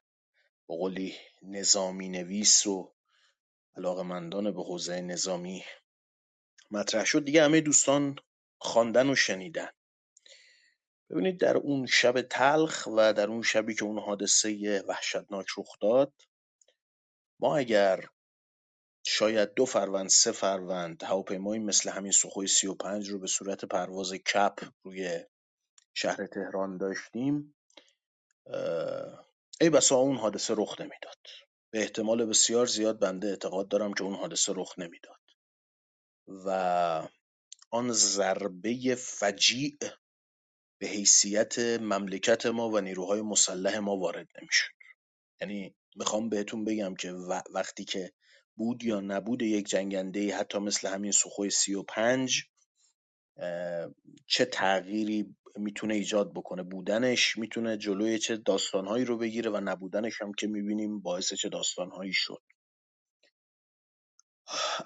[0.68, 2.94] بقولی نظامی نویس و
[3.76, 5.64] علاقمندان به حوزه نظامی
[6.74, 7.24] مطرح شد.
[7.24, 8.16] دیگه همه دوستان
[8.58, 9.70] خواندن و شنیدن.
[11.10, 16.12] ببینید در اون شب تلخ و در اون شبی که اون حادثه وحشتناک رخ داد
[17.40, 18.08] ما اگر
[19.06, 24.58] شاید دو فروند سه فروند هواپیمایی مثل همین سوخوی 35 رو به صورت پرواز کپ
[24.84, 25.24] روی
[25.94, 27.54] شهر تهران داشتیم
[29.60, 31.18] ای بسا اون حادثه رخ نمی‌داد.
[31.72, 35.23] به احتمال بسیار زیاد بنده اعتقاد دارم که اون حادثه رخ نمی‌داد.
[36.28, 37.08] و
[37.70, 39.78] آن ضربه فجیع
[40.80, 44.72] به حیثیت مملکت ما و نیروهای مسلح ما وارد نمی‌شد.
[45.40, 47.12] یعنی می‌خوام بهتون بگم که
[47.54, 48.12] وقتی که
[48.56, 52.42] بود یا نبود یک جنگنده حتی مثل همین سوخوی سی و پنج
[54.26, 60.32] چه تغییری می‌تونه ایجاد بکنه؟ بودنش می‌تونه جلوی چه داستانهایی رو بگیره و نبودنش هم
[60.32, 62.42] که می‌بینیم باعث چه داستانهایی شد.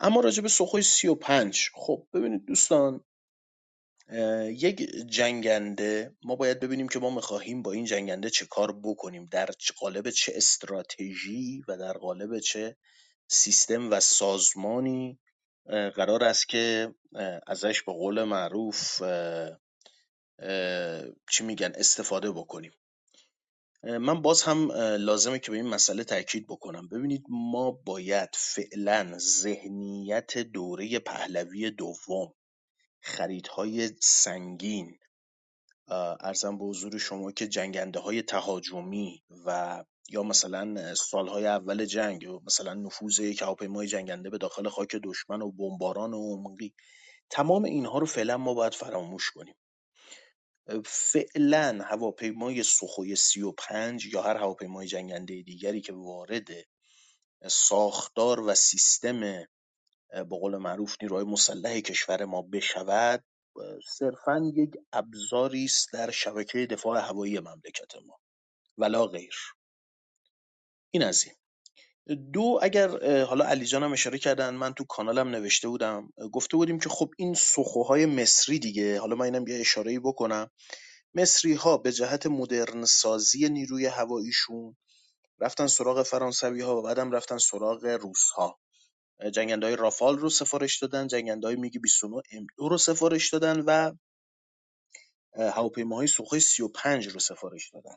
[0.01, 3.05] اما راجع به سوخوی سی و پنج خب ببینید دوستان
[4.47, 9.51] یک جنگنده ما باید ببینیم که ما می‌خواهیم با این جنگنده چه کار بکنیم در
[9.79, 12.77] قالب چه استراتژی و در قالب چه
[13.29, 15.19] سیستم و سازمانی
[15.95, 16.95] قرار است که
[17.47, 19.03] ازش به قول معروف
[21.31, 22.73] چی میگن استفاده بکنیم.
[23.83, 26.89] من باز هم لازمه که به این مسئله تاکید بکنم.
[26.89, 32.35] ببینید ما باید فعلا ذهنیت دوره پهلوی دوم
[33.01, 34.99] خریدهای سنگین
[36.21, 42.41] ارزم به حضور شما که جنگنده های تهاجمی و یا مثلا سالهای اول جنگ و
[42.47, 46.75] مثلا نفوذ یک هواپیمای جنگنده به داخل خاک دشمن و بمباران عمقی
[47.31, 49.55] تمام اینها رو فعلا ما باید فراموش کنیم.
[50.85, 56.49] فعلا هواپیمای سخوی 35 یا هر هواپیمای جنگنده دیگری که وارد
[57.47, 59.21] ساختار و سیستم
[60.11, 63.25] به قول معروف نیروهای مسلح کشور ما بشود
[63.89, 68.21] صرفا یک ابزاری است در شبکه دفاع هوایی مملکت ما.
[68.79, 69.35] ولا غیر.
[70.91, 71.35] این از این.
[72.15, 72.89] دو اگر
[73.25, 77.35] حالا علی جانم اشاره کردن من تو کانالم نوشته بودم گفته بودیم که خب این
[77.35, 80.51] سخوهای مصری دیگه حالا من اینم یه اشاره بکنم.
[81.15, 84.77] مصری ها به جهت مدرن سازی نیروی هواییشون
[85.41, 88.61] رفتن سراغ فرانسوی ها و بعدم رفتن سراغ روس ها
[89.35, 93.93] جنگنده های رافال رو سفارش دادن جنگنده های میگی 29 ام رو سفارش دادن و
[95.39, 97.97] هواپیماهای سوخوی 35 رو سفارش دادن.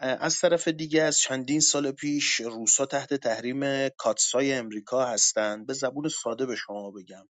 [0.00, 5.66] از طرف دیگه از چندین سال پیش روسا تحت تحریم کاتسای امریکا هستند.
[5.66, 7.28] به زبون ساده به شما بگم.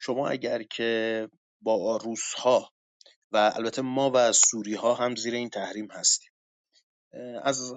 [0.00, 1.28] شما اگر که
[1.60, 2.70] با روسها
[3.32, 6.32] و البته ما و سوری ها هم زیر این تحریم هستیم.
[7.42, 7.72] از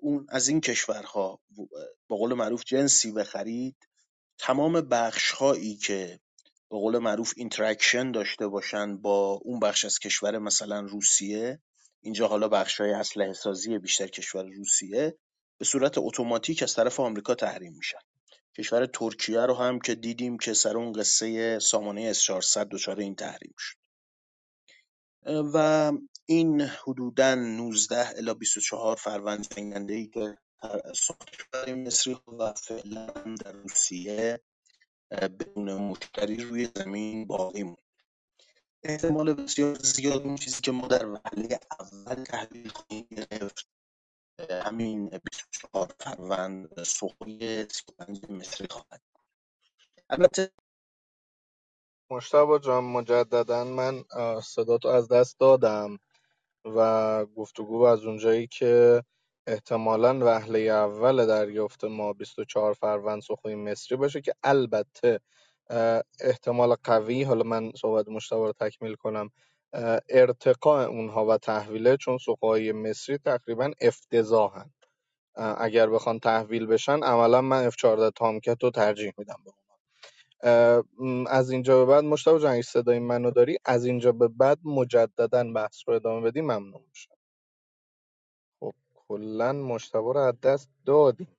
[0.00, 1.40] اون از این کشورها
[2.08, 3.76] به قول معروف جنسی بخرید
[4.38, 6.20] تمام بخش هایی که
[6.70, 11.60] به قول معروف interaction داشته باشن با اون بخش از کشور مثلا روسیه
[12.04, 15.18] اینجا حالا بخش های اسلحه سازی بیشتر کشور روسیه
[15.58, 17.98] به صورت اتوماتیک از طرف آمریکا تحریم میشن.
[18.58, 23.14] کشور ترکیه رو هم که دیدیم که سر اون قصه سامانه S 400 دچار این
[23.14, 23.76] تحریم شد.
[25.54, 25.92] و
[26.26, 30.38] این حدوداً 19 الی 24 فروند جنگنده ای که
[30.94, 33.06] ساخته شده مصری و فعلا
[33.44, 34.40] در روسیه
[35.10, 37.76] بدون مشتری روی زمین باقی
[38.84, 43.68] احتمال بسیار زیاد اون چیزی که ما در وهله اول تحلیل خواهیم گرفت
[44.50, 49.02] همین 24 فروند سقوی 35 مصری خواهد
[50.10, 50.50] البته
[52.10, 54.04] مشتبه جان مجددا من
[54.42, 55.98] صداتو از دست دادم
[56.64, 59.02] و گفتگو از اونجایی که
[59.46, 65.20] احتمالا وهله اول دریافت ما 24 فروند سخوی مصری باشه که البته
[66.20, 69.30] احتمال قوی حالا من صحبت مشتبه رو تکمیل کنم
[70.08, 74.70] ارتقاء اونها و تحویله چون سخوهای مصری تقریبا افتضاحن.
[75.36, 79.52] اگر بخوان تحویل بشن عملا من F14 تامکت رو ترجیح میدم به
[81.30, 85.88] از اینجا به بعد مشتبه جان صدای منو داری از اینجا به بعد مجددا بحث
[85.88, 87.14] رو ادامه بدی ممنون میشم.
[88.60, 91.36] خب کلا مشتبه رو از دست دادیم.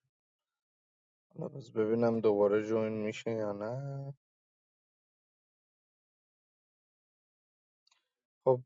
[1.39, 4.13] بس ببینم دوباره جوین میشه یا نه.
[8.45, 8.61] خب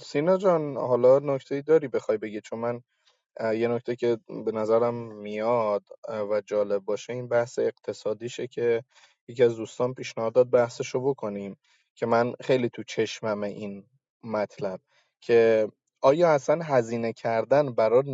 [0.00, 2.82] سینا جان حالا نکته ای داری بخوای بگی؟ چون من
[3.40, 8.84] یه نکته که به نظرم میاد و جالب باشه این بحث اقتصادیشه که
[9.28, 11.56] یکی از دوستان پیشنهاد داد بحثشو بکنیم
[11.94, 13.84] که من خیلی تو چشمم این
[14.24, 14.80] مطلب
[15.20, 15.68] که
[16.02, 18.04] آیا اصلا هزینه کردن برای,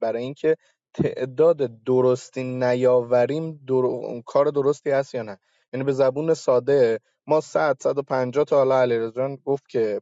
[0.00, 0.56] برای اینکه
[1.04, 3.82] تعداد درستی نیاوریم در...
[4.26, 5.38] کار درستی هست یا نه؟
[5.72, 10.00] یعنی به زبون ساده ما 100 150 تا حالا علیرضا گفت که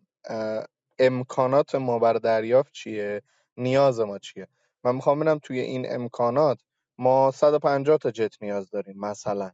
[0.98, 3.22] امکانات ما بر دریافت چیه؟
[3.56, 4.48] نیاز ما چیه؟
[4.84, 6.58] من می‌خوام ببینم توی این امکانات
[6.98, 9.50] ما 150 تا جت نیاز داریم مثلا.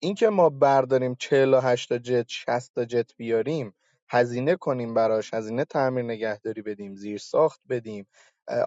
[0.00, 3.74] اینکه ما برداریم 48 تا جت 60 تا جت بیاریم
[4.08, 8.06] هزینه کنیم براش هزینه تعمیر نگهداری بدیم زیر ساخت بدیم.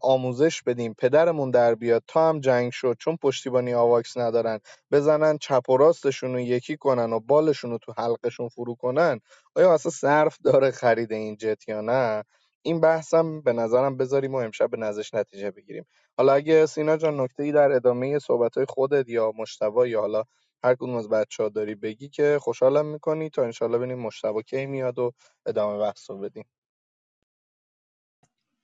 [0.04, 0.94] آموزش بدیم.
[1.00, 4.60] پدرمون در بیاد تا هم جنگ شد چون پشتیبانی آواکس ندارن.
[4.92, 9.20] بزنن چپ و راستشون رو یکی کنن و بالشون رو تو حلقشون فرو کنن.
[9.56, 12.24] آیا اصلا صرف داره خرید این جت یا نه؟
[12.62, 15.86] این بحثم به نظرم بذاریم و امشب به نظرش نتیجه بگیریم.
[16.18, 20.24] حالا اگه سینا جان نکته ای در ادامه صحبت های خودت یا مشتبه یا حالا
[20.64, 24.66] هر کدوم از بچه ها داری بگی که خوشحالم می‌کنی تا انشالله ببینیم مشتبه کی
[24.66, 25.12] میاد و
[25.46, 26.46] ادامه بحث رو بدیم.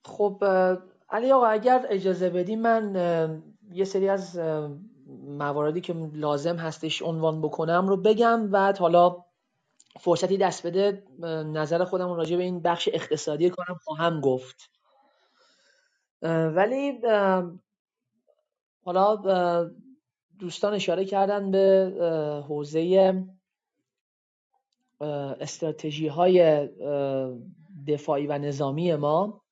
[0.06, 0.44] خب
[1.14, 3.42] علی آقا اگر اجازه بدی من
[3.72, 4.38] یه سری از
[5.26, 9.24] مواردی که لازم هستش عنوان بکنم رو بگم و حالا
[10.00, 11.02] فرصتی دست بده
[11.52, 14.70] نظر خودم راجع به این بخش اقتصادی کنم خواهم گفت.
[16.22, 17.00] ولی
[18.84, 19.16] حالا
[20.38, 23.14] دوستان اشاره کردن به حوزه
[25.40, 26.68] استراتژی های
[27.86, 29.43] دفاعی و نظامی ما.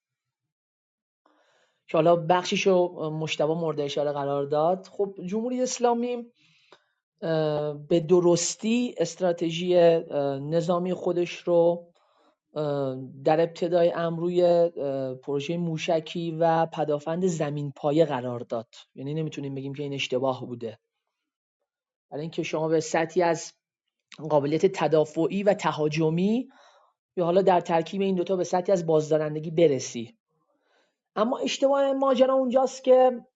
[1.92, 4.86] که حالا بخشیش رو مشتبه مورد اشاره قرار داد.
[4.86, 6.26] خب جمهوری اسلامی
[7.88, 9.74] به درستی استراتژی
[10.40, 11.92] نظامی خودش رو
[13.24, 14.70] در ابتدای امر روی
[15.22, 18.68] پروژه موشکی و پدافند زمین پایه قرار داد.
[18.94, 20.78] یعنی نمی‌تونیم بگیم که این اشتباه بوده.
[22.10, 23.52] برای اینکه شما به سطحی از
[24.30, 26.48] قابلیت تدافعی و تهاجمی
[27.16, 30.16] یا حالا در ترکیب این دوتا به سطحی از بازدارندگی برسی.
[31.16, 33.26] اما اشتباه ماجرا اونجاست که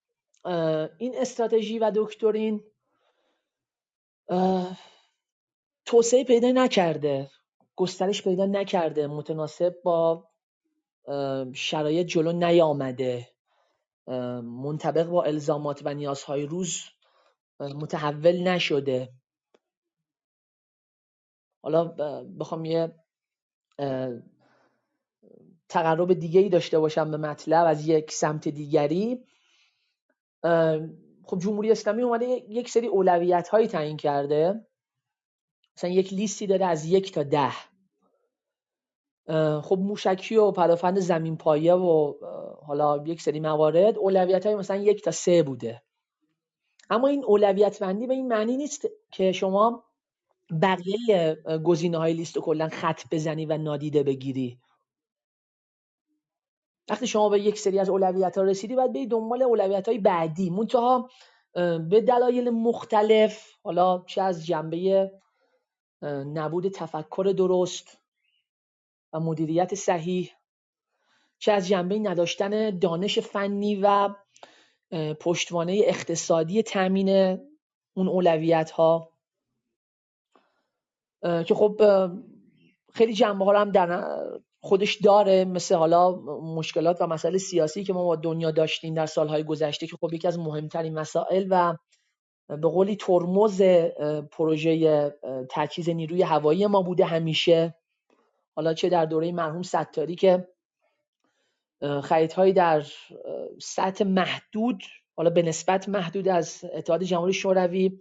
[0.98, 2.64] این استراتژی و دکترین
[5.84, 7.30] توسعه پیدا نکرده
[7.76, 10.28] گسترش پیدا نکرده متناسب با
[11.54, 13.28] شرایط جلو نیامده.
[14.42, 16.82] منطبق با الزامات و نیازهای روز
[17.60, 19.12] متحول نشده.
[21.62, 21.84] حالا
[22.38, 22.94] بخوام یه
[25.68, 29.24] تقرب دیگه ای داشته باشم به مطلب از یک سمت دیگری.
[31.24, 34.66] خب جمهوری اسلامی اومده یک سری اولویت هایی تعیین کرده.
[35.76, 37.52] مثلا یک لیستی داره از یک تا ده.
[39.60, 42.14] خب موشکی و پدافند زمین پایه و
[42.66, 45.82] حالا یک سری موارد اولویت های مثلا یک تا سه بوده.
[46.90, 49.84] اما این اولویت بندی به این معنی نیست که شما
[50.62, 54.58] بقیه گزینه های لیست رو کلا خط بزنی و نادیده بگیری.
[56.88, 60.50] وقتی شما به یک سری از اولویت ها رسیدی باید بری دنبال اولویت های بعدی.
[60.50, 61.10] منتها
[61.88, 65.12] به دلایل مختلف حالا چه از جنبه
[66.02, 67.98] نبود تفکر درست
[69.12, 70.32] و مدیریت صحیح
[71.38, 74.14] چه از جنبه نداشتن دانش فنی و
[75.20, 77.38] پشتوانه اقتصادی تامین
[77.94, 79.12] اون اولویت ها
[81.22, 81.80] که خب
[82.92, 84.12] خیلی جنبه ها هم در
[84.66, 86.12] خودش داره مثل حالا
[86.56, 90.28] مشکلات و مسائل سیاسی که ما با دنیا داشتیم در سالهای گذشته که خب یکی
[90.28, 91.76] از مهمترین مسائل و
[92.48, 93.62] به قولی ترمز
[94.30, 95.14] پروژه
[95.50, 97.74] تجهیز نیروی هوایی ما بوده همیشه.
[98.56, 100.48] حالا چه در دوره مرحوم ستاری که
[102.02, 102.86] خریدهایی در
[103.62, 104.82] سطح محدود
[105.16, 108.00] حالا به نسبت محدود از اتحاد جمهوری شوروی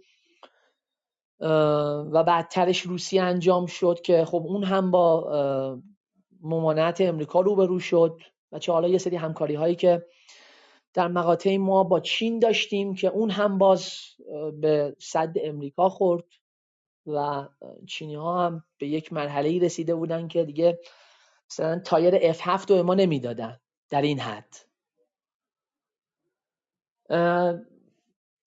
[2.10, 5.80] و بعدترش روسیه انجام شد که خب اون هم با
[6.46, 8.20] ممانعت امریکا روبرو شد
[8.52, 10.06] و چه حالا یه سری همکاری هایی که
[10.94, 13.92] در مقاطع ما با چین داشتیم که اون هم باز
[14.60, 16.24] به صد امریکا خورد
[17.06, 17.48] و
[17.86, 20.78] چینی ها هم به یک مرحله رسیده بودن که دیگه
[21.50, 24.56] مثلا تایر F7 رو ما نمی‌دادن در این حد.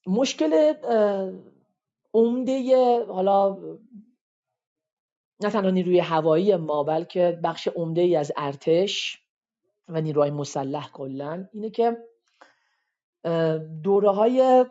[0.07, 0.73] مشکل
[2.13, 3.57] عمده حالا
[5.41, 9.23] نه تنها نیروی هوایی ما بلکه بخش عمده ای از ارتش
[9.87, 11.97] و نیروهای مسلح کلا اینه که
[13.83, 14.65] دوره های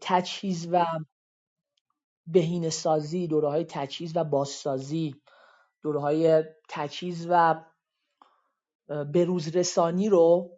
[0.00, 0.86] تجهیز و
[2.26, 5.14] بهینه سازی دوره های تجهیز و بازسازی
[5.82, 7.64] دوره های تجهیز و
[8.88, 10.56] بروز رسانی رو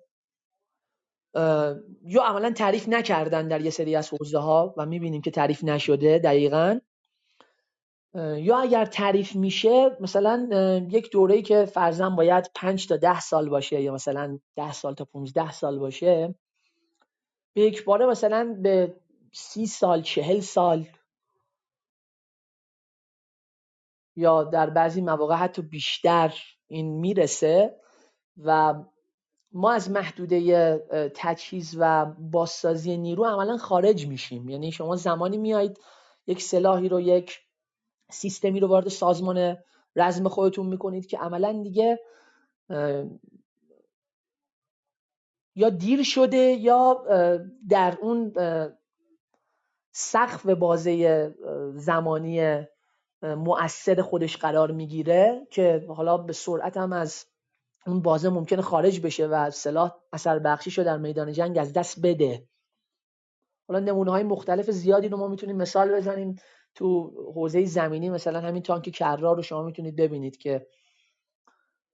[2.02, 6.18] یا عملا تعریف نکردن در یه سری از حوزه ها و می‌بینیم که تعریف نشده
[6.18, 6.78] دقیقا.
[8.14, 10.48] یا اگر تعریف میشه مثلا
[10.90, 15.04] یک دوره که فرزن باید پنج تا ده سال باشه یا مثلا ده سال تا
[15.04, 16.34] 15 سال باشه
[17.54, 18.96] به یک باره مثلا به
[19.32, 20.86] سی سال چهل سال
[24.16, 26.34] یا در بعضی مواقع حتی بیشتر
[26.68, 27.80] این می‌رسه
[28.44, 28.74] و
[29.52, 30.78] ما از محدوده
[31.14, 34.48] تجهیز و بازسازی نیرو عملا خارج میشیم.
[34.48, 35.80] یعنی شما زمانی میایید
[36.26, 37.40] یک سلاحی رو یک
[38.10, 39.56] سیستمی رو وارد سازمان
[39.96, 42.00] رزم خودتون می‌کنید که عملا دیگه
[45.56, 47.04] یا دیر شده یا
[47.68, 48.32] در اون
[49.92, 51.34] سقف بازه
[51.74, 52.66] زمانی
[53.22, 57.26] مؤثر خودش قرار می‌گیره که حالا به سرعت هم از
[57.86, 62.00] اون بازه ممکنه خارج بشه و سلاح اثر بخشی شو در میدان جنگ از دست
[62.02, 62.48] بده.
[63.68, 66.36] حالا نمونه های مختلف زیادی رو ما می‌تونیم مثال بزنیم.
[66.78, 70.66] تو حوزه زمینی مثلا همین تانک کرار رو شما می‌تونید ببینید که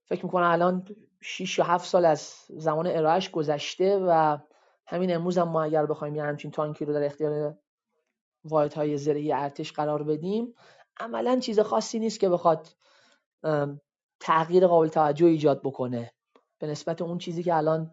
[0.05, 0.87] فکر می‌کنم الان
[1.21, 4.37] 6 یا 7 سال از زمان ارائهش گذشته و
[4.87, 7.57] همین امروز هم ما اگر بخوایم یه همچین تانکی رو در اختیار
[8.75, 10.53] های زرهی ارتش قرار بدیم
[10.99, 12.67] عملا چیز خاصی نیست که بخواد
[14.19, 16.11] تغییر قابل توجه ایجاد بکنه.
[16.59, 17.91] به نسبت اون چیزی که الان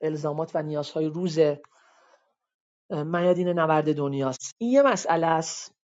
[0.00, 1.38] الزامات و نیازهای روز
[2.90, 4.54] میادین نورد دنیاست.
[4.58, 5.75] این یه مسئله است.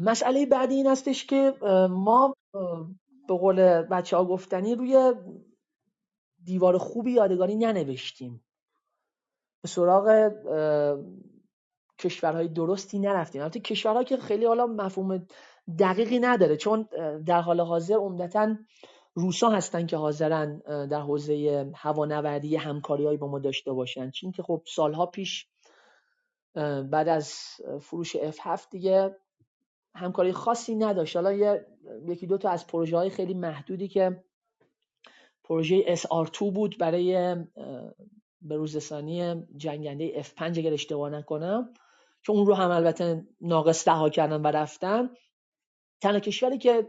[0.00, 1.54] مسئله بعدی این هستش که
[1.90, 2.36] ما
[3.28, 5.14] به قول بچه ها گفتنی روی
[6.44, 8.44] دیوار خوبی یادگاری ننوشتیم.
[9.62, 10.32] به سراغ
[11.98, 13.42] کشورهای درستی نرفتیم.
[13.42, 15.26] البته کشورها که خیلی حالا مفهوم
[15.78, 16.88] دقیقی نداره چون
[17.26, 18.56] در حال حاضر عمدتا
[19.14, 24.10] روسا هستن که حاضرن در حوزه هوانوردی همکاری با ما داشته باشن.
[24.10, 25.46] چین که خب سالها پیش
[26.90, 27.34] بعد از
[27.80, 29.16] فروش F7 دیگه
[29.94, 31.16] همکاری خاصی نداشت.
[31.16, 31.66] حالا یه
[32.08, 34.24] یکی دو تا از پروژه های خیلی محدودی که
[35.44, 37.36] پروژه SR2 بود برای
[38.42, 41.74] بروزرسانی جنگنده F5 اگر اشتباه نکنم
[42.22, 45.10] که اون رو هم البته ناقص رها کردن و رفتن.
[46.00, 46.88] تنها کشوری که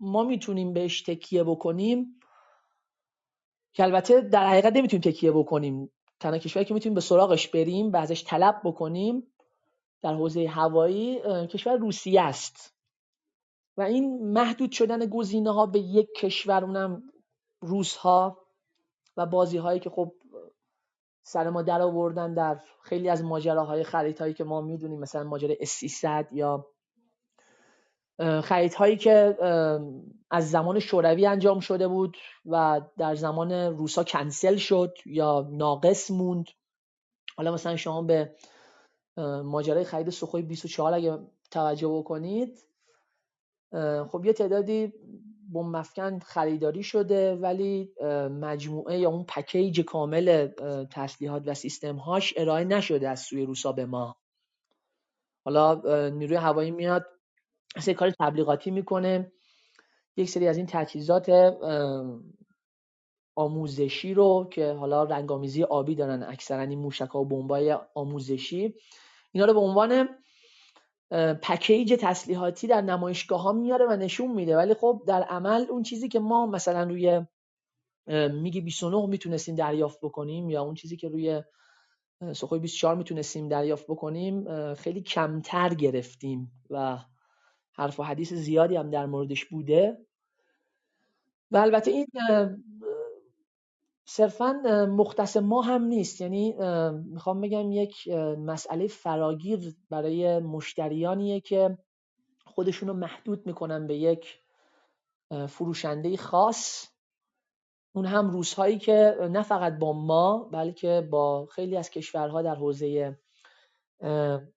[0.00, 2.20] ما می‌تونیم بهش تکیه بکنیم
[3.72, 5.90] که البته در حقیقت نمی‌تونیم تکیه بکنیم.
[6.20, 9.26] تنها کشوری که می‌تونیم به سراغش بریم و ازش طلب بکنیم
[10.02, 12.74] در حوزه هوایی کشور روسیه است.
[13.76, 17.02] و این محدود شدن گزینه ها به یک کشور اونم
[17.60, 18.38] روس ها
[19.16, 20.12] و بازی هایی که خب
[21.22, 26.04] سر ما در آوردن در خیلی از ماجراهای خریدهایی که ما می‌دونیم مثلا ماجرای s
[26.32, 26.66] یا
[28.42, 29.36] خریدهایی که
[30.30, 36.46] از زمان شوروی انجام شده بود و در زمان روسا کنسل شد یا ناقص موند.
[37.36, 38.34] حالا مثلا شما به
[39.44, 41.18] ماجرای خرید سوخوی 24 اگه
[41.50, 42.58] توجه بکنید
[44.08, 44.92] خب یه تعدادی
[45.52, 47.92] بوم مفکن خریداری شده ولی
[48.40, 50.48] مجموعه یا اون پکیج کامل
[50.90, 54.16] تسلیحات و سیستم هاش ارائه نشده از سوی روسا به ما.
[55.44, 55.74] حالا
[56.08, 57.06] نیروی هوایی میاد
[57.78, 59.32] سری کار تبلیغاتی می‌کنه.
[60.16, 61.56] یک سری از این تجهیزات
[63.36, 68.74] آموزشی رو که حالا رنگامیزی آبی دارن اکثرا این موشک ها و بمبای آموزشی
[69.32, 70.08] اینا رو به عنوان
[71.42, 74.56] پکیج تسلیحاتی در نمایشگاه ها میاره و نشون میده.
[74.56, 77.20] ولی خب در عمل اون چیزی که ما مثلا روی
[78.32, 81.42] میگی 29 می‌تونستیم دریافت بکنیم یا اون چیزی که روی
[82.32, 86.98] سخوی 24 می‌تونستیم دریافت بکنیم خیلی کمتر گرفتیم و
[87.72, 89.98] حرف و حدیث زیادی هم در موردش بوده.
[91.50, 92.06] و البته این
[94.10, 94.52] صرفا
[94.96, 96.20] مختص ما هم نیست.
[96.20, 96.54] یعنی
[97.04, 101.78] می‌خوام بگم یک مسئله فراگیر برای مشتریانیه که
[102.44, 104.40] خودشون رو محدود می‌کنن به یک
[105.48, 106.88] فروشنده خاص.
[107.92, 113.18] اون هم روزهایی که نه فقط با ما بلکه با خیلی از کشورها در حوزه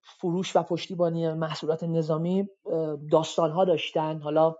[0.00, 2.48] فروش و پشتیبانی محصولات نظامی
[3.10, 4.20] داستانها داشتن.
[4.20, 4.54] حالا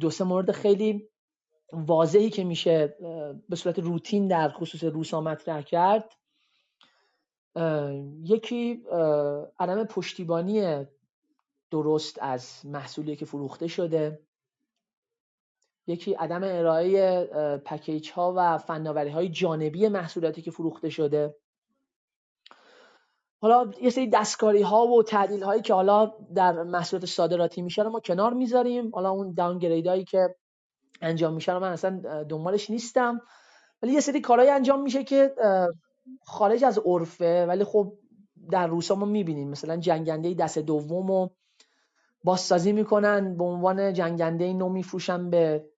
[0.00, 1.08] دو سه مورد خیلی
[1.72, 2.96] واضحی که میشه
[3.48, 6.12] به صورت روتین در خصوص روسا مطرح کرد.
[8.22, 8.82] یکی
[9.58, 10.86] عدم پشتیبانی
[11.70, 14.20] درست از محصولی که فروخته شده.
[15.86, 17.24] یکی عدم ارائه
[17.64, 21.36] پکیج ها و فناوری های جانبی محصولاتی که فروخته شده.
[23.40, 27.90] حالا یه سری دستکاری ها و تعدیل هایی که حالا در محصولات صادراتی میشه رو
[27.90, 28.90] ما کنار می‌ذاریم.
[28.94, 30.34] حالا اون داون هایی که
[31.00, 31.52] انجام میشه.
[31.52, 33.20] رو من اصلا دنبالش نیستم.
[33.82, 35.34] ولی یه سری کارهایی انجام میشه که
[36.26, 37.46] خارج از عرفه.
[37.48, 37.92] ولی خب
[38.50, 39.50] در روسا ما می‌بینیم.
[39.50, 41.28] مثلا جنگنده دست دوم و
[42.24, 43.36] بازسازی می‌کنن.
[43.36, 45.70] به عنوان جنگنده نو میفروشن به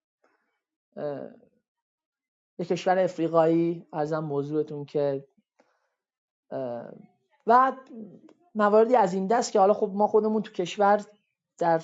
[2.58, 3.86] یک کشور افریقایی.
[3.92, 5.24] ارزم موضوعتون که
[7.46, 7.72] و
[8.54, 11.04] مواردی از این دست که حالا خب ما خودمون تو کشور
[11.58, 11.82] در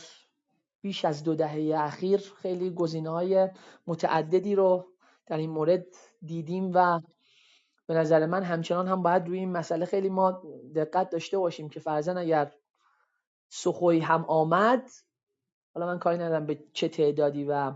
[0.82, 3.48] بیش از دو دهه اخیر خیلی گزینه های
[3.86, 4.86] متعددی رو
[5.26, 5.86] در این مورد
[6.22, 7.00] دیدیم و
[7.86, 10.42] به نظر من همچنان هم باید روی این مسئله خیلی ما
[10.74, 12.52] دقت داشته باشیم که فرزن اگر
[13.48, 14.90] سخوی هم آمد
[15.74, 17.72] حالا من کاری ندارم به چه تعدادی و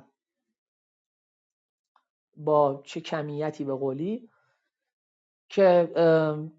[2.36, 4.30] با چه کمیتی به قولی
[5.48, 5.90] که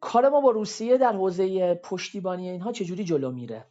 [0.01, 3.65] کار ما با روسیه در حوزه پشتیبانی اینها چجوری جلو میره؟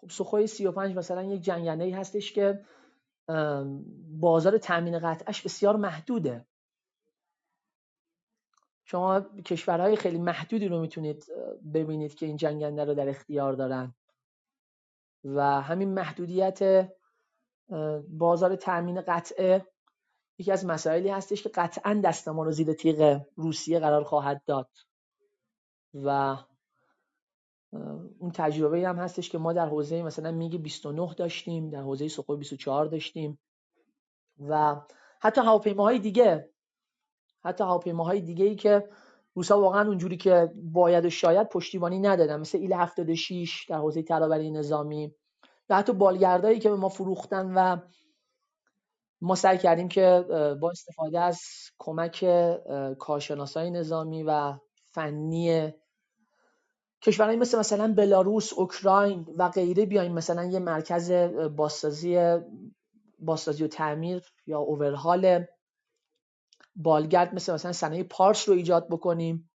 [0.00, 2.64] خب سخوی 35 مثلا یک جنگنده ای هستش که
[4.20, 6.46] بازار تامین قطعش بسیار محدوده.
[8.84, 11.26] شما کشورهای خیلی محدودی رو می‌تونید
[11.74, 13.94] ببینید که این جنگنده رو در اختیار دارن.
[15.24, 16.90] و همین محدودیت
[18.08, 19.66] بازار تامین قطعه
[20.38, 24.70] یکی از مسائلی هستش که قطعا دست ما رو زیر تیغ روسیه قرار خواهد داد.
[25.94, 26.36] و
[28.18, 32.36] اون تجربه هم هستش که ما در حوزه مثلا میگه 29 داشتیم در حوزه سقوی
[32.36, 33.38] 24 داشتیم
[34.48, 34.80] و
[35.20, 36.50] حتی هواپیماهای دیگه
[37.44, 38.88] حتی هواپیماهای دیگه ای که
[39.34, 44.50] روسا واقعا اونجوری که باید و شاید پشتیبانی ندادن مثل ایل 76 در حوزه ترابری
[44.50, 45.14] نظامی
[45.70, 47.76] یا حتی بالگردایی که به ما فروختن و
[49.20, 50.24] ما سعی کردیم که
[50.60, 51.40] با استفاده از
[51.78, 52.26] کمک
[52.98, 54.54] کارشناسای نظامی و
[54.84, 55.72] فنی
[57.02, 61.12] کشورهایی مثل مثلا بلاروس، اوکراین و غیره بیایم مثلا یه مرکز
[61.56, 62.38] بازسازی
[63.18, 65.44] بازسازی و تعمیر یا اوورهال
[66.76, 69.50] بالگرد مثل مثلا صنایع پارس رو ایجاد بکنیم.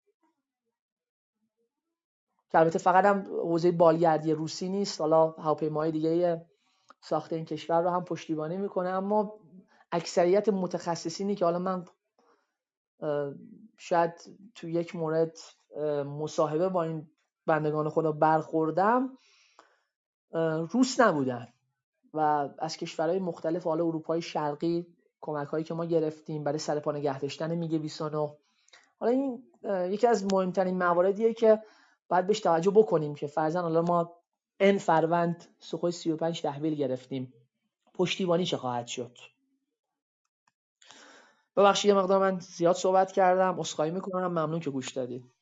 [2.51, 6.45] که البته فقط هم حوزه بالگردی روسی نیست حالا هواپیماهای دیگه
[7.01, 8.89] ساخت این کشور رو هم پشتیبانی می‌کنه.
[8.89, 9.39] اما
[9.91, 11.85] اکثریت متخصصینی که حالا من
[13.77, 14.13] شاید
[14.55, 15.37] تو یک مورد
[16.05, 17.09] مصاحبه با این
[17.47, 19.17] بندگان خدا برخوردم
[20.71, 21.47] روس نبودن
[22.13, 24.87] و از کشورهای مختلف حالا اروپای شرقی
[25.21, 28.33] کمک هایی که ما گرفتیم برای سرپا نگه داشتن میگه 29
[28.99, 31.63] حالا این یکی از مهمترین مواردیه که
[32.09, 34.13] باید بهش توجه بکنیم که فرضاً حالا ما
[34.59, 37.33] ان فروند سوخوی 35 تحویل گرفتیم.
[37.93, 39.17] پشتیبانی چه خواهد شد؟
[41.55, 43.59] ببخشید یه مقدار من زیاد صحبت کردم.
[43.59, 44.27] اسخایی می‌کنم.
[44.27, 45.36] ممنون که گوش دادید.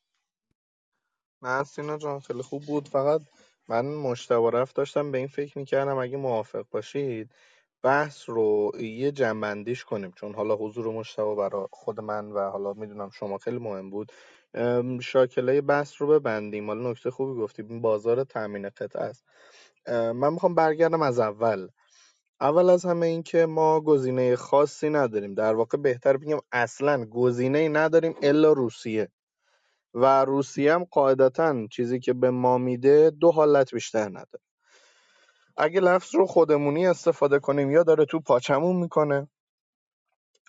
[1.46, 2.90] نه سینا جان خیلی خوب بود.
[2.90, 3.22] فقط
[3.70, 7.32] من مشتبه رفت داشتم به این فکر می‌کردم اگه موافق باشید
[7.84, 13.12] بحث رو یه جنبندیش کنیم چون حالا حضور مشتبه برای خود من و حالا می‌دونم
[13.12, 14.14] شما خیلی مهم بود.
[15.02, 16.68] شاکله بحث رو ببندیم.
[16.68, 19.26] حالا نکته خوبی گفتیم بازار تامین قطعه است.
[19.90, 21.70] من می‌خوام برگردم از اول.
[22.42, 25.36] اول از همه این که ما گزینه خاصی نداریم.
[25.36, 29.10] در واقع بهتر بگیم اصلا گزینه نداریم الا روسیه.
[29.96, 34.44] و روسیه هم قاعدتا چیزی که به ما میده دو حالت بیشتر نداره.
[35.58, 39.30] اگه لفظ رو خودمونی استفاده کنیم یا داره تو پاچمون می‌کنه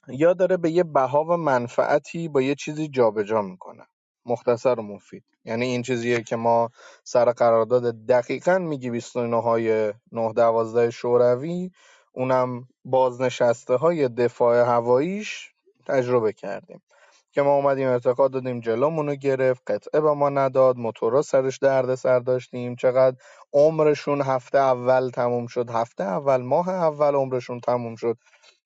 [0.09, 3.87] یا داره به یه بها و منفعتی با یه چیزی جابجا می‌کنه.
[4.27, 5.25] مختصر و مفید.
[5.45, 6.71] یعنی این چیزیه که ما
[7.05, 11.71] سر قرارداد دقیقا میگی 29 های 9 شوروی
[12.13, 15.53] اونم بازنشسته های دفاع هواییش
[15.87, 16.83] تجربه کردیم.
[17.37, 22.21] که ما اومدیم اعتقاد دادیم جلومونو گرفت قطعه به ما نداد موتورا سرش درد سر
[22.21, 22.77] داشتیم.
[22.77, 23.17] چقدر
[23.55, 28.19] عمرشون هفته اول تموم شد هفته اول ماه اول عمرشون تموم شد.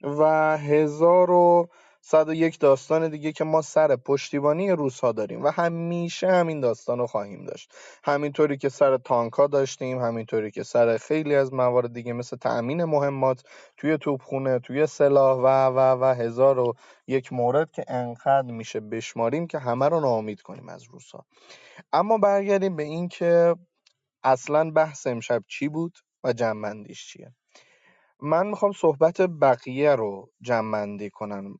[0.04, 0.24] و
[0.58, 1.68] هزار و
[2.10, 6.98] صد و یک داستان دیگه که ما سر پشتیبانی روس‌ها داریم و همیشه همین داستان
[6.98, 7.72] رو خواهیم داشت.
[8.04, 13.42] همینطوری که سر تانکا داشتیم همینطوری که سر خیلی از موارد دیگه مثل تأمین مهمات
[13.76, 15.46] توی توپخونه توی سلاح و
[15.76, 16.74] و و هزار و
[17.06, 21.26] یک مورد که انقدر میشه بشماریم که همه رو ناامید کنیم از روس‌ها.
[21.92, 23.56] اما برگردیم به این که
[24.24, 27.34] اصلا بحث امشب چی بود و جنبندیش چیه؟
[28.22, 31.56] من می‌خوام صحبت بقیه رو جمع کنم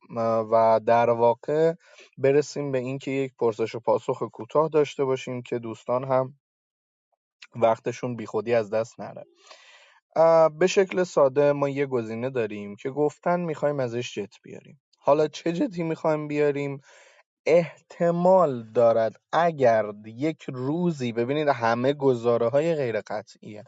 [0.51, 1.73] و در واقع
[2.17, 6.39] برسیم به اینکه یک پرسش و پاسخ کوتاه داشته باشیم که دوستان هم
[7.55, 9.25] وقتشون بیخودی از دست نره.
[10.49, 14.81] به شکل ساده ما یه گزینه داریم که گفتن می‌خوایم ازش جت بیاریم.
[14.97, 16.81] حالا چه جتی می‌خوایم بیاریم؟
[17.45, 23.63] احتمال دارد اگر یک روزی ببینید همه گزاره های غیر قطعیه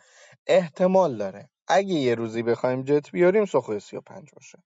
[0.48, 4.64] احتمال داره اگه یه روزی بخوایم جت بیاریم سخوی 35 باشه.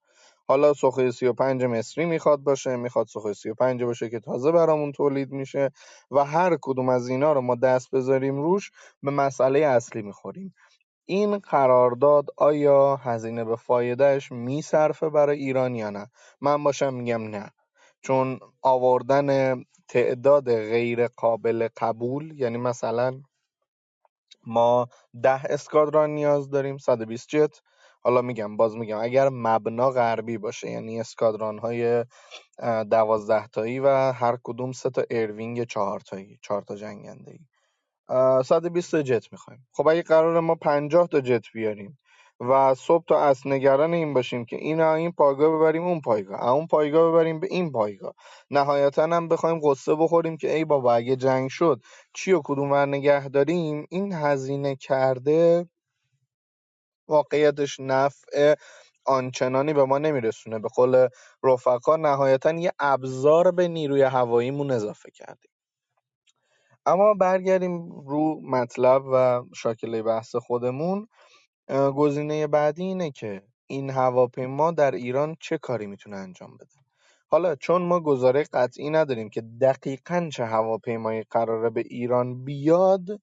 [0.47, 5.71] حالا سخوی 35 مصری می‌خواد باشه می‌خواد سخوی 35 باشه که تازه برامون تولید میشه
[6.11, 8.71] و هر کدوم از اینا رو ما دست بذاریم روش
[9.03, 10.55] به مسئله اصلی می‌خوریم.
[11.05, 16.07] این قرارداد آیا هزینه به فایدهش میصرفه برای ایران یا نه؟
[16.41, 17.51] من باشم میگم نه.
[18.01, 19.55] چون آوردن
[19.89, 23.21] تعداد غیر قابل قبول یعنی مثلا
[24.47, 24.87] ما
[25.23, 27.61] ده اسکادران نیاز داریم 120 جت
[28.03, 32.05] حالا میگم باز میگم اگر مبنا غربی باشه یعنی اسکادران های
[32.91, 37.39] دوازده تایی و هر کدوم سه تا air wing چهار تایی چهار تا جنگنده ای
[38.43, 39.67] 120 تا جت می‌خوایم.
[39.73, 41.99] خب اگه قرار ما 50 تا جت بیاریم
[42.39, 46.67] و صبح تا شب نگران این باشیم که این این پایگاه ببریم اون پایگاه اون
[46.67, 48.13] پایگاه ببریم به این پایگاه.
[48.51, 51.81] نهایتا هم بخوایم غصه بخوریم که ای بابا اگه جنگ شد
[52.13, 55.69] چی و کدوم ور نگه داریم؟ این هزینه کرده
[57.09, 58.55] واقعیتش نفع
[59.05, 60.59] آنچنانی به ما نمیرسونه.
[60.59, 61.09] به قول
[61.43, 65.51] رفقا نهایتا یه ابزار به نیروی هواییمون اضافه کردیم.
[66.85, 71.07] اما برگردیم رو مطلب و شاکله بحث خودمون.
[71.69, 76.75] گزینه بعدی اینه که این هواپیما در ایران چه کاری می‌تونه انجام بده؟
[77.27, 83.21] حالا چون ما گزاره قطعی نداریم که دقیقا چه هواپیمایی قراره به ایران بیاد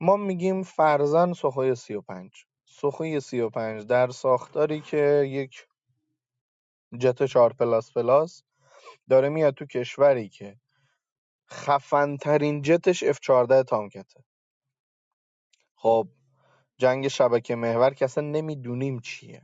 [0.00, 2.30] ما میگیم فرزن سخوی 35
[2.64, 5.66] سخوی 35 در ساختاری که یک
[7.00, 8.42] جت 4 پلاس پلاس
[9.08, 10.56] داره میاد تو کشوری که
[11.50, 14.24] خفن ترین جتش F14 تامکته.
[15.76, 16.08] خب
[16.78, 19.42] جنگ شبکه محور که اصلا نمی‌دونیم چیه.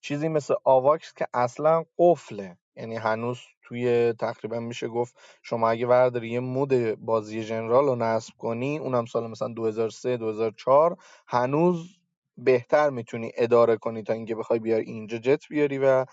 [0.00, 2.56] چیزی مثل آواکس که اصلا قفله.
[2.76, 8.34] یعنی هنوز توی تقریبا میشه گفت شما اگه ورداری یه مود بازی جنرال رو نصب
[8.38, 10.96] کنی اونم سال مثلا 2003 2004
[11.26, 11.98] هنوز
[12.36, 16.06] بهتر می‌تونی اداره کنی تا اینکه بخوای بیای اینجا جت بیاری و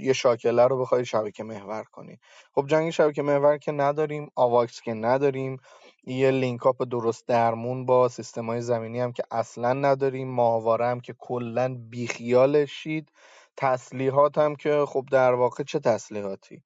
[0.00, 2.18] یه شاکله رو بخوای شبکه محور کنی.
[2.54, 5.56] خب جنگ شبکه محور که نداریم آواکس که نداریم
[6.04, 11.00] یه لینک اپ درست درمون با سیستم های زمینی هم که اصلا نداریم ماهواره هم
[11.00, 13.12] که کلا بیخیالش شید.
[13.56, 16.62] تسلیحات هم که خب در واقع چه تسلیحاتی؟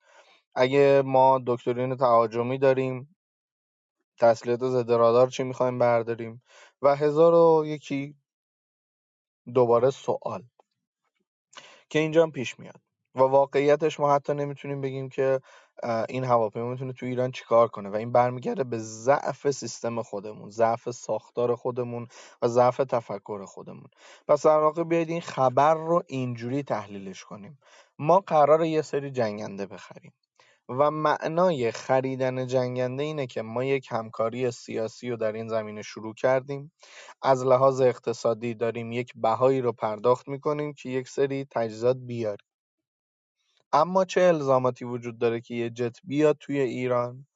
[0.54, 3.16] اگه ما دکترین تهاجمی داریم
[4.18, 6.42] تسلیحات ضد رادار چی می‌خوایم برداریم؟
[6.82, 8.16] و هزار و یکی
[9.54, 10.42] دوباره سوال
[11.88, 12.80] که اینجا هم پیش میاد
[13.14, 15.40] و واقعیتش ما حتی نمی‌تونیم بگیم که
[16.08, 20.90] این هواپیما می‌تونه تو ایران چیکار کنه؟ و این برمیگرده به ضعف سیستم خودمون ضعف
[20.90, 22.08] ساختار خودمون
[22.42, 23.88] و ضعف تفکر خودمون.
[24.28, 27.58] پس در واقع بیاید این خبر رو اینجوری تحلیلش کنیم.
[27.98, 30.12] ما قرار یه سری جنگنده بخریم
[30.68, 36.14] و معنای خریدن جنگنده اینه که ما یک همکاری سیاسی رو در این زمینه شروع
[36.14, 36.72] کردیم.
[37.22, 42.45] از لحاظ اقتصادی داریم یک بهایی رو پرداخت می‌کنیم که یک سری تجهیزات بیاریم.
[43.82, 47.26] اما چه الزاماتی وجود داره که یه جت بیاد توی ایران؟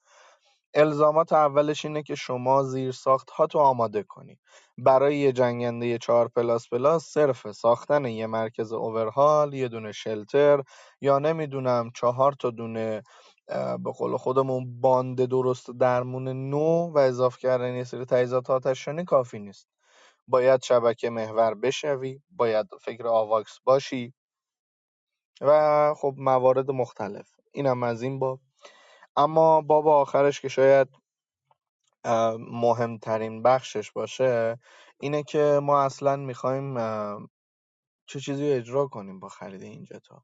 [0.74, 4.38] الزامات اولش اینه که شما زیر ساخت ها تو آماده کنی.
[4.78, 10.62] برای یه جنگنده چهار plus plus صرف ساختن یه مرکز overhaul یه دونه shelter
[11.02, 13.04] یا نمی‌دونم چهار تا دونه
[13.84, 19.40] به قول خودمون باند درست درمون نو و اضافه کردن یه سری تجهیزات آتشنشانی کافی
[19.40, 19.68] نیست.
[20.28, 24.14] باید شبکه محور بشوی باید فکر AWACS باشی.
[25.40, 27.30] و خب موارد مختلف.
[27.52, 28.40] اینم از این باب.
[29.16, 30.88] اما باب آخرش که شاید
[32.38, 34.58] مهمترین بخشش باشه
[35.00, 36.74] اینه که ما اصلا می‌خوایم
[38.06, 40.22] چه چیزی رو اجرا کنیم با خرید این جتا.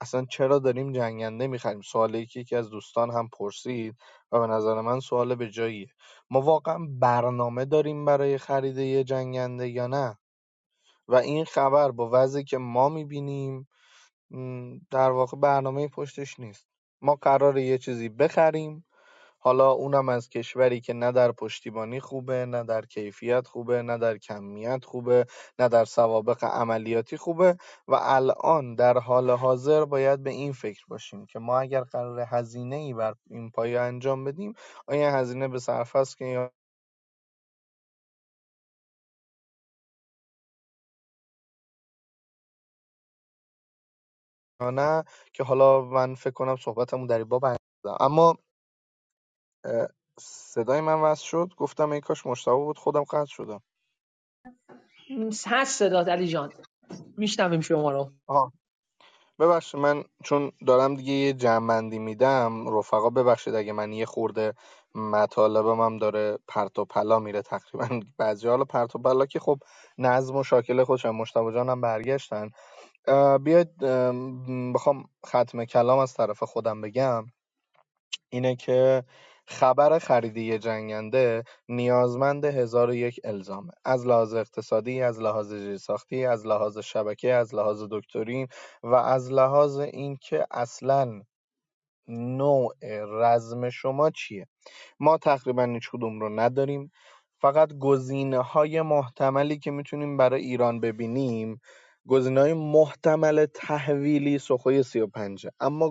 [0.00, 3.96] اصلا چرا داریم جنگنده می‌خریم؟ سوالی که یکی از دوستان هم پرسید
[4.32, 5.88] و به نظر من سوال به جاییه.
[6.30, 10.18] ما واقعا برنامه داریم برای خرید یه جنگنده یا نه؟
[11.08, 13.68] و این خبر با وضعی که ما می‌بینیم
[14.90, 16.66] در واقع برنامه پشتش نیست.
[17.02, 18.84] ما قراره یه چیزی بخریم.
[19.38, 24.18] حالا اونم از کشوری که نه در پشتیبانی خوبه نه در کیفیت خوبه نه در
[24.18, 25.26] کمیت خوبه
[25.58, 27.56] نه در سوابق عملیاتی خوبه
[27.88, 32.76] و الان در حال حاضر باید به این فکر باشیم که ما اگر قرار هزینه
[32.76, 34.54] ای بر این پایه انجام بدیم
[34.86, 36.50] آیا هزینه به صرف است که
[44.62, 47.44] یا نه که حالا من فکر کنم صحبتمون در این باب
[48.00, 48.36] اما
[50.20, 53.62] صدای من وصل شد؟ گفتم ای کاش مشتبه بود خودم قطع شدم.
[55.46, 56.52] هست صدات علی جان.
[57.18, 58.12] میشنویم شما رو.
[58.28, 58.52] آها.
[59.40, 64.54] ببخشید من چون دارم دیگه یه جمعندی میدم رفقا ببخشید اگه من یه خورده
[64.96, 68.00] مطالبم هم داره پرت و پلا میره تقریبا.
[68.18, 69.58] بعضی حالا پرت و پلا که خب
[69.98, 72.50] نظم و شاکله خودشن مشتبه جان هم برگشتن.
[73.40, 73.78] بیاید
[74.74, 77.26] بخوام ختم کلام از طرف خودم بگم.
[78.28, 79.04] اینه که
[79.46, 83.72] خبر خرید یه جنگنده نیازمند هزار و یک الزامه.
[83.84, 88.48] از لحاظ اقتصادی از لحاظ زیرساختی از لحاظ شبکه از لحاظ دکترین
[88.82, 91.22] و از لحاظ اینکه اصلا
[92.08, 92.74] نوع
[93.08, 94.46] رزم شما چیه.
[95.00, 96.92] ما تقریبا هیچ کدوم رو نداریم.
[97.40, 101.60] فقط گزینه های محتملی که می‌تونیم برای ایران ببینیم
[102.10, 105.88] های محتمل تحویلی سخوی 35 اما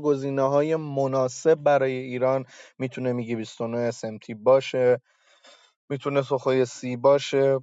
[0.50, 2.46] های مناسب برای ایران
[2.80, 5.02] می‌تونه میگه 29 SMT باشه
[5.90, 7.60] می‌تونه سخوی سی باشه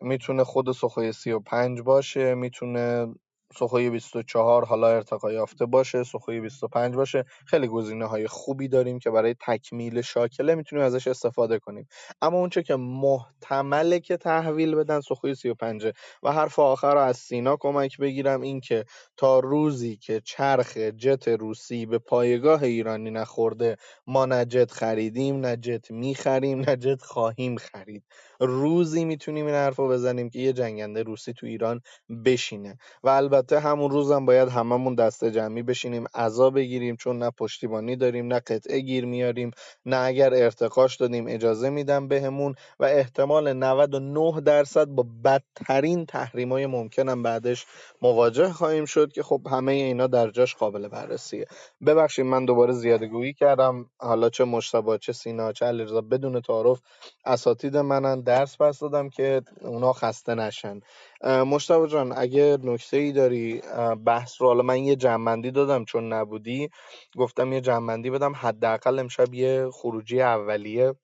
[0.00, 3.14] می‌تونه خود سخوی 35 باشه می‌تونه
[3.52, 7.24] سخوی 24 حالا ارتقا یافته باشه سخوی 25 باشه.
[7.46, 11.88] خیلی گزینه های خوبی داریم که برای تکمیل شاکله می‌تونیم ازش استفاده کنیم.
[12.22, 15.86] اما اونچه که محتمله که تحویل بدن سخوی 35
[16.22, 18.84] و حرف آخر رو از سینا کمک بگیرم این که
[19.16, 23.76] تا روزی که چرخ جت روسی به پایگاه ایرانی نخورده
[24.06, 28.04] ما نه جت خریدیم نه جت می‌خریم نه جت خواهیم خرید.
[28.40, 31.80] روزی می‌تونیم این حرف رو بزنیم که یه جنگنده روسی تو ایران
[32.26, 32.78] بشینه.
[33.04, 38.26] و البته همون روزم باید هممون دسته جمعی بشینیم عذا بگیریم چون نه پشتیبانی داریم
[38.28, 39.50] نه قطعه گیر میاریم
[39.86, 42.54] نه اگر ارتقاش دادیم اجازه میدم بهمون.
[42.80, 47.66] و احتمال 99 درصد با بدترین تحریمای ممکنم بعدش
[48.02, 51.46] مواجه خواهیم شد که خب همه اینا در جاش قابل بررسیه.
[51.86, 53.90] ببخشید من دوباره زیاده گویی کردم.
[53.98, 56.80] حالا چه مشتبه چه سینا چه علیرضا بدون تعارف
[57.26, 60.80] اساتید منن درس پس دادم که اونا خسته نشن.
[61.24, 63.62] مشتبه جان اگه نکته ای داری
[64.06, 66.70] بحث رو حالا من یه جنبندی دادم چون نبودی
[67.18, 70.94] گفتم یه جنبندی بدم حداقل امشب یه خروجی اولیه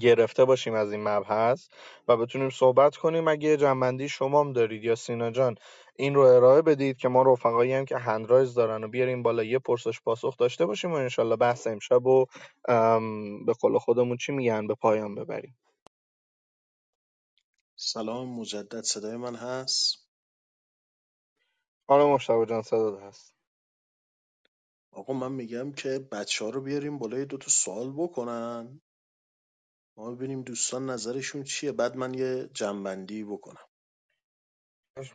[0.00, 1.68] گرفته باشیم از این مبحث
[2.08, 3.28] و بتونیم صحبت کنیم.
[3.28, 5.56] اگه جنبندی شما هم دارید یا سینا جان
[5.96, 9.58] این رو ارائه بدید که ما رفقایی هم که هندرایز دارن و بیاریم بالا یه
[9.58, 12.26] پرسش پاسخ داشته باشیم و انشالله بحث امشب و
[13.46, 15.56] به قول خودمون چی میگن به پایان ببریم.
[17.84, 20.08] سلام مجدد صدای من هست؟
[21.88, 23.34] آره مشتبه جان صدات هست.
[24.92, 28.80] آقا من میگم که بچه ها رو بیاریم بالای دو تا سوال بکنن.
[29.96, 31.72] ما ببینیم دوستان نظرشون چیه.
[31.72, 33.68] بعد من یه جنبندی بکنم.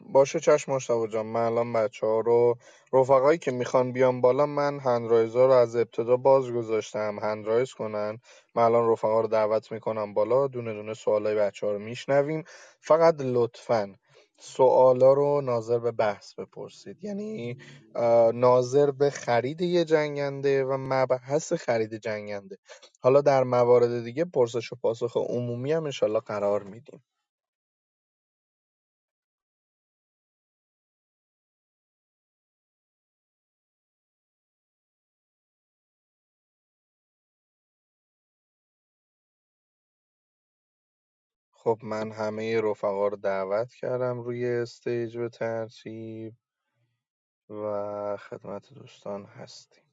[0.02, 2.58] باشه چشم مشتبه جان من الان بچه ها رو
[2.94, 8.20] رفقایی که می‌خوان بیان بالا من هندرایزا رو از ابتدا باز گذاشتم هندرایز کنن.
[8.56, 12.44] من الان رفقا رو دعوت می‌کنم بالا دونه دونه سوالای بچه ها رو میشنویم.
[12.82, 13.96] فقط لطفا
[14.40, 17.04] سوالا رو ناظر به بحث بپرسید.
[17.04, 17.58] یعنی
[18.34, 22.58] ناظر به خرید یه جنگنده و مبحث خرید جنگنده.
[23.02, 27.04] حالا در موارد دیگه پرسش و پاسخ عمومی هم انشالله قرار میدیم.
[41.68, 46.36] خب من همه رفقا رو دعوت کردم روی استیج به ترتیب
[47.50, 49.84] و خدمت دوستان هستیم.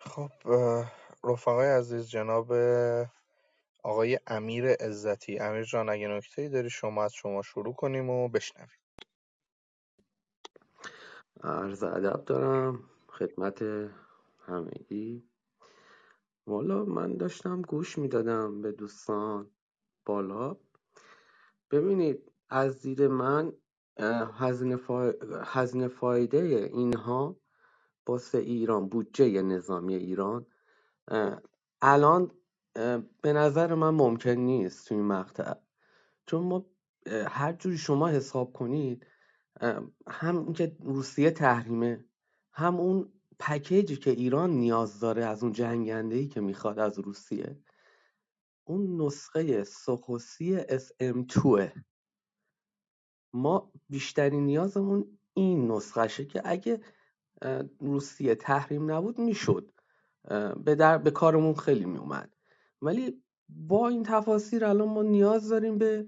[0.00, 0.30] خب
[1.24, 2.52] رفقای عزیز جناب
[3.82, 5.38] آقای امیر عزتی.
[5.38, 8.78] امیر جان اگه نکته داری شما از شما شروع کنیم و بشنویم.
[11.44, 13.62] عرض ادب دارم خدمت
[14.38, 15.30] همگی.
[16.46, 19.50] والا من داشتم گوش می‌دادم به دوستان
[20.06, 20.56] بالا.
[21.70, 23.52] ببینید از دید من
[24.38, 25.12] هزینه, فا...
[25.44, 27.36] هزینه فایده اینها
[28.08, 30.46] واسه ایران بودجه نظامی ایران.
[31.82, 32.32] الان
[33.22, 35.54] به نظر من ممکن نیست توی این مقطع.
[36.26, 36.66] چون ما
[37.28, 39.06] هر جوری شما حساب کنید
[40.08, 42.04] هم اینکه روسیه تحریمه
[42.52, 47.58] هم اون پکیجی که ایران نیاز داره از اون جنگنده ای که می‌خواد از روسیه
[48.64, 51.68] اون نسخه سوکوسی SM2
[53.32, 56.80] ما بیشترین نیازمون این نسخهشه که اگه
[57.80, 59.72] روسیه تحریم نبود می‌شد.
[60.64, 60.98] به, در...
[60.98, 62.30] به کارمون خیلی میومد
[62.82, 66.06] ولی با این تفاصیل الان ما نیاز داریم به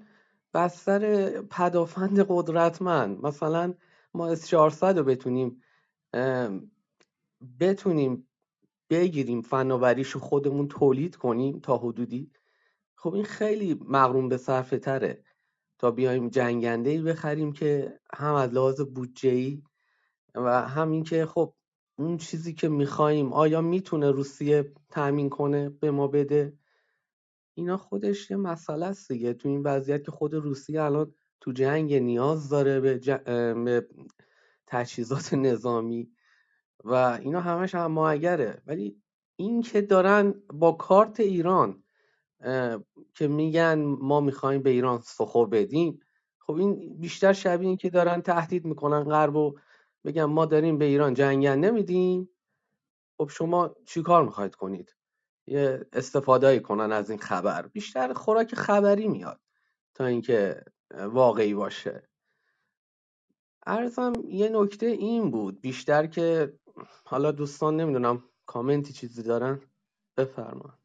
[0.55, 3.27] بستر پدافند قدرتمند.
[3.27, 3.75] مثلا
[4.15, 5.63] ما اس 400 رو بتونیم
[7.61, 8.29] بتونیم
[8.91, 12.33] بگیریم فناوریشو خودمون تولید کنیم تا حدودی.
[12.97, 15.25] خب این خیلی مغروم به صرفه تره.
[15.79, 19.63] تا بیایم جنگنده ای بخریم که هم از لحاظ بودجه
[20.35, 21.55] و همین که خب
[21.99, 26.59] اون چیزی که میخواییم آیا می‌تونه روسیه تأمین کنه؟ به ما بده.
[27.55, 29.35] اینا خودش یه مسئله است دیگه.
[29.35, 33.11] تو این وضعیت که خود روسیه الان تو جنگ نیاز داره به, ج...
[33.65, 33.89] به
[34.67, 36.11] تجهیزات نظامی
[36.85, 39.03] و اینا همش هم ماگره ولی
[39.37, 41.83] این که دارن با کارت ایران
[43.15, 46.01] که میگن ما می‌خوایم به ایران سخو بدیم
[46.39, 49.59] خب این بیشتر شبیه این که دارن تهدید می‌کنن غرب و
[50.05, 52.29] بگن ما داریم به ایران جنگنده میدیم
[53.19, 54.95] خب شما چیکار می‌خواید کنید؟
[55.47, 57.67] یه استفاده کنن از این خبر.
[57.67, 59.41] بیشتر خوراک خبری میاد
[59.95, 62.09] تا اینکه واقعی باشه.
[63.67, 65.61] ارزم یه نکته این بود.
[65.61, 66.53] بیشتر که
[67.05, 69.61] حالا دوستان نمی‌دونم کامنتی چیزی دارن؟
[70.17, 70.79] بفرما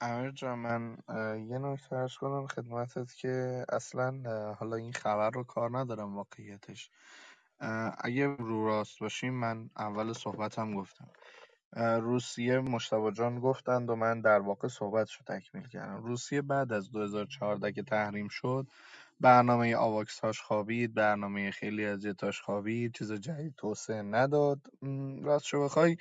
[0.00, 0.96] امیر من
[1.48, 4.22] یه نکته ارز کنم خدمتت که اصلا
[4.54, 6.90] حالا این خبر رو کار ندارم واقعیتش.
[7.98, 11.10] اگه رو راست باشیم من اول صحبتم گفتم.
[11.76, 16.02] روسیه مجتبی جان گفتند و من در واقع صحبتشو تکمیل کردم.
[16.02, 18.66] روسیه بعد از 2014 که تحریم شد
[19.20, 24.60] برنامه آواکس‌هاش خوابید برنامه خیلی از جتاش خوابید چیز جدید توسعه نداد.
[25.22, 25.96] راستشو بخوای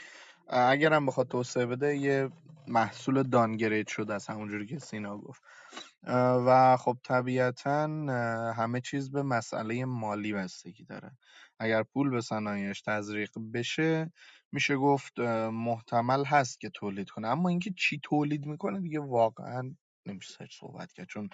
[0.48, 2.30] اگرم بخواد توسعه بده یه
[2.68, 5.44] محصول دانگرید شده از همونجوری که سینا گفت.
[6.48, 7.84] و خب طبیعتا
[8.58, 11.12] همه چیز به مسئله مالی بستگی داره.
[11.60, 14.12] اگر پول به صنایعش تزریق بشه
[14.52, 15.20] میشه گفت
[15.52, 17.28] محتمل هست که تولید کنه.
[17.28, 19.76] اما اینکه چی تولید می‌کنه دیگه واقعا
[20.06, 21.08] نمیشه صحبت کرد.
[21.08, 21.30] چون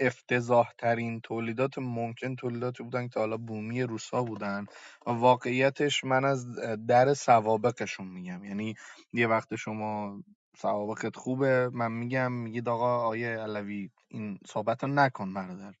[0.00, 4.66] افتضاح ترین تولیدات ممکن تولیداتی بودن که حالا بومی روسا بودن.
[5.06, 6.46] و واقعیتش من از
[6.86, 8.44] در سوابقشون میگم.
[8.44, 8.74] یعنی
[9.12, 10.22] یه وقت شما
[10.56, 15.74] سوابقت خوبه من میگم میگید آقا آیه علوی این صحبت رو نکن برادر.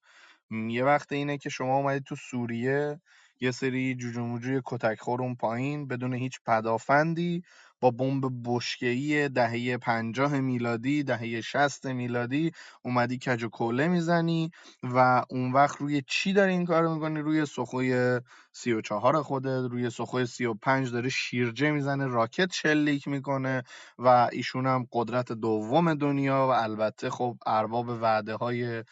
[0.50, 3.00] یه وقت اینه که شما اومدید تو سوریه
[3.40, 7.42] یه سری جوجو موجوی کتک اون پایین بدون هیچ پدافندی
[7.80, 12.52] با بمب بشکه‌ای دهه پنجاه میلادی دهه شست میلادی
[12.82, 14.50] اومدی کج و کوله می‌زنی
[14.82, 18.20] و اون وقت روی چی داری این کار می‌کنی؟ روی سخوی
[18.52, 23.62] سی و چهار خودت روی سخوی سی و پنج داره شیرجه می‌زنه راکت شلیک می‌کنه
[23.98, 28.84] و ایشون هم قدرت دوم دنیا و البته خب ارباب وعده های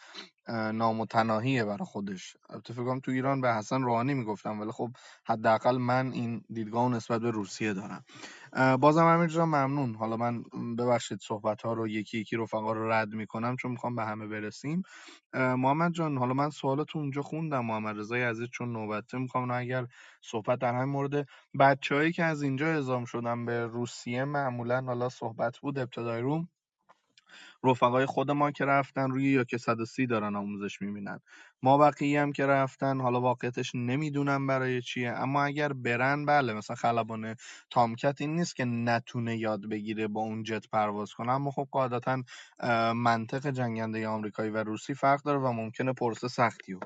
[0.49, 2.37] نامتناهیه برای خودش.
[2.49, 4.89] البته فکر تو ایران به حسن روحانی می‌گفتم ولی خب
[5.25, 8.05] حداقل من این دیدگاه نسبت به روسیه دارم.
[8.77, 9.95] بازم امیر جان ممنون.
[9.95, 10.43] حالا من
[10.79, 14.83] ببخشید صحبت ها رو یکی یکی رفقا رو رد می‌کنم چون می‌خوام به همه برسیم.
[15.33, 17.65] محمد جان حالا من سوالتو اونجا خوندم.
[17.65, 19.87] محمد رضای عزیز چون نوبته می‌خوام اگر
[20.21, 21.27] صحبت در همین مورد
[21.59, 26.49] بچههایی که از اینجا اعزام شدن به روسیه معمولا حالا صحبت بود ابتدای روم
[27.63, 31.19] رفقای خود ما که رفتن روی یا که 130 دارن آموزش می‌بینن.
[31.63, 36.75] ما بقیه هم که رفتن حالا واقعیتش نمی‌دونم برای چیه اما اگر برن بله مثلا
[36.75, 37.35] خلبان
[37.69, 42.23] تامکت این نیست که نتونه یاد بگیره با اون جت پرواز کنه اما خب قاعدتا
[42.95, 46.79] منطق جنگنده آمریکایی و روسی فرق داره و ممکنه پرسه سختی رو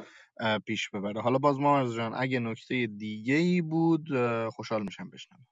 [0.65, 1.21] پیش ببره.
[1.21, 4.07] حالا باز ما جان اگه نکته دیگه ای بود
[4.49, 5.45] خوشحال میشم بشنم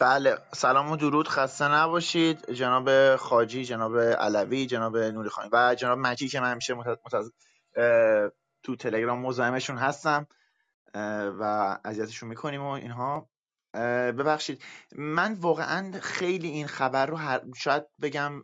[0.00, 2.50] بله سلام و درود خسته نباشید.
[2.50, 7.30] جناب خاجی جناب علوی جناب نوری خانی و جناب مجی که من همیشه متز...
[8.62, 10.26] تو تلگرام مزاحمشون هستم
[11.38, 13.28] و اذیتشون می‌کنیم و اینها.
[14.18, 14.62] ببخشید
[14.96, 17.40] من واقعا خیلی این خبر رو هر...
[17.56, 18.42] شاید بگم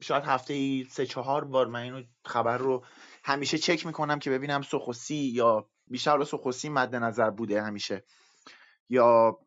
[0.00, 2.84] شاید هفته ای سه چهار بار من اینو خبر رو
[3.24, 8.04] همیشه چک می‌کنم که ببینم سخوسی یا بیشتر سخوسی مد نظر بوده همیشه
[8.88, 9.38] یا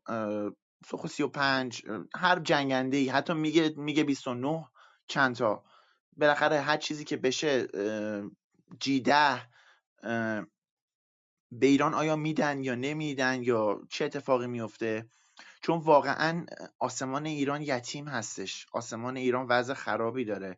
[1.08, 1.82] 35
[2.16, 4.66] هر جنگنده ای حتی میگه میگه 29
[5.08, 5.64] چند تا.
[6.18, 7.68] بالاخره هر چیزی که بشه
[8.80, 9.42] جی ده
[11.52, 15.10] به ایران آیا میدن یا نمیدن یا چه اتفاقی میفته
[15.62, 16.46] چون واقعا
[16.80, 18.66] آسمان ایران یتیم هستش.
[18.72, 20.58] آسمان ایران وضع خرابی داره.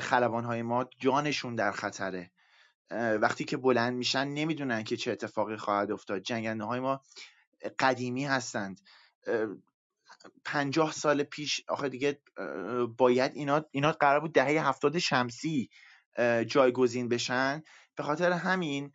[0.00, 2.30] خلبان های ما جانشون در خطره.
[2.90, 6.22] وقتی که بلند میشن نمی‌دونن که چه اتفاقی خواهد افتاد.
[6.22, 7.00] جنگنده های ما
[7.78, 8.80] قدیمی هستند.
[10.44, 12.20] پنجاه سال پیش آخه دیگه
[12.96, 15.70] باید اینا اینا قرار بود دهه هفتاد شمسی
[16.46, 17.62] جایگزین بشن.
[17.96, 18.92] به خاطر همین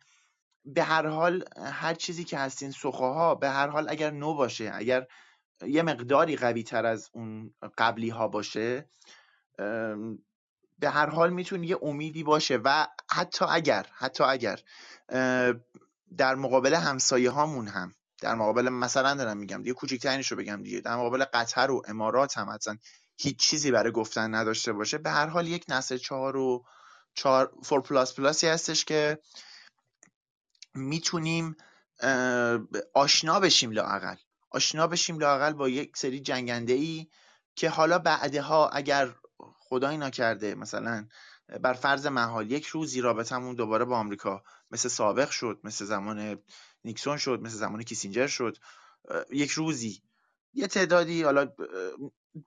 [0.64, 5.06] به هر حال هر چیزی که هستین سخوها به هر حال اگر نو باشه اگر
[5.66, 8.90] یه مقداری قوی تر از اون قبلی ها باشه
[10.78, 12.56] به هر حال می‌تونه یه امیدی باشه.
[12.64, 14.60] و حتی اگر حتی اگر
[16.16, 20.80] در مقابل همسایه هامون هم در مقابل مثلا دارم میگم دیگه کوچکترینش رو بگم دیگه.
[20.80, 22.78] در مقابل قطر و امارات هم اصلا
[23.18, 24.98] هیچ چیزی برای گفتن نداشته باشه.
[24.98, 26.64] به هر حال یک نسل چهار و
[27.14, 29.18] چهار four plus plus ی هستش که
[30.74, 31.56] می‌تونیم
[32.94, 34.16] آشنا بشیم لاقل.
[34.50, 37.06] آشنا بشیم لاقل با یک سری جنگنده ای
[37.56, 39.14] که حالا بعدها اگر
[39.58, 41.08] خدایی نکرده مثلا
[41.62, 46.38] بر فرض محال یک روزی رابطمون دوباره با آمریکا مثل سابق شد مثل زمان
[46.86, 48.56] نیکسون شد مثل زمان کیسینجر شد.
[49.30, 50.02] یک روزی.
[50.54, 51.52] یه تعدادی حالا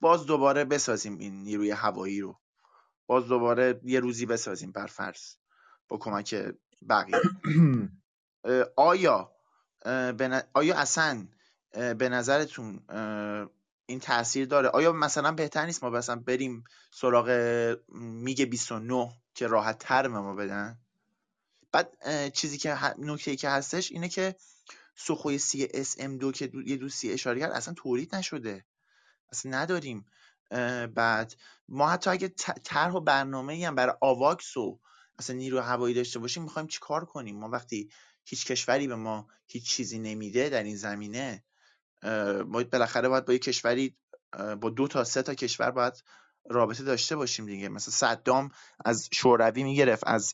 [0.02, 2.40] باز دوباره بسازیم این نیروی هوایی رو.
[3.08, 5.22] باز دوباره یه روزی بسازیم بر فرض
[5.88, 6.36] با کمک
[6.90, 7.22] بقیه.
[8.76, 9.32] آیا
[10.54, 11.28] آیا اصلا
[11.72, 12.86] به نظرتون
[13.86, 17.30] این تاثیر داره؟ آیا مثلا بهتر نیست ما مثلا بریم سراغ
[17.94, 20.80] میگ 29 که راحت تر ما بدن؟
[21.72, 21.94] بعد
[22.34, 24.36] چیزی که نکته که هستش اینه که
[24.96, 28.66] سوخوی سی اس ام دو که یه دوستی اشاره کرد اصلا تولید نشده.
[29.32, 30.06] اصلا نداریم.
[30.96, 31.36] بعد
[31.68, 32.28] ما حتی اگه
[32.64, 34.80] طرح و برنامه هم برای آواکس و
[35.20, 37.90] اصلا نیرو هوایی داشته باشیم می‌خوایم چیکار کنیم؟ ما وقتی
[38.26, 41.44] هیچ کشوری به ما هیچ چیزی نمیده در این زمینه
[42.46, 43.98] ما بالاخره باید با یه کشوری
[44.62, 46.04] با دو تا سه تا کشور باید
[46.50, 47.70] رابطه داشته باشیم دیگه.
[47.70, 48.52] مثلا صدام
[48.86, 50.34] از شوروی می‌گرفت از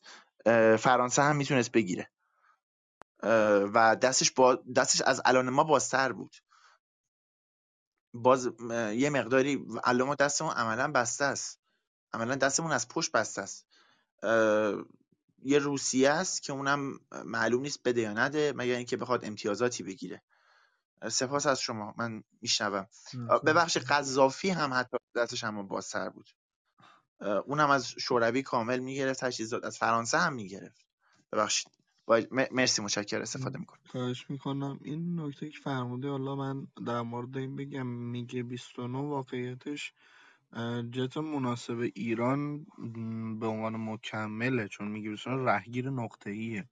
[0.79, 2.11] فرانسه هم می‌تونست بگیره.
[3.73, 6.35] و دستش, با دستش از الان ما بازتر بود.
[8.13, 8.49] باز
[8.93, 11.59] یه مقداری الان ما دستمون عملا بسته است.
[12.13, 13.67] عملا دستمون از پشت بسته است.
[15.43, 20.21] یه روسیه است که اونم معلوم نیست بده یا نده مگر اینکه بخواد امتیازاتی بگیره.
[21.11, 21.93] سپاس از شما.
[21.97, 22.87] من میشنوم.
[23.45, 26.29] ببخش قذافی هم حتی دستش هم بازتر بود.
[27.19, 30.85] اونم از شوروی کامل می‌گرفت تجهیزات از فرانسه هم می‌گرفت.
[31.31, 31.71] ببخشید.
[32.51, 33.79] مرسی متشکر استفاده می‌کنم.
[33.85, 34.79] خواهش می‌کنم.
[34.83, 39.93] این نکته که فرموده حالا من در مورد این بگم میگه 29 واقعیتش
[40.91, 42.65] جت مناسب ایران
[43.39, 46.69] به عنوان مکمله چون میگه 29 رهگیر نقطه ایه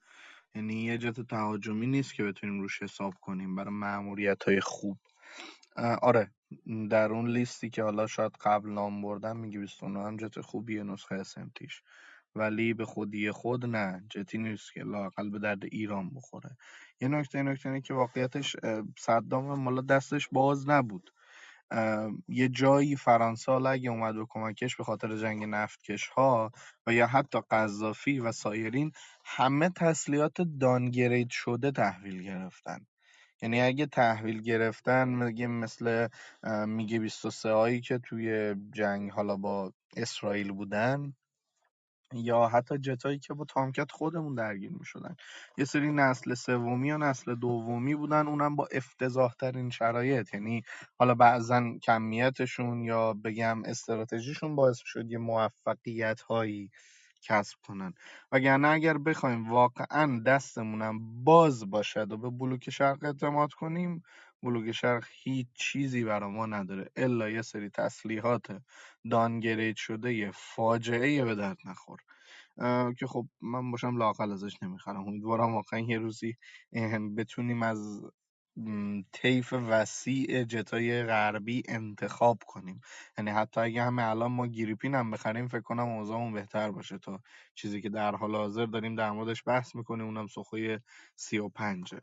[0.56, 4.98] یعنی یه جت تهاجمی نیست که بتونیم روش حساب کنیم برای معمولیت های خوب.
[5.78, 6.32] آره.
[6.90, 11.16] در اون لیستی که حالا شاید قبل نام بردم میگه 29 هم جت خوبیه نسخه
[11.16, 11.84] اسمتیش
[12.36, 16.58] ولی به خودی خود نه جتی نیست که لاقل به درد ایران بخوره.
[17.02, 18.56] یه نکته نکته اینه که واقعیتش
[19.00, 21.12] صدام مالا دستش باز نبود.
[22.28, 26.52] یه جایی فرانسه اگه اومد به کمکش به خاطر جنگ نفتکش ها
[26.88, 28.92] و یا حتی قذافی و سایرین
[29.26, 32.86] همه تسلیحات دانگرید شده تحویل گرفتن.
[33.44, 36.08] یعنی اگه تحویل گرفتن میگه مثل
[36.68, 41.14] میگه 23 هایی که توی جنگ حالا با اسرائیل بودن؟
[42.14, 45.16] یا حتی جتایی که با تامکت خودمون درگیر می‌شدن.
[45.58, 50.34] یه سری نسل سومی و نسل دومی بودن اونم با افتضاح ترین شرایط.
[50.34, 50.64] یعنی
[51.00, 56.72] حالا بعضا کمیتشون یا بگم استراتژیشون باعث شد یه موفقیت هایی
[57.24, 57.94] کسب کنن.
[58.32, 64.04] وگرنه اگر بخوایم واقعا دستمونم باز باشد و به بلوک شرق اعتماد کنیم
[64.44, 68.46] بلوک شرق هیچ چیزی برا ما نداره الا یه سری تسلیحات
[69.12, 72.00] دانگرید شده یه فاجعه به درد نخور.
[73.00, 75.08] که خب من باشم لااقل ازش نمی‌خرم.
[75.08, 76.36] امیدوارم واقعا یه روزی
[77.18, 78.02] بتونیم از
[79.12, 82.82] طیف وسیع جتای غربی انتخاب کنیم.
[83.18, 86.98] یعنی حتی اگه همه الان ما گریپین هم بخریم فکر کنم اوضاعمون بهتر باشه.
[86.98, 87.20] تا
[87.56, 90.80] چیزی که در حال حاضر داریم در موردش بحث می‌کنیم اونم سخوی
[91.16, 92.00] سی و پنجه.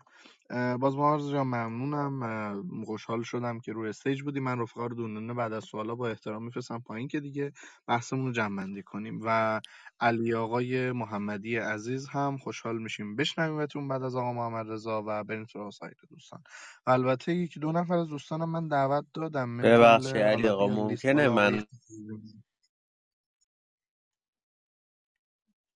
[0.81, 2.85] باز جان ممنونم.
[2.85, 4.41] خوشحال شدم که روی استیج بودی.
[4.41, 7.53] من رفقا رو دونونه بعد از سوالا با احترام میفرستم پایین که دیگه
[7.87, 9.21] بحثمون رو جمع کنیم.
[9.25, 9.61] و
[10.01, 13.17] علی آقای محمدی عزیز هم خوشحال میشیم.
[13.17, 16.40] بشنویمتون بعد از آقا محمد رضا و بریم سراغ سایر دوستان.
[16.87, 21.67] و البته یکی دو نفر از دوستانم من دعوت دادم ببخشید علی آقا ممکنه من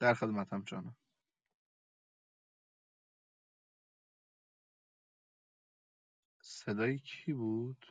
[0.01, 0.97] در خدمتم جانم
[6.43, 7.86] صدای کی بود؟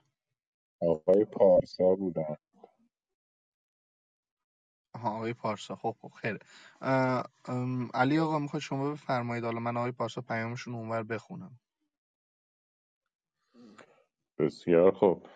[0.82, 2.38] آقای پارسا بودن.
[4.96, 5.76] آها آقای پارسا.
[5.76, 6.40] خب خب خیره.
[7.46, 11.60] ام، علی آقا می‌خواد شما بفرمایید؟ حالا من آقای پارسا پیامشون اونور بخونم.
[14.46, 15.28] بسیار خوب.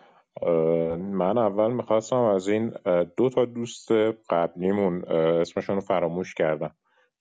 [0.96, 2.72] من اول می‌خواستم از این
[3.16, 3.92] دو تا دوست
[4.30, 6.74] قبلیمون اسمشون رو فراموش کردم.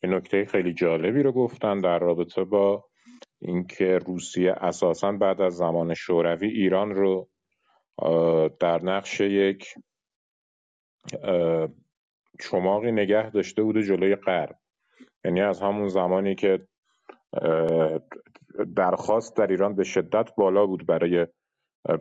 [0.03, 2.85] یه نکته خیلی جالبی رو گفتن در رابطه با
[3.41, 7.27] اینکه روسیه اساسا بعد از زمان شوروی ایران رو
[8.59, 9.65] در نقش یک
[12.39, 14.55] چماقی نگه داشته بوده جلوی غرب.
[15.25, 16.67] یعنی از همون زمانی که
[18.75, 21.27] درخواست در ایران به شدت بالا بود برای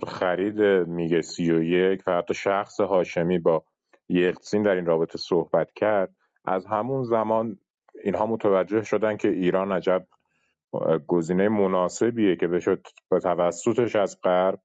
[0.06, 3.64] خرید میگ سی و یک و حتی شخص هاشمی با
[4.08, 6.14] یلتسین در این رابطه صحبت کرد.
[6.44, 7.58] از همون زمان
[8.04, 10.06] اینها متوجه شدن که ایران عجب
[11.06, 14.60] گزینه مناسبیه که بشد به توسطش از غرب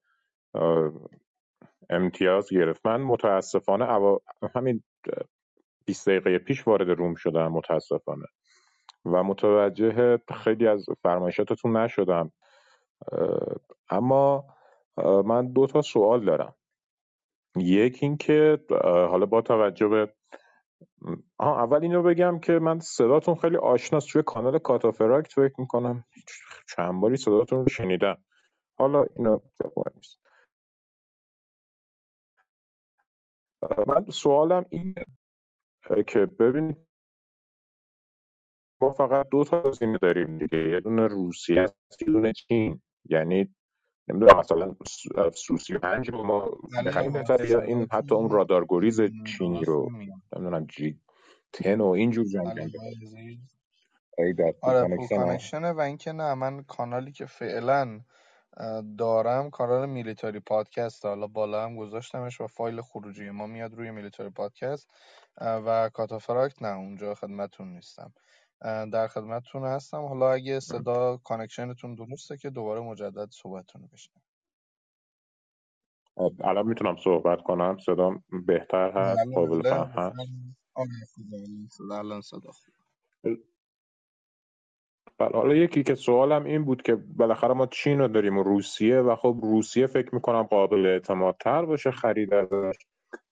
[1.90, 2.86] امتیاز گرفت.
[2.86, 3.86] من متاسفانه
[4.54, 4.82] همین
[5.86, 8.26] 20 دقیقه پیش وارد روم شدم متاسفانه.
[9.04, 12.32] و متوجه خیلی از فرمایشاتتون نشدم.
[13.90, 14.44] اما
[15.26, 16.56] من دو تا سوال دارم.
[17.56, 20.14] یک اینکه حالا با توجه به
[21.40, 26.04] اول اینو بگم که من صداتون خیلی آشناست توی کانال کاتافراکت فکر می‌کنم.
[26.76, 28.24] چند باری صداتون رو شنیدم.
[28.78, 29.40] حالا اینو
[29.96, 30.20] نیست.
[33.88, 35.04] من سوالم اینه
[36.06, 36.86] که ببینید
[38.82, 40.70] ما فقط دو تا گزینه داریم دیگه.
[40.70, 41.56] یه دونه روسیه
[42.00, 42.82] یه دونه چین.
[43.04, 43.54] یعنی
[44.12, 44.74] نمی‌دونم مثلا
[45.34, 49.90] سوسی پنج رو ما علی بخریم بهتره یا این حتی اون رادارگریز م، چینی رو
[50.36, 51.00] نمی‌دونم جی
[51.52, 52.72] تن و اینجور جنگ
[54.62, 58.00] آره کانکشنه و اینکه نه من کانالی که فعلا
[58.98, 64.30] دارم کانال میلیتاری پادکست حالا بالا هم گذاشتمش و فایل خروجی ما میاد روی میلیتاری
[64.30, 64.88] پادکست
[65.40, 68.12] و کاتافراکت نه اونجا خدمتتون نیستم.
[68.64, 70.04] در خدمتتون هستم.
[70.04, 74.22] حالا اگه صدا connection تون درسته که دوباره مجدد صحبتتون رو بشنم
[76.44, 77.78] الان می‌تونم صحبت کنم.
[77.86, 79.70] صدام بهتر هست؟ بله قابل بله.
[79.70, 80.18] فهم هست.
[80.74, 80.90] آره
[81.98, 83.36] الان صدا صدا
[85.18, 89.00] بله حالا یکی که سوالم این بود که بالاخره ما چین رو داریم و روسیه
[89.00, 92.76] و خب روسیه فکر می‌کنم قابل اعتماد تر باشه خرید ازش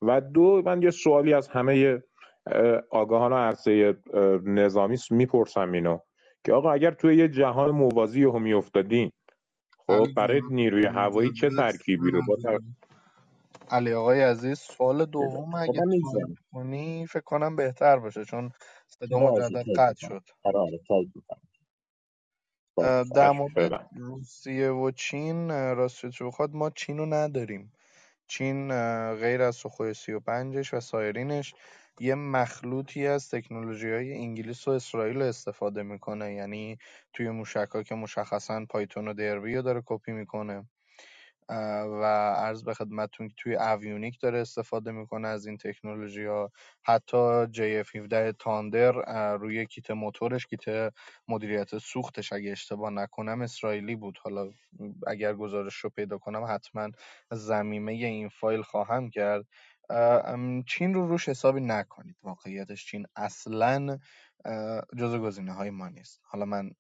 [0.03, 2.03] و دو من یه سوالی از همه
[2.47, 3.95] اه، آگاهان عرصه
[4.45, 5.99] نظامی می‌پرسم اینو
[6.45, 9.11] که آقا اگر توی یه جهان موازی هم میافتادین
[9.87, 12.37] خب برای نیروی هوایی چه مجدد ترکیبی رو با
[13.71, 15.81] علی آقای عزیز سوال دوم خب اگه
[16.53, 18.53] کنی فکر کنم بهتر باشه چون
[18.89, 20.23] صدا باشه مجدد تایپ قطع شد.
[20.45, 20.81] آره آره
[23.15, 27.73] در مورد روسیه و چین راستش بخواد ما چین رو نداریم.
[28.29, 28.69] چین
[29.15, 31.55] غیر از سوخوی 35 و سایرینش.
[32.01, 36.35] یه مخلوطی از تکنولوژی های انگلیس و اسرائیل استفاده می‌کنه.
[36.35, 36.79] یعنی
[37.13, 40.67] توی موشک که مشخصا Python و Derby رو داره کپی می‌کنه.
[42.03, 42.05] و
[42.37, 46.53] عرض به خدمتتون که توی avionic داره استفاده می‌کنه از این تکنولوژی ها
[46.85, 48.93] حتی JF17 Thunder
[49.37, 50.93] روی کیت موتورش کیت
[51.29, 54.19] مدیریت سوختش اگه اشتباه نکنم اسرائیلی بود.
[54.23, 54.51] حالا
[55.07, 56.91] اگر گزارش رو پیدا کنم حتما
[57.33, 59.47] زمیمه این فایل خواهم کرد.
[60.67, 63.99] چین رو روش حسابی نکنید واقعیتش چین اصلا
[64.97, 66.21] جزو گزینه های ما نیست.
[66.25, 66.71] حالا من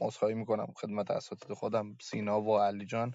[0.00, 3.14] عذرخواهی می‌کنم خدمت اساتید خودم سینا و علی جان.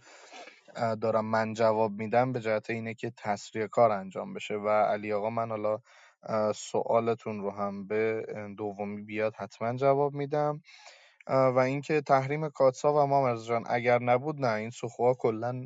[1.02, 5.30] دارم من جواب میدم به جهت اینه که تسریع کار انجام بشه و علی آقا
[5.30, 5.80] من حالا
[6.56, 8.26] سوالتون رو هم به
[8.58, 10.62] دومی بیاد حتما جواب میدم.
[11.28, 15.66] و اینکه تحریم کاتسا و مامرز جان اگر نبود نه این سوخوها کلا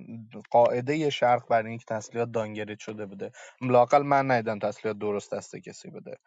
[0.51, 3.31] قاعده شرق بر اینکه تسلیحات دانگرید شده بوده.
[3.61, 6.17] لاقل من ندیدم تسلیحات درست دست کسی بده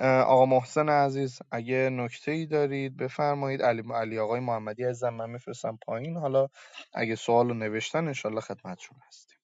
[0.00, 3.62] آقا محسن عزیز اگه نکته ای دارید بفرمایید.
[3.62, 6.16] علی, علی آقای محمدی عزیزم من میفرستم پایین.
[6.16, 6.48] حالا
[6.94, 9.38] اگه سوال رو نوشتن انشالله خدمتشون هستیم.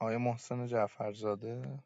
[0.00, 1.78] آقای محسن جعفرزاده؟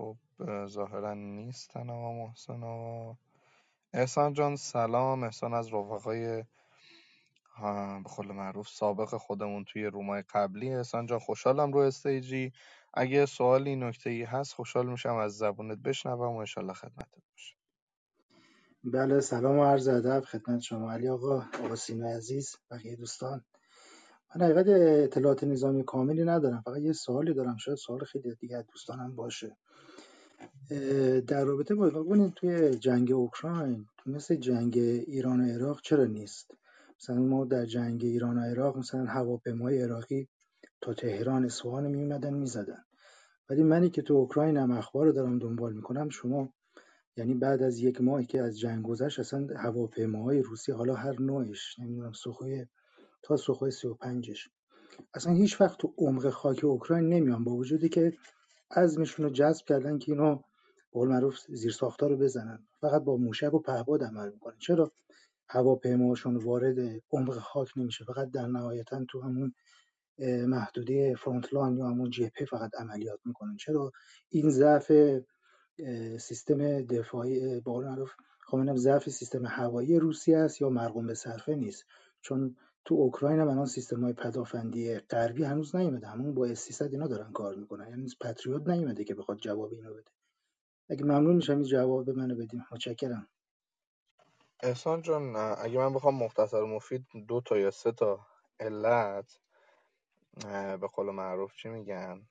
[0.00, 0.18] خب
[0.66, 3.18] ظاهرا نیستن آقا محسن آقا.
[3.94, 5.24] احسان جان سلام.
[5.24, 6.44] احسان از رفقای
[8.04, 10.74] به قول معروف سابق خودمون توی رومای قبلی.
[10.74, 12.52] احسان جان خوشحالم رو استیجی.
[12.94, 17.56] اگه سوالی نکته ای هست خوشحال میشم از زبونت بشنوم و انشالله خدمتت باشه
[18.84, 20.92] بله سلام و عرض ادب خدمت شما.
[20.92, 23.44] علی آقا آقا سینا عزیز بقیه دوستان.
[24.36, 28.64] من حقیقت اطلاعات نظامی کاملی ندارم فقط یه سوالی دارم شاید سوال خیلی دیگه از
[28.72, 29.56] دوستانم باشه.
[31.26, 36.50] در رابطه با ببینید توی جنگ اوکراین مثل جنگ ایران و عراق چرا نیست؟
[37.00, 40.28] مثلا ما در جنگ ایران و عراق مثلا هواپیمای عراقی
[40.80, 42.84] تا تهران اصفهان می اومدن می‌زدن
[43.50, 46.52] ولی منی که تو اوکراینم اخبار رو دارم دنبال می‌کنم شما
[47.16, 51.78] یعنی بعد از یک ماهی که از جنگ گذشت اصلا هواپیماهای روسی حالا هر نوعش
[51.78, 52.66] نمی‌دونم سوخوی
[53.22, 54.48] تا سوخوی 35
[55.14, 58.12] اصلا هیچ وقت تو عمق خاک اوکراین نمیان با وجودی که
[58.70, 60.42] عزمشون رو جذب کردن که اینو به
[60.92, 62.66] قول معروف زیر ساختار رو بزنن.
[62.80, 64.58] فقط با موشک و پهباد عمل می‌کنن.
[64.58, 64.92] چرا؟
[65.48, 66.76] هواپیماشون وارد
[67.10, 68.04] عمق خاک نمیشه.
[68.04, 69.54] فقط در نهایتا تو همون
[70.46, 73.56] محدوده فرونتلاین یا همون جبهه فقط عملیات می‌کنن.
[73.56, 73.92] چرا؟
[74.28, 74.92] این ضعف
[76.18, 78.12] سیستم دفاعی به قول معروف
[78.46, 81.84] خب ضعف سیستم هوایی روسیه است یا مرقوم به صرفه نیست.
[82.20, 86.06] چون تو اوکراین هم الان سیستم های پدافندی غربی هنوز نیومده.
[86.06, 87.88] همون با اس 300 اینا دارن کار می‌کنن.
[87.88, 90.10] یعنی پتریوت نیومده که بخواد جواب اینو بده.
[90.90, 93.28] اگه ممنون میشم این جواب منو بدیم متشکرم.
[94.62, 98.26] احسان جان اگه من بخوام مختصر و مفید دو تا یا سه تا
[98.60, 99.40] علت
[100.80, 102.22] به قول معروف چی میگن؟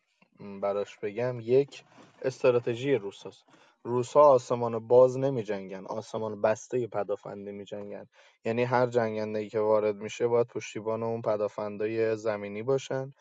[0.61, 1.39] براش بگم.
[1.39, 1.84] یک
[2.21, 3.45] استراتژی روساست.
[3.84, 8.07] روسا آسمان باز نمی جنگن آسمان بسته پدافندی می جنگن
[8.45, 13.14] یعنی هر جنگنده ای که وارد میشه باید پشتیبان اون پدافندای زمینی باشن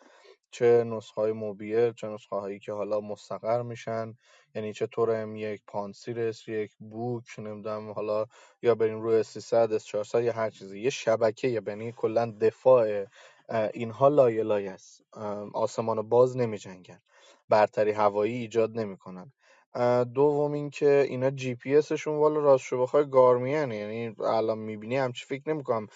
[0.51, 4.15] چه نسخه های موبیل چه نسخه هایی که حالا مستقر میشن.
[4.55, 8.27] یعنی چه طور ام یک پانسیرس یک بوک نمی‌دونم حالا
[8.63, 10.81] یا بریم روی 300 اس 400 یا هر چیزی.
[10.81, 13.07] یه شبکه یعنی کلا دفاع
[13.75, 15.03] اینها لایه لایه است
[15.55, 17.01] آسمان باز نمی جنگن
[17.49, 19.33] برتری هوایی ایجاد نمی‌کنن.
[20.15, 25.43] دوم اینکه اینا جی پی اسشون والا راستشو بخوای گارمین یعنی الان می‌بینی همچی فکر
[25.51, 25.87] نمی‌کنم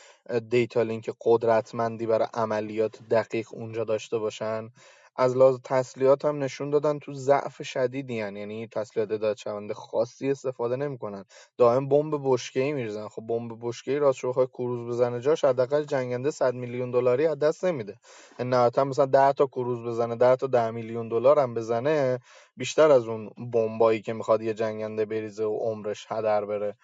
[0.50, 4.70] دیتا لینک قدرتمندی برای عملیات دقیق اونجا داشته باشن.
[5.16, 8.36] از لحاظ تسلیحات هم نشون دادن تو ضعف شدیدی هن.
[8.36, 11.24] یعنی تسلیحات دادشونده خاصی استفاده نمی‌کنن.
[11.58, 13.08] دائم بمب بشکه‌ای میریزن.
[13.08, 17.64] خب بمب بشکه‌ای راست بخوای کروز بزنه جاش حداقل جنگنده 100 میلیون دلاری از دست
[17.64, 17.96] نمیده.
[18.38, 22.18] نهایتا مثلا 10 تا کروز بزنه 10 تا 10 میلیون دلار هم بزنه
[22.56, 26.76] بیشتر از اون بمبایی که می‌خواد یه جنگنده بریزه و عمرش هدر بره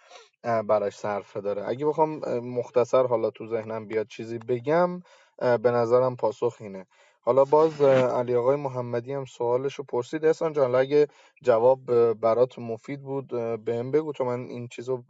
[0.43, 1.69] براش صرفه داره.
[1.69, 5.01] اگه بخوام مختصر حالا تو ذهنم بیاد چیزی بگم
[5.39, 6.87] به نظرم پاسخ اینه.
[7.29, 10.27] حالا باز علی آقای محمدی هم سوالشو پرسید.
[10.27, 11.09] احسان جان اگه
[11.45, 13.29] جواب برات مفید بود
[13.67, 14.15] بهم بگو.
[14.15, 15.05] تو من این چیزو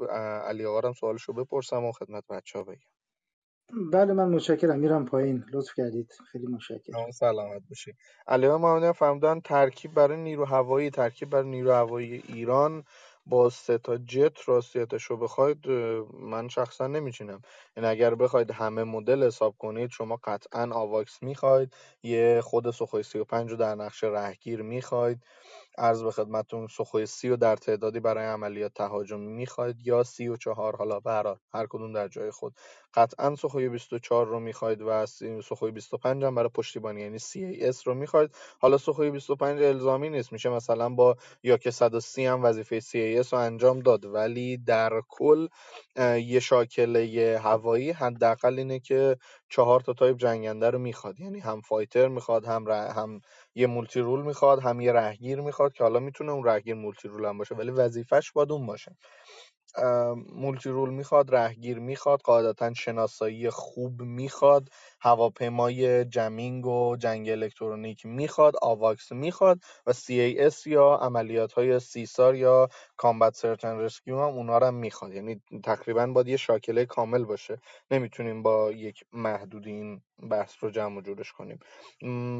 [0.50, 2.80] علی آقا هم سوالشو بپرسم و خدمت بچه ها بگم.
[3.92, 4.80] بله من متشکرم.
[4.80, 5.44] میرم پایین.
[5.54, 6.12] لطف کردید.
[6.32, 7.02] خیلی متشکرم.
[7.14, 7.94] سلامت باشی.
[8.28, 12.84] علی آقای محمدی هم فرمودن ترکیب برای نیرو هوایی ترکیب برای نیرو هوایی ایران.
[13.28, 15.68] با سه تا جت راستیتش رو بخواید
[16.20, 17.42] من شخصا نمیچینم.
[17.76, 23.50] یعنی اگر بخواید همه مدل حساب کنید شما قطعا آواکس می‌خواید یه خود سخوی 35
[23.50, 25.22] رو در نقش رهگیر می‌خواید.
[25.78, 30.36] عرض به خدمتتون سخوی سی و در تعدادی برای عملیات تهاجمی می‌خواید یا سی و
[30.36, 32.54] چهار حالا به هر کدوم در جای خود.
[32.94, 35.06] قطعا سخوی 24 رو می‌خواید و
[35.44, 38.30] سخوی 25 هم برای پشتیبانی یعنی CAS رو می‌خواید.
[38.60, 43.80] حالا سوخوی 25 الزامی نیست میشه مثلا با یاک 130 هم وظیفه CAS رو انجام
[43.80, 44.04] داد.
[44.04, 45.48] ولی در کل
[46.24, 49.16] یه شاکله هوایی حداقل اینه که
[49.48, 51.20] چهار تا تایپ جنگنده رو می‌خواد.
[51.20, 53.20] یعنی هم fighter می‌خواد هم هم
[53.58, 57.56] یه multirole می‌خواد هم یه رهگیر می‌خواد که حالا می‌تونه اون رهگیر multirole هم باشه
[57.56, 58.96] ولی وظیفش باید اون باشه.
[60.34, 64.68] multirole می‌خواد رهگیر می‌خواد قاعدتا شناسایی خوب می‌خواد
[65.00, 72.68] هواپیمای جمینگ و جنگ الکترونیک می‌خواد آواکس می‌خواد و CAS یا عملیات های سیسار یا
[72.96, 75.12] کامبت سرچن رسکیو هم اونا رو می‌خواد.
[75.14, 77.58] یعنی تقریبا باید یه شاکله کامل باشه.
[77.90, 81.58] نمی‌تونیم با یک محدودی این بحث رو جمع و جورش کنیم.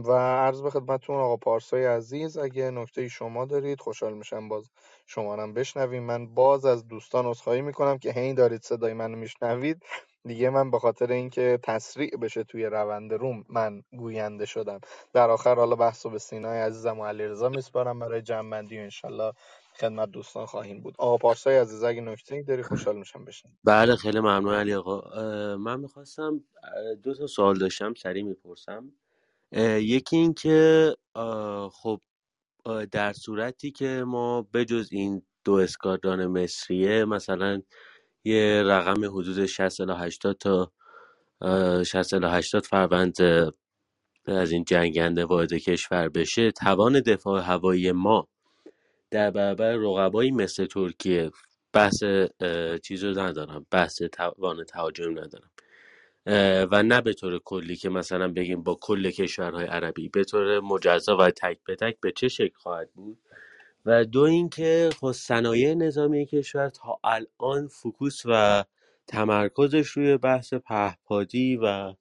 [0.09, 4.71] و عرض به خدمتتون آقا پارسای عزیز اگه نکته شما دارید خوشحال میشم باز
[5.07, 6.03] شما هم بشنویم.
[6.03, 9.83] من باز از دوستان عذرخواهی می‌کنم که هی دارید صدای منو میشنوید.
[10.25, 14.81] دیگه من به خاطر اینکه تسریع بشه توی روند روم من گوینده شدم.
[15.13, 17.99] در آخر حالا بحث رو به سینای عزیزم و علیرضا میسپارم.
[17.99, 19.33] برای جمع‌بندی و انشالله
[19.81, 20.95] خدمت دوستان خواهیم بود.
[20.99, 25.01] آقا پارسای عزیز اگه نکته ای داری خوشحال میشم بشنوم بله خیلی ممنون علی آقا.
[25.57, 26.45] من می‌خواستم
[27.03, 28.93] دو تا سوال داشتم سریع می‌پرسم.
[29.77, 30.97] یکی این که
[31.73, 32.01] خب
[32.93, 37.63] در صورتی که ما بجز این دو اسکادران مصریه مثلا
[38.25, 40.73] یه رقم حدود 60 الی 80 تا
[41.41, 43.17] اه، 60 الی 80 فروند
[44.27, 46.51] از این جنگنده وارد کشور بشه.
[46.51, 48.29] توان دفاع هوایی ما
[49.11, 51.31] در برابر رقبایی مثل ترکیه
[51.73, 52.05] بحث
[52.83, 53.67] چیز رو ندارم.
[53.71, 55.51] بحث توان تهاجم ندارم.
[56.73, 61.17] و نه به طور کلی که مثلا بگیم با کل کشورهای عربی به طور مجزا
[61.17, 63.19] و تک به تک به چه شکل خواهد بود؟
[63.89, 68.65] و دو اینکه خب صنایع نظامی کشور تا الان فوکوس و
[69.07, 71.95] تمرکزش روی بحث پهپادی و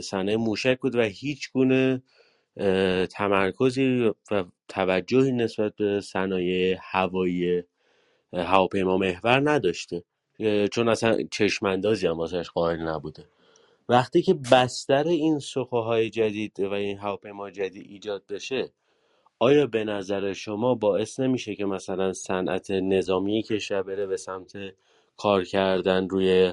[0.00, 2.02] صنایع موشک بود و هیچ گونه
[3.10, 7.62] تمرکزی و توجهی نسبت به صنایع هوایی
[8.32, 10.02] هواپیما محور نداشته.
[10.72, 13.24] چون اصلا چشماندازی هم واسش قائل نبوده.
[13.88, 18.70] وقتی که بستر این سخوهای جدید و این هواپیما جدید ایجاد بشه
[19.38, 24.52] آیا به نظر شما باعث نمیشه که مثلا صنعت نظامی کشور بره به سمت
[25.16, 26.52] کار کردن روی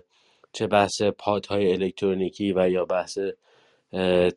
[0.51, 3.17] چه بحث پادهای الکترونیکی و یا بحث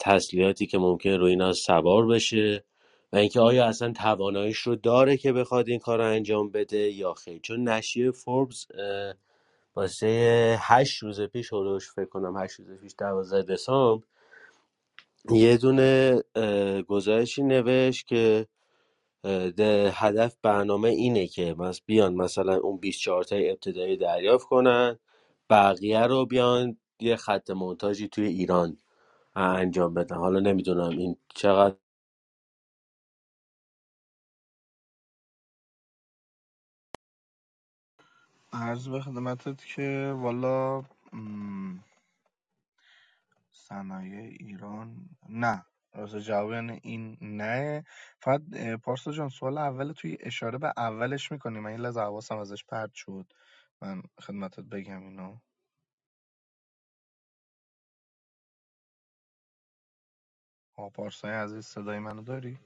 [0.00, 2.64] تسلیحاتی که ممکن روی اینا سوار بشه؟
[3.12, 7.14] و اینکه آیا اصلا تواناییش رو داره که بخواد این کار رو انجام بده یا
[7.14, 8.66] خیر؟ چون نشریه فوربس
[9.74, 14.04] واسه هشت روز پیش هلوش فکر کنم هشت روز پیش دوازده دسامبر
[15.32, 16.22] یه دونه
[16.88, 18.48] گزارشی نوشت که
[19.94, 24.98] هدف برنامه اینه که مس بیان مثلا اون 24 تای ابتدایی دریافت کنن
[25.50, 28.78] بقیه رو بیان یه خط monتاژی توی ایران
[29.36, 30.16] انجام بدن.
[30.16, 31.76] حالا نمی‌دونم این چقدر
[38.52, 40.84] عرض به خدمتت که والا
[43.68, 46.50] صنایع ایران؟ نه راست جواب
[46.82, 47.84] این نه.
[48.22, 48.42] فقط
[48.84, 51.60] پارسا جان سوال اول توی اشاره به اولش می‌کنی.
[51.60, 53.32] من یه لحظه حواسم ازش پرت شد.
[53.82, 55.38] من خدمتت بگم اینو.
[60.76, 62.58] آقا پارسای عزیز صدای منو داری؟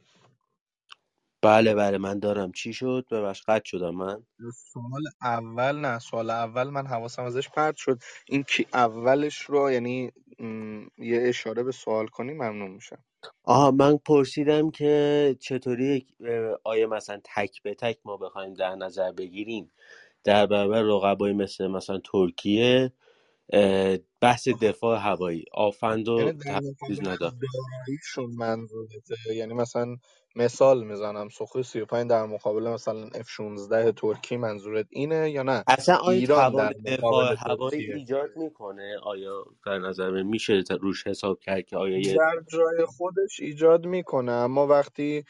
[1.42, 2.52] بله بله من دارم.
[2.52, 4.24] چی شد؟ ببخش قطع شدم من.
[4.54, 7.98] سوال اول نه سوال اول من حواسم ازش پرت شد.
[8.28, 13.04] این که اولش رو یعنی م، یه اشاره به سوال کنی ممنون میشم.
[13.44, 19.12] آها من پرسیدم که چطوری اه، آیا مثلا تک به تک ما بخوایم در نظر
[19.12, 19.72] بگیریم؟
[20.24, 22.92] در برابر رقبای مثل مثلا ترکیه
[24.20, 25.44] بحث دفاع هوایی.
[25.52, 26.32] آفند یعنی و
[27.02, 27.38] ندارم.
[27.42, 29.16] داراییشون منظورته.
[29.34, 29.96] یعنی مثلا
[30.36, 36.18] مثال می‌زنم سوخوی 35 در مقابل مثلا F16 ترکی منظورت اینه یا نه؟ اصلا آیا
[36.18, 41.98] ایران در دفاع هوایی ایجاد می‌کنه؟ آیا در نظر میشه روش حساب کرد که آیا
[41.98, 45.24] یه در جای خودش ایجاد می‌کنه اما وقتی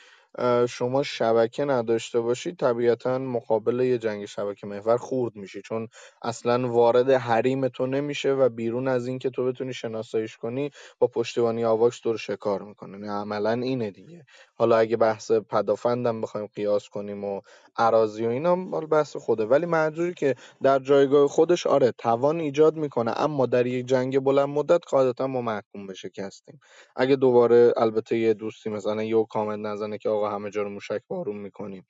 [0.68, 5.62] شما شبکه نداشته باشی طبیعتا مقابل یه جنگ شبکه محور خورد میشی.
[5.62, 5.88] چون
[6.22, 11.06] اصلا وارد حریم تو نمیشه و بیرون از این که تو بتونی شناساییش کنی با
[11.06, 12.98] پشتیبانی آواکس تو رو شکار می‌کنه.
[12.98, 14.26] نه عملا اینه دیگه.
[14.54, 17.40] حالا اگه بحث پدافندم بخوایم قیاس کنیم و
[17.80, 19.46] عراضی و اینا مال بحث خوده.
[19.46, 24.48] ولی منظوری که در جایگاه خودش آره توان ایجاد می‌کنه اما در یک جنگ بلند
[24.50, 26.60] مدت قاعدتا ما محکوم به شکستیم.
[26.96, 30.70] اگه دوباره البته یه دوستی مثلا یو کامنت نزنه که آقا آقا همه جا رو
[30.70, 31.86] موشک بارون می‌کنیم.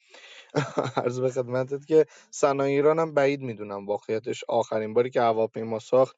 [0.96, 6.16] عرض به خدمتت که صنایع ایران هم بعید می‌دونم واقعیتش آخرین باری که هواپیما ساخت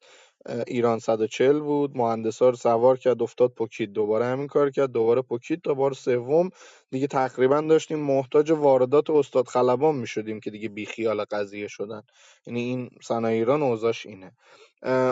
[0.67, 5.61] ایران 140 بود مهندسا رو سوار کرد افتاد پوکید دوباره همین کار کرد دوباره پوکید
[5.61, 6.49] تا بار سوم.
[6.91, 12.01] دیگه تقریبا داشتیم محتاج واردات استاد خلبان می‌شدیم که دیگه بیخیال قضیه شدن.
[12.47, 14.31] یعنی این صنایع ایران اوضاعش اینه.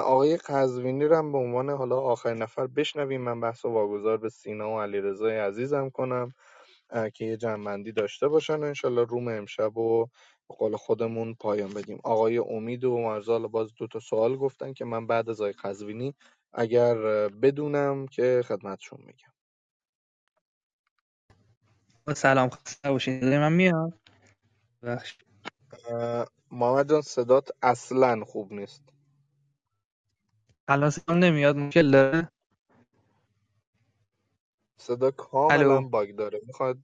[0.02, 3.22] آقای قزوینی رو هم به عنوان حالا آخرین نفر بشنویم.
[3.22, 6.34] من بحث واگذار به سینا و علیرضا عزیزم کنم
[7.14, 10.08] که یه جنبندی داشته باشن انشالله روم امشب و
[10.52, 12.00] به قول خودمون پایان بدیم.
[12.04, 16.16] آقای امید و مرزال باز دو تا سوال گفتن که من بعد از آقای قزوینی
[16.54, 16.96] اگر
[17.30, 19.34] بدونم که خدمتشون میگم.
[22.16, 23.40] سلام خسته باشین.
[23.40, 24.00] من میاد؟
[24.84, 25.18] بخش
[26.52, 28.84] محمد جان صدات اصلا خوب نیست.
[30.68, 31.58] الان صدام نمیاد.
[31.58, 32.32] مشکل داره؟
[34.78, 36.42] صدا کاملا bug داره.
[36.48, 36.80] می‌خواد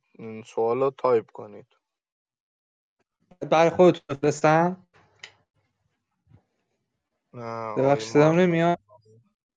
[0.47, 1.76] سوال رو تایپ کنید.
[3.41, 4.87] برای خودتون بفرستم
[7.33, 8.79] نه ببخشید صدام نمیاد؟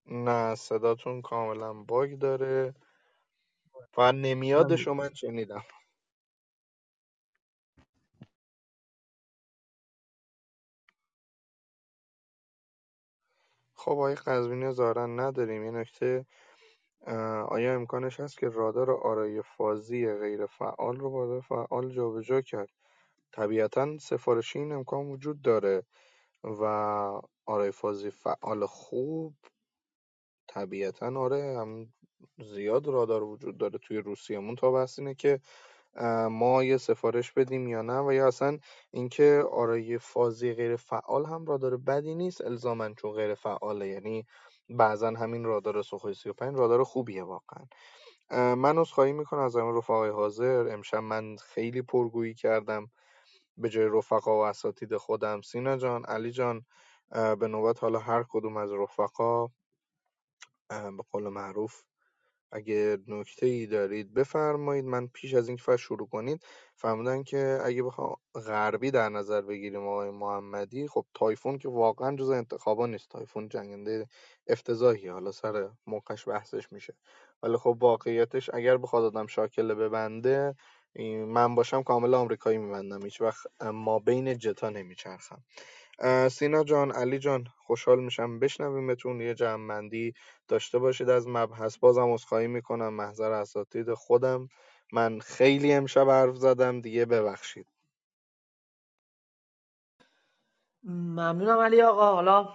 [0.06, 2.74] نه صداتون کاملا bug داره
[3.98, 5.64] و نمیادش رو من شنیدم.
[13.76, 15.64] خب آقای قزوینی ظاهرا نداریم.
[15.64, 16.26] یه نکته
[17.50, 22.70] آیا امکانش هست که رادار آرای فازی غیر فعال رو با فعال جابجا کرد؟
[23.32, 25.84] طبیعتا سفارشی این امکان وجود داره
[26.44, 26.64] و
[27.46, 29.34] آرای فازی فعال خوب
[30.48, 31.94] طبیعتا آره هم
[32.38, 35.40] زیاد رادار وجود داره توی روسیه تا بحث اینه که
[36.30, 38.58] ما یه سفارش بدیم یا نه و یا اصلا
[38.90, 43.88] اینکه آرای فازی غیر فعال هم رادار بدی نیست الزاما چون غیر فعاله.
[43.88, 44.26] یعنی
[44.70, 47.66] بعضا همین رادار سوخوی 35 رادار خوبیه واقعا.
[48.54, 50.68] من عذرخواهی می‌کنم از همه رفقای حاضر.
[50.72, 52.90] امشب من خیلی پرگویی کردم.
[53.56, 56.66] به جای رفقا و اساتید خودم سینا جان علی جان
[57.10, 59.46] به نوبت حالا هر کدوم از رفقا
[60.68, 61.82] به قول معروف
[62.52, 66.44] اگه نکته ای دارید بفرمایید من پیش از اینکه فصل شروع کنید
[66.74, 72.30] فرمودن که اگه بخوام غربی در نظر بگیریم آقای محمدی خب تایفون که واقعا جزء
[72.30, 73.08] انتخابا نیست.
[73.10, 74.06] تایفون جنگنده
[74.46, 76.94] افتضاحی حالا سر موقعش بحثش میشه.
[77.42, 80.54] ولی خب واقعیتش اگر بخواد آدم شاکله ببنده
[81.26, 85.42] من باشم کامل آمریکایی میبندم هیچ وقت ما بین جتا نمیچرخم.
[86.30, 89.20] سینا جان علی جان خوشحال میشم بشنویمتون.
[89.20, 90.14] یه جمعبندی
[90.48, 91.78] داشته باشید از مبحث.
[91.78, 92.94] بازم عذرخواهی می‌کنم.
[92.94, 94.48] محضر اساتید خودم.
[94.92, 96.80] من خیلی امشب حرف زدم.
[96.80, 97.66] دیگه ببخشید.
[100.84, 102.14] ممنونم علی آقا.
[102.14, 102.48] حالا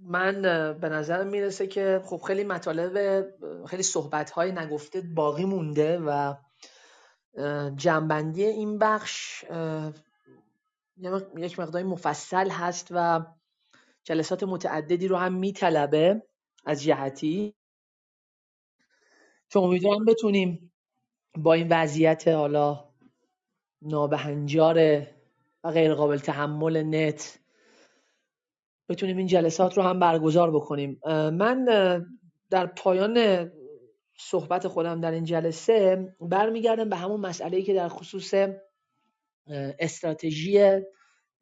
[0.00, 0.42] من
[0.80, 3.26] به نظر می‌رسه که خب خیلی مطالب
[3.66, 6.34] خیلی صحبت های نگفته باقی مونده و
[7.76, 9.44] جنبندی این بخش
[11.36, 13.26] یک مقداری مفصل هست و
[14.04, 16.22] جلسات متعددی رو هم میطلبه
[16.66, 17.54] از جهتی.
[19.50, 20.72] که امیدوارم بتونیم
[21.36, 22.88] با این وضعیت حالا
[23.82, 25.06] نابهنجار
[25.64, 27.38] و غیر قابل تحمل نت
[28.88, 31.00] بتونیم این جلسات رو هم برگزار بکنیم.
[31.32, 31.64] من
[32.50, 33.50] در پایان
[34.16, 38.34] صحبت خودم در این جلسه برمیگردم به همون مسئله که در خصوص
[39.78, 40.80] استراتژی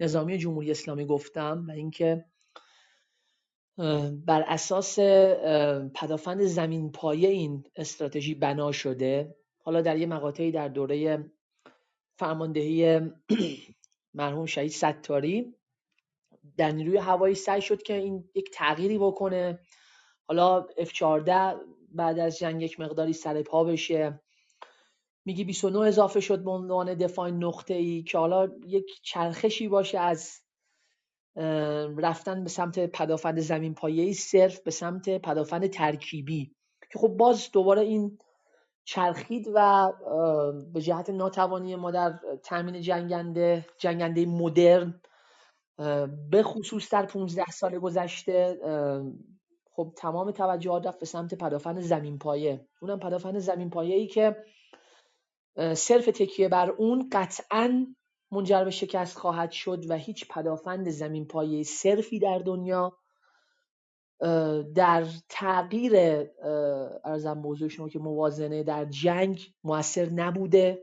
[0.01, 2.25] نظامی جمهوری اسلامی گفتم و اینکه
[4.27, 4.99] بر اساس
[5.95, 9.37] پدافند زمین پایه این استراتژی بنا شده.
[9.59, 11.31] حالا در یه مقاطعی در دوره
[12.19, 13.01] فرماندهی
[14.15, 15.55] مرحوم شهید ستاری
[16.57, 19.59] در نیروی هوایی سعی شد که این یک تغییری بکنه.
[20.29, 21.31] حالا F14
[21.95, 24.21] بعد از جنگ یک مقداری سر پا بشه.
[25.25, 30.41] میگی 29 اضافه شد به عنوان دفاع نقطه ای که حالا یک چرخشی باشه از
[31.97, 36.55] رفتن به سمت پدافند زمین پایه‌ای صرف به سمت پدافند ترکیبی.
[36.93, 38.19] که خب باز دوباره این
[38.85, 39.93] چرخید و
[40.73, 45.01] به جهت ناتوانی ما در تامین جنگنده جنگنده مدرن
[46.31, 48.59] به خصوص در 15 سال گذشته
[49.71, 54.37] خب تمام توجهات رفت به سمت پدافند زمین پایه اونم پدافند زمین پایه ای که
[55.75, 57.87] صرف تکیه بر اون قطعا
[58.33, 62.99] منجر به شکست خواهد شد و هیچ پدافند زمین پایه صرفی در دنیا
[64.75, 65.93] در تغییر
[67.05, 70.83] ارزم موضوع شما که موازنه در جنگ موثر نبوده.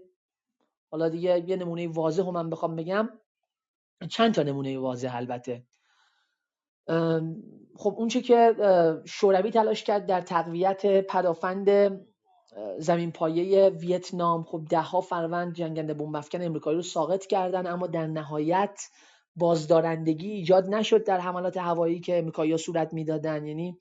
[0.92, 3.10] حالا دیگه یه نمونه واضح هم من بخوام بگم.
[4.08, 5.64] چند تا نمونه واضح البته.
[7.76, 8.56] خب اونچه که
[9.06, 11.92] شوروی تلاش کرد در تقویت پدافند
[12.78, 17.88] زمین پایه ویتنام خب ده ها فروند جنگنده بمب افکن امریکایی رو ساقط کردن اما
[17.88, 18.82] در نهایت
[19.36, 23.46] بازدارندگی ایجاد نشد در حملات هوایی که امریکایی صورت می‌دادن.
[23.46, 23.80] یعنی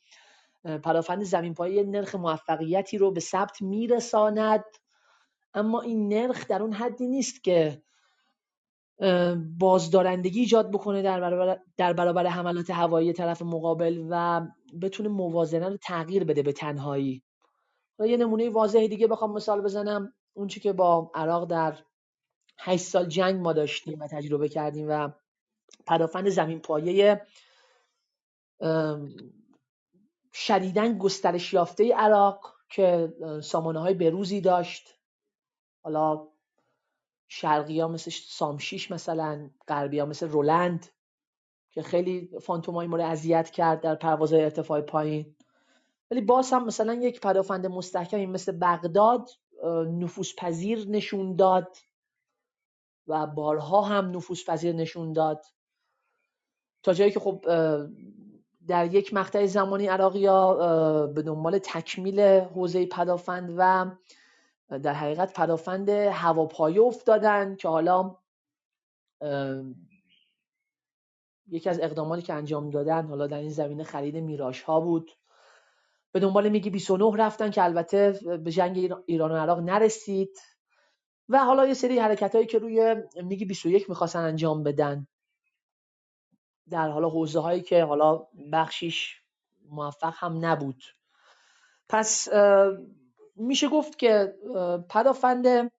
[0.64, 4.64] پدافند زمین پایه نرخ موفقیتی رو به ثبت میرساند
[5.54, 7.82] اما این نرخ در اون حدی نیست که
[9.58, 14.46] بازدارندگی ایجاد بکنه در برابر, در برابر حملات هوایی طرف مقابل و
[14.82, 17.22] بتونه موازنه رو تغییر بده به تنهایی.
[17.98, 20.12] یه نمونه واضح دیگه بخوام مثال بزنم.
[20.34, 21.78] اون که با عراق در
[22.58, 25.08] 8 سال جنگ ما داشتیم و تجربه کردیم و
[25.86, 27.22] پدافند زمین پایه
[30.34, 33.12] شدیدن گسترش یافته عراق که
[33.42, 34.94] سامانه های بروزی داشت.
[35.82, 36.28] حالا
[37.28, 40.86] شرقی ها مثل سامشیش مثلا غربی ها مثل رولند
[41.70, 45.34] که خیلی فانتومای ما رو اذیت کرد در پرواز ارتفاع پایین.
[46.10, 49.30] ولی باز هم مثلا یک پدافند مستحکمی مثل بغداد
[49.86, 51.76] نفوذ پذیر نشون داد
[53.06, 55.44] و بارها هم نفوذ پذیر نشون داد.
[56.82, 57.44] تا جایی که خب
[58.68, 63.90] در یک مقطع زمانی ها به دنبال تکمیل حوزه پدافند و
[64.68, 68.16] در حقیقت پدافند هواپایه افتادن که حالا
[71.48, 75.10] یکی از اقداماتی که انجام دادن حالا در این زمینه خرید میراش ها بود.
[76.12, 80.38] به دنبال میگی 29 رفتن که البته به جنگ ایران و عراق نرسید
[81.28, 85.06] و حالا یه سری حرکت هایی که روی میگی 21 می‌خواستن انجام بدن.
[86.70, 89.22] در حالا حوزه هایی که حالا بخشیش
[89.70, 90.82] موفق هم نبود.
[91.88, 92.28] پس
[93.38, 94.34] میشه گفت که
[94.90, 95.72] پدافند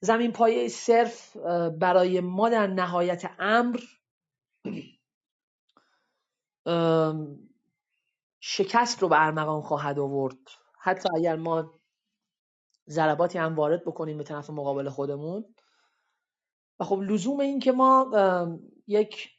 [0.00, 1.36] زمین پایه صرف
[1.78, 3.80] برای ما در نهایت امر
[8.40, 10.38] شکست رو به ارمغان خواهد آورد.
[10.78, 11.80] حتی اگر ما
[12.88, 15.54] ضرباتی هم وارد بکنیم به طرف مقابل خودمون.
[16.80, 18.10] و خب لزوم این که ما
[18.86, 19.30] یک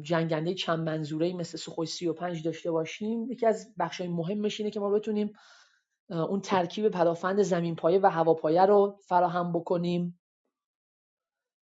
[0.00, 3.32] جنگنده چند منظوره مثل سخوی 35 داشته باشیم.
[3.32, 5.32] یکی از بخشای مهمش اینه که ما بتونیم
[6.08, 10.20] اون ترکیب پدافند زمین پایه و هواپایه رو فراهم بکنیم.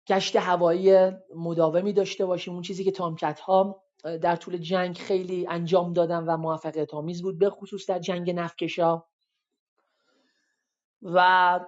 [0.07, 5.93] گشت هوایی مداومی داشته باشیم اون چیزی که تامکت ها در طول جنگ خیلی انجام
[5.93, 9.05] دادن و موفقیت آمیز بود به خصوص در جنگ نفکشا
[11.03, 11.61] و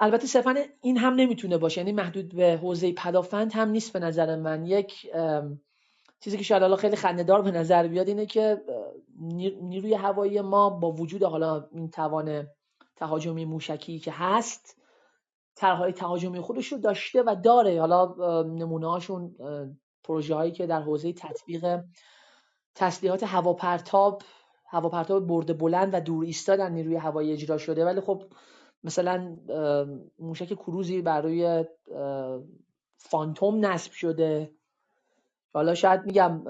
[0.00, 1.80] البته صرفا این هم نمی‌تونه باشه.
[1.80, 4.66] یعنی محدود به حوزه پدافند هم نیست به نظر من.
[4.66, 5.10] یک
[6.20, 8.60] چیزی که شاید حالا خیلی خندهدار به نظر بیاد اینه که
[9.60, 12.46] نیروی هوایی ما با وجود حالا این توان
[12.96, 14.76] تهاجمی موشکی که هست
[15.54, 17.80] طرحهای تهاجمی خودش رو داشته و داره.
[17.80, 19.36] حالا نمونه هاشون
[20.04, 21.80] پروژه هایی که در حوزه تطبیق
[22.74, 24.22] تسلیحات هواپرتاب
[24.66, 27.84] هواپرتاب برده بلند و دور ایستاد در نیروی هوایی اجرا شده.
[27.84, 28.22] ولی خب
[28.84, 29.36] مثلا
[30.18, 31.64] موشک کروزی بر روی
[32.96, 34.50] فانتوم نصب شده.
[35.54, 36.42] حالا شاید میگم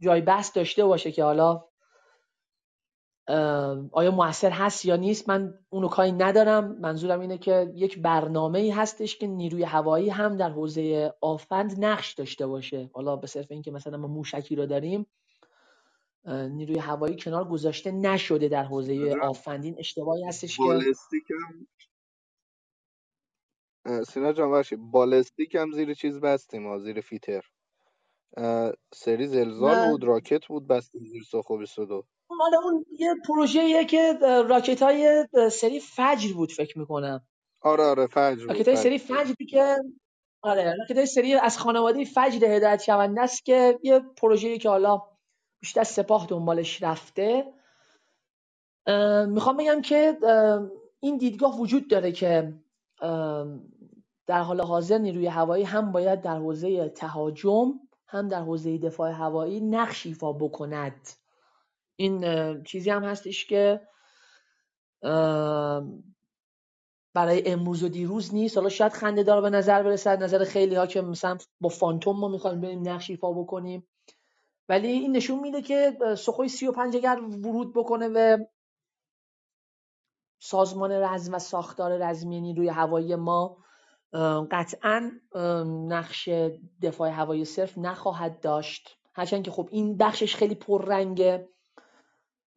[0.00, 1.64] جای بحث داشته باشه که حالا
[3.92, 6.80] آیا موثر هست یا نیست من اونو کاری ندارم.
[6.80, 12.14] منظورم اینه که یک برنامه ای هستش که نیروی هوایی هم در حوزه آفند نقش
[12.14, 12.90] داشته باشه.
[12.94, 15.06] حالا به صرف اینکه مثلا ما موشکی رو داریم
[16.26, 19.76] نیروی هوایی کنار گذاشته نشده در حوزه آفندین.
[19.78, 20.62] اشتباهی هستش که
[24.08, 27.42] سینا جان باشی بالستیک هم زیر چیز بستیم ها زیر فیتر.
[28.94, 34.12] سری زلزال بود راکت بود بستیم زیر سوخو 22 مال اون یه پروژه که
[34.48, 37.26] راکت های سری فجر بود فکر می‌کنم.
[37.60, 39.76] آره آره فجر بود راکت های سری فجری که
[40.42, 45.02] آره راکت های سری از خانواده فجر هدایت شونده است که یه پروژه‌ای که حالا
[45.66, 47.52] بیشتر سپاه دنبالش رفته.
[49.28, 50.18] می‌خوام بگم که
[51.00, 52.54] این دیدگاه وجود داره که
[54.26, 57.72] در حال حاضر نیروی هوایی هم باید در حوزه تهاجم
[58.06, 61.08] هم در حوزه دفاع هوایی نقش ایفا بکند.
[61.96, 63.80] این چیزی هم هستش که
[67.14, 68.56] برای امروز و دیروز نیست.
[68.56, 72.28] حالا شاید خنده دار به نظر برسد نظر خیلی ها که مثلا با فانتوم ما
[72.28, 73.86] می‌خوایم بریم نقش ایفا بکنیم.
[74.68, 78.44] ولی این نشون میده که سخوی 35 اگر ورود بکنه و
[80.40, 83.56] سازمان رزم و ساختار رزمی نیروی هوایی ما
[84.50, 85.10] قطعا
[85.88, 86.28] نقش
[86.82, 88.98] دفاع هوایی صرف نخواهد داشت.
[89.14, 91.48] هرچند که خب این بخشش خیلی پررنگه.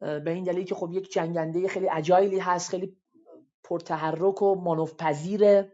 [0.00, 2.96] به این دلیل که خب یک جنگنده خیلی اجایلی هست خیلی
[3.64, 5.72] پرتحرک و مانوف پذیره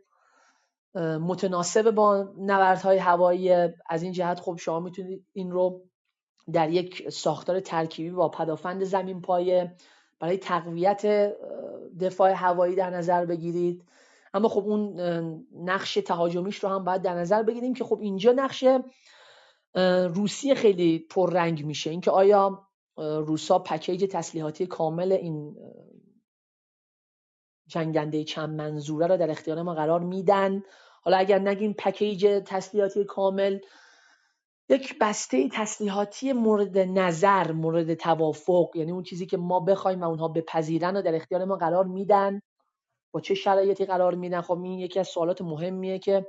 [1.21, 3.53] متناسب با نبردهای هوایی.
[3.91, 5.83] از این جهت خب شما می‌تونید این رو
[6.53, 9.75] در یک ساختار ترکیبی با پدافند زمین پایه
[10.21, 11.07] برای تقویت
[12.01, 13.85] دفاع هوایی در نظر بگیرید.
[14.35, 15.01] اما خب اون
[15.55, 18.65] نقش تهاجمیش رو هم باید در نظر بگیریم که خب اینجا نقش
[20.15, 21.91] روسیه خیلی پررنگ میشه.
[21.91, 22.69] اینکه آیا
[22.99, 25.57] روسا پکیج تسلیحاتی کامل این
[27.67, 30.63] جنگنده چند منظوره رو در اختیار ما قرار میدن؟
[31.03, 33.59] حالا اگر نگیم پکیج تسلیحاتی کامل
[34.69, 40.29] یک بسته تسلیحاتی مورد نظر مورد توافق یعنی اون چیزی که ما بخوایم و اونها
[40.29, 42.41] بپذیرن و در اختیار ما قرار میدن.
[43.13, 46.27] با چه شرایطی قرار میدن؟ خب این یکی از سوالات مهمیه که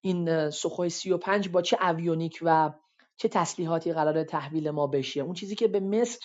[0.00, 2.72] این سخوی 35 با چه اویونیک و
[3.16, 6.20] چه تسلیحاتی قرار تحویل ما بشه؟ اون چیزی که به مصر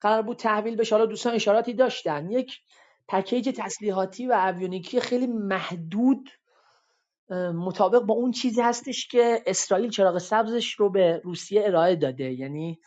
[0.00, 2.30] قرار بود تحویل بشه حالا دوستان اشاراتی داشتن.
[2.30, 2.60] یک
[3.08, 6.30] پکیج تسلیحاتی و اویونیکی خیلی محدود
[7.54, 12.32] مطابق با اون چیزی هستش که اسرائیل چراغ سبزش رو به روسیه ارائه داده.
[12.32, 12.80] یعنی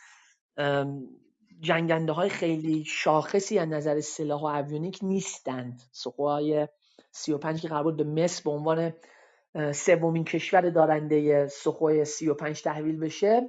[1.60, 5.82] جنگنده های خیلی شاخصی از نظر سلاح و اویونیک نیستند.
[5.92, 6.68] سخوهای
[7.12, 8.92] 35 که قرار بود به مصر به عنوان
[9.72, 13.40] سومین کشور دارنده سخوی 35 تحویل بشه.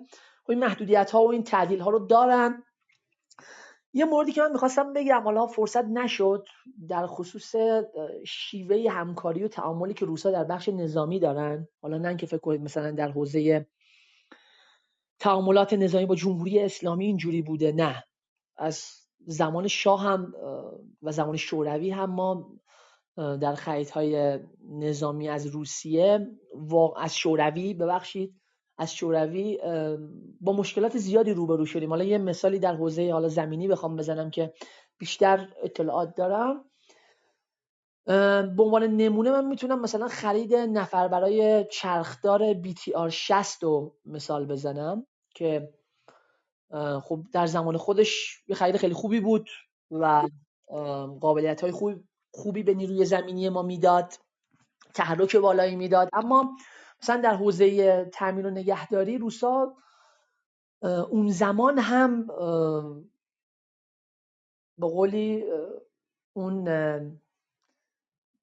[0.43, 2.64] خب این محدودیت ها و این تعدیل ها رو دارن.
[3.98, 6.45] یه موردی که من می‌خواستم بگم حالا فرصت نشد
[6.90, 7.56] در خصوص
[8.28, 11.68] شیوه همکاری و تعاملی که روسا در بخش نظامی دارن.
[11.82, 13.68] حالا نه که فکر کنید مثلا در حوزه
[15.19, 18.03] تعاملات نظامی با جمهوری اسلامی اینجوری بوده نه.
[18.57, 18.84] از
[19.26, 20.34] زمان شاه هم
[21.02, 22.52] و زمان شوروی هم ما
[23.18, 23.56] در
[23.94, 26.28] های نظامی از روسیه
[26.98, 28.36] از شوروی ببخشید
[28.78, 29.60] از شوروی
[30.41, 31.90] با مشکلات زیادی روبرو شدیم.
[31.90, 34.54] حالا یه مثالی در حوزه حالا زمینی بخوام بزنم که
[34.98, 36.66] بیشتر اطلاعات دارم.
[38.56, 45.06] به عنوان نمونه من می‌تونم مثلا خرید نفر برای چرخدار BTR 60 رو مثال بزنم
[45.36, 45.74] که
[47.04, 49.49] خب در زمان خودش یه خرید خیلی خوبی بود
[49.91, 50.30] و
[51.22, 54.14] قابلیت های خوبی خوبی به نیروی زمینی ما می‌داد
[54.94, 56.10] تحرک بالایی می‌داد.
[56.14, 56.56] اما
[57.02, 59.76] مثلا در حوزه تعمیر و نگهداری روسا
[61.10, 62.28] اون زمان هم
[64.78, 65.45] به قولی
[66.34, 66.69] اون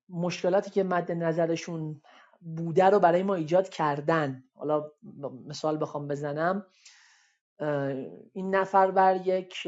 [0.09, 2.03] مشکلاتی که مد نظرشون
[2.41, 4.45] بوده رو برای ما ایجاد کردن.
[4.55, 4.91] حالا
[5.47, 6.67] مثال بخوام بزنم.
[8.33, 9.67] این نفر بر یک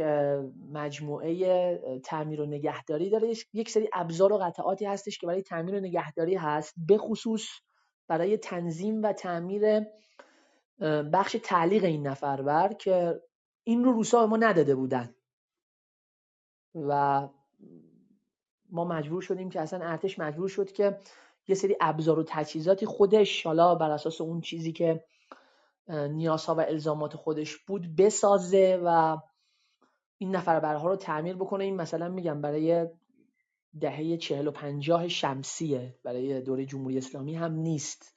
[0.73, 3.35] مجموعه تعمیر و نگهداری داره.
[3.53, 6.75] یک سری ابزار و قطعاتی هستش که برای تعمیر و نگهداری هست.
[6.87, 7.49] به خصوص
[8.09, 9.81] برای تنظیم و تعمیر
[11.13, 13.23] بخش تعلیق این نفر بر که
[13.65, 15.15] این رو روسا به ما نداده بودن.
[16.75, 17.29] و
[18.71, 20.99] ما مجبور شدیم که اصلا ارتش مجبور شد که
[21.49, 25.05] یه سری ابزار و تجهیزاتی خودش حالا بر اساس اون چیزی که
[25.89, 29.17] نیازها و الزامات خودش بود بسازه و
[30.19, 31.65] این نفر برها رو تعمیر بکنه.
[31.65, 32.87] این مثلا میگم برای
[33.81, 35.95] دهه چهل و پنجاه شمسیه.
[36.05, 38.17] برای دوره جمهوری اسلامی هم نیست.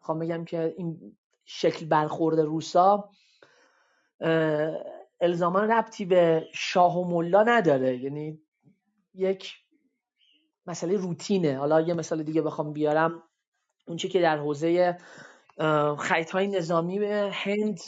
[0.00, 3.10] می‌خوام بگم که این شکل برخورد روسا
[5.20, 7.96] الزاما ربطی به شاه و ملا نداره.
[7.98, 8.40] یعنی
[9.14, 9.54] یک
[10.66, 11.58] مسئله روتینه.
[11.58, 13.22] حالا یه مثال دیگه بخوام بیارم.
[13.86, 14.98] اون که در حوزه
[15.98, 16.98] خیط های نظامی
[17.32, 17.80] هند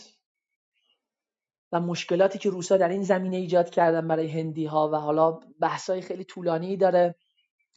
[1.73, 5.91] و مشکلاتی که روسا در این زمینه ایجاد کردن برای هندی ها و حالا بحث
[5.91, 7.15] های خیلی طولانی داره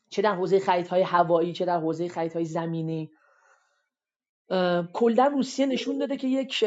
[0.09, 3.11] چه در حوزه خیط های هوایی چه در حوزه خیط های زمینی
[4.93, 6.65] کلا روسیه نشون داده که یک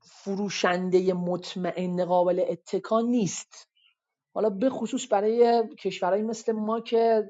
[0.00, 3.68] فروشنده مطمئن قابل اتکا نیست.
[4.34, 7.28] حالا به خصوص برای کشورهایی مثل ما که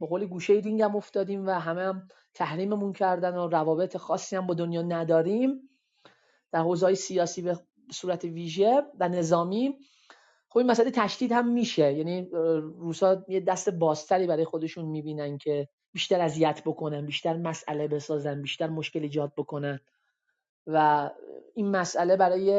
[0.00, 4.54] به قول گوشه دینگم افتادیم و همه هم تحریممون کردن و روابط خاصی هم با
[4.54, 5.70] دنیا نداریم
[6.52, 7.42] در حوزه سیاسی
[7.92, 9.78] صورت ویژه و نظامی
[10.48, 11.92] خب این مسئله تشدید هم میشه.
[11.92, 12.28] یعنی
[12.78, 18.66] روسا یه دست بازتری برای خودشون می‌بینن که بیشتر اذیت بکنن بیشتر مسئله بسازن بیشتر
[18.66, 19.80] مشکل ایجاد بکنن.
[20.66, 21.10] و
[21.54, 22.50] این مسئله برای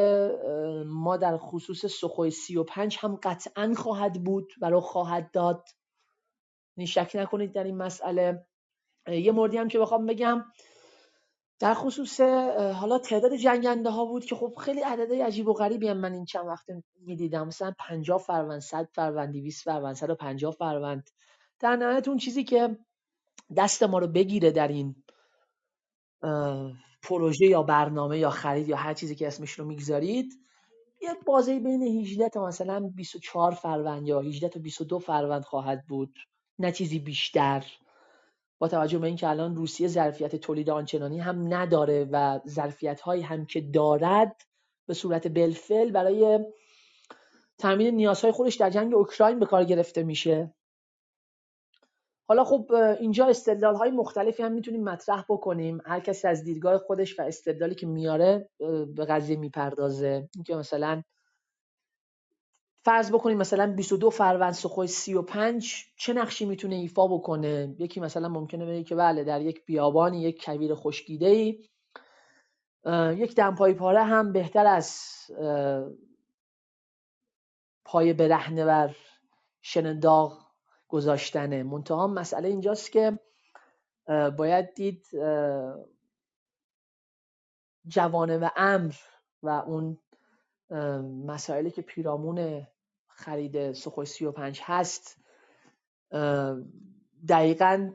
[0.84, 5.68] ما در خصوص سخوی 35 هم قطعا خواهد بود و رو خواهد داد.
[6.76, 8.46] یعنی شک نکنید در این مسئله.
[9.08, 10.44] یه موردی هم که بخوام بگم
[11.58, 12.20] در خصوص
[12.74, 16.24] حالا تعداد جنگنده ها بود که خب خیلی عدده عجیب و غریبی هم من این
[16.24, 16.66] چند وقت
[17.00, 17.46] می‌دیدم.
[17.46, 21.10] مثلا 50 فروند 100 فروند 200 فروند 150 فروند.
[21.60, 22.78] در نهایت اون چیزی که
[23.56, 24.96] دست ما رو بگیره در این
[27.02, 30.32] پروژه یا برنامه یا خرید یا هر چیزی که اسمش رو می‌گذارید
[31.02, 36.14] یه بازه بین 18 تا مثلا 24 فروند یا 18 تا 22 فروند خواهد بود.
[36.58, 37.64] نه چیزی بیشتر.
[38.58, 43.46] با توجه به اینکه الان روسیه ظرفیت تولید آنچنانی هم نداره و ظرفیت هایی هم
[43.46, 44.42] که دارد
[44.86, 46.40] به صورت بلفل برای
[47.58, 50.54] تامین نیازهای خودش در جنگ اوکراین به کار گرفته میشه.
[52.28, 55.80] حالا خب اینجا استدلال های مختلفی هم می‌تونیم مطرح بکنیم.
[55.84, 58.48] هر کسی از دیدگاه خودش و استدلالی که میاره
[58.94, 60.28] به قضیه می‌پردازه.
[60.34, 61.02] اینکه مثلا
[62.86, 68.66] فرض بکنیم مثلا 22 فروند سخوی 35 چه نقشی می‌تونه ایفا بکنه؟ یکی مثلا ممکنه
[68.66, 71.68] بگه که بله در یک بیابانی یک کویر خشکیده ای
[73.16, 74.96] یک دمپایی پاره هم بهتر از
[77.84, 78.96] پای برهنه بر
[79.62, 80.46] شن داغ
[80.88, 81.62] گذاشتنه.
[81.62, 83.18] منتها مسئله اینجاست که
[84.36, 85.06] باید دید
[87.86, 88.94] جوانه و امر
[89.42, 89.98] و اون
[91.26, 92.66] مسائلی که پیرامون
[93.16, 95.16] خرید سخوی 35 هست.
[97.28, 97.90] دقیقا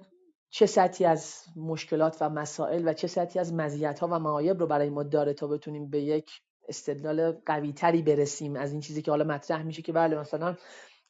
[0.49, 4.67] چه سطحی از مشکلات و مسائل و چه سطحی از مزیت ها و معایب رو
[4.67, 6.31] برای ما داره تا بتونیم به یک
[6.67, 10.55] استدلال قوی تری برسیم از این چیزی که حالا مطرح میشه که بله مثلا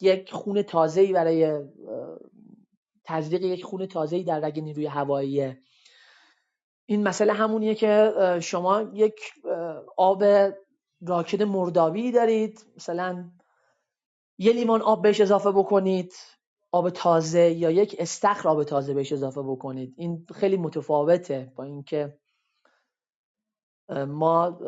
[0.02, 1.66] یک خون تازه‌ای برای
[3.04, 5.58] تزریق یک خون تازه‌ای در رگ نیروی هوایی.
[6.86, 9.20] این مسئله همونیه که شما یک
[9.98, 10.24] آب
[11.02, 12.66] راکد مردابی دارید.
[12.76, 13.32] مثلا
[14.42, 16.14] یه لیوان آب بهش اضافه بکنید
[16.72, 19.94] آب تازه یا یک استخر آب تازه بهش اضافه بکنید.
[19.98, 22.18] این خیلی متفاوته با اینکه
[24.08, 24.60] ما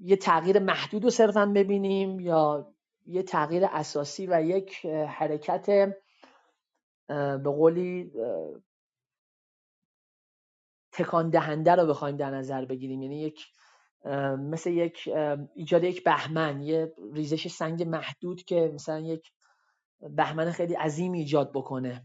[0.00, 2.74] یه تغییر محدود رو صرفا ببینیم یا
[3.06, 5.94] یه تغییر اساسی و یک حرکت
[7.08, 8.12] به قولی
[10.92, 13.02] تکان دهنده رو بخوایم در نظر بگیریم.
[13.02, 13.40] یعنی یک
[14.38, 15.08] مثل یک
[15.54, 19.32] ایجاد یک بهمن یه ریزش سنگ محدود که مثلا یک
[20.00, 22.04] بهمن خیلی عظیمی ایجاد بکنه.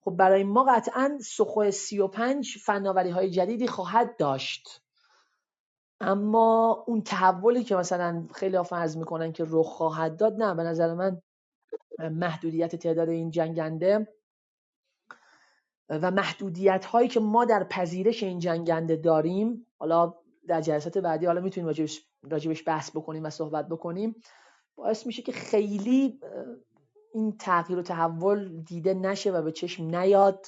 [0.00, 4.82] خب برای ما قطعا سخو 35 فناوری های جدیدی خواهد داشت.
[6.00, 10.54] اما اون تحولی که مثلا خیلی فرض می‌کنن که رخ خواهد داد نه.
[10.54, 11.22] به نظر من
[11.98, 14.08] محدودیت تعداد این جنگنده
[15.88, 20.14] و محدودیت هایی که ما در پذیرش این جنگنده داریم حالا
[20.48, 24.14] در جلسات بعدی حالا می‌تونیم راجبش, راجبش بحث بکنیم و صحبت بکنیم.
[24.76, 26.20] باعث میشه که خیلی
[27.14, 30.46] این تغییر و تحول دیده نشه و به چشم نیاد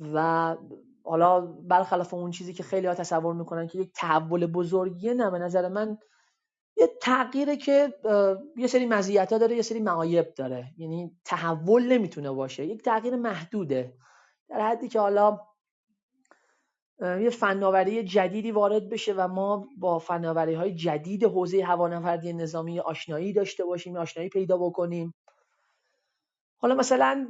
[0.00, 0.56] و
[1.04, 5.38] حالا برخلاف اون چیزی که خیلی ها تصور می‌کنن که یک تحول بزرگیه نه به
[5.38, 5.98] نظر من
[6.76, 7.94] یه تغییره که
[8.56, 10.74] یه سری مزیت ها داره یه سری معایب داره.
[10.78, 13.96] یعنی تحول نمی‌تونه باشه یک تغییر محدوده.
[14.48, 15.40] در حدی که حالا
[17.00, 23.32] یه فناوری جدیدی وارد بشه و ما با فناوری های جدید حوزه هوانوردی نظامی آشنایی
[23.32, 25.14] داشته باشیم آشنایی پیدا بکنیم.
[26.56, 27.28] حالا مثلا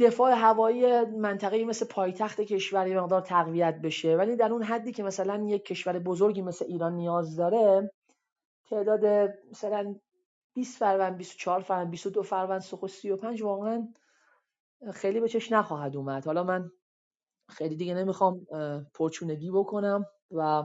[0.00, 5.44] دفاع هوایی منطقه مثل پایتخت کشوری مقدار تقویت بشه ولی در اون حدی که مثلا
[5.48, 7.90] یک کشور بزرگی مثل ایران نیاز داره
[8.70, 9.94] تعداد مثلا
[10.54, 13.88] 20 فروند 24 فروند 22 فروند سخو 35 واقعا
[14.92, 16.26] خیلی به چش نخواهد اومد.
[16.26, 16.70] حالا من
[17.48, 18.46] خیلی دیگه نمی‌خوام
[18.94, 20.64] پرچونگی بکنم و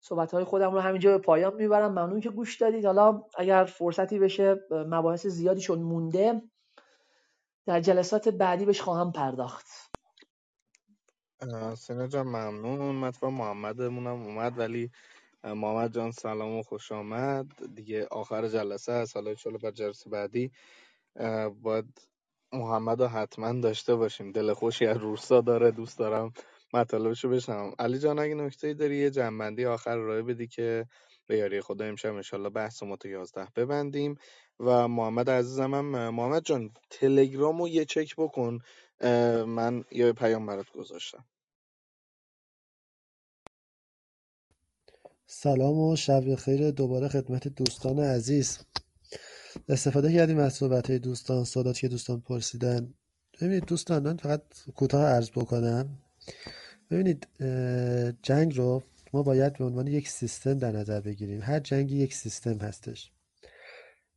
[0.00, 1.90] صحبت های خودم رو همینجا به پایان می‌برم.
[1.90, 2.86] ممنون که گوش دادید.
[2.86, 6.42] حالا اگر فرصتی بشه مباحث زیادی شد مونده
[7.66, 9.66] در جلسات بعدی بهش خواهم پرداخت.
[11.76, 12.96] سینا جان ممنون.
[12.96, 14.90] مطمئن محمدمونم اومد ولی
[15.44, 17.74] محمد جان سلام و خوش آمد.
[17.74, 20.52] دیگه آخر جلسه هست حالا انشالله بر جلسه بعدی
[21.62, 22.11] باید
[22.52, 24.32] محمد رو حتما داشته باشیم.
[24.32, 26.32] دل خوشی از روسا داره دوست دارم
[26.74, 30.86] مطالبشو بشنم علی جان اگه نکته داری یه جنبندی آخر راه بدی که
[31.26, 34.16] به یاری خدا امشب انشالله بحث ما تا 11 ببندیم.
[34.60, 38.58] و محمد عزیزم هم محمد جان تلگرام رو یه چک بکن.
[39.46, 41.24] من یه پیام برات گذاشتم.
[45.26, 48.58] سلام و شب خیر دوباره خدمت دوستان عزیز.
[49.68, 52.94] استفاده کردیم از صحبت دوستان سوالات که دوستان پرسیدن.
[53.40, 54.42] ببینید دوستان من فقط
[54.76, 55.98] کوتاه عرض بکنم.
[56.90, 57.28] ببینید
[58.22, 61.40] جنگ رو ما باید به عنوان یک سیستم در نظر بگیریم.
[61.42, 63.12] هر جنگی یک سیستم هستش.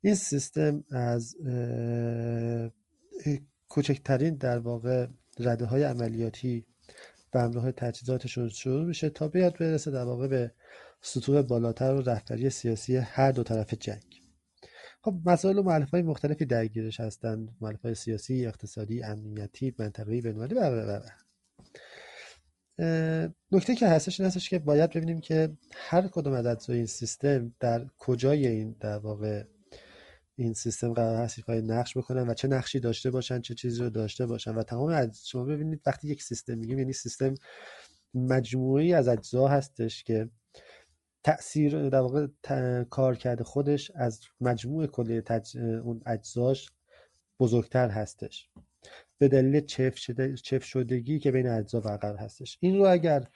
[0.01, 1.35] این سیستم از
[3.69, 5.07] کوچکترین در واقع
[5.39, 6.65] رده های عملیاتی
[7.31, 10.51] به همراه تجهیزاتشون شروع میشه تا بیاد برسه در واقع به
[11.01, 14.14] سطوح بالاتر و رهبری سیاسی هر دو طرف جنگ.
[15.05, 17.55] خب مسائل و معلف های مختلفی درگیرش هستند.
[17.61, 21.01] معلف های سیاسی اقتصادی امنیتی منطقی بینالمللی و
[23.51, 27.53] نکته که هستش این هستش که باید ببینیم که هر کدوم از اجزای این سیستم
[27.59, 29.43] در کجای این در واقع
[30.35, 33.89] این سیستم قرار هست ایفای نقش بکنن و چه نقشی داشته باشن چه چیزی رو
[33.89, 34.55] داشته باشن.
[34.55, 37.33] و تمام از شما ببینید وقتی یک سیستم میگیم یعنی سیستم
[38.13, 40.29] مجموعی از اجزا هستش که
[41.25, 42.27] تأثیر در واقع
[42.89, 45.57] کار کرده خودش از مجموع کلی تج...
[45.57, 46.71] اون اجزاش
[47.39, 48.49] بزرگتر هستش.
[49.17, 50.35] به دلیل چف, شده...
[50.35, 52.57] چف شدگی که بین اجزا برقرار هستش.
[52.61, 53.27] این رو اگر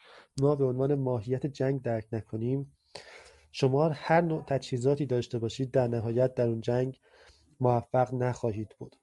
[0.41, 2.72] ما به عنوان ماهیت جنگ درک نکنیم
[3.52, 6.99] شما هر نوع تجهیزاتی داشته باشید در نهایت در اون جنگ
[7.60, 8.95] موفق نخواهید بود.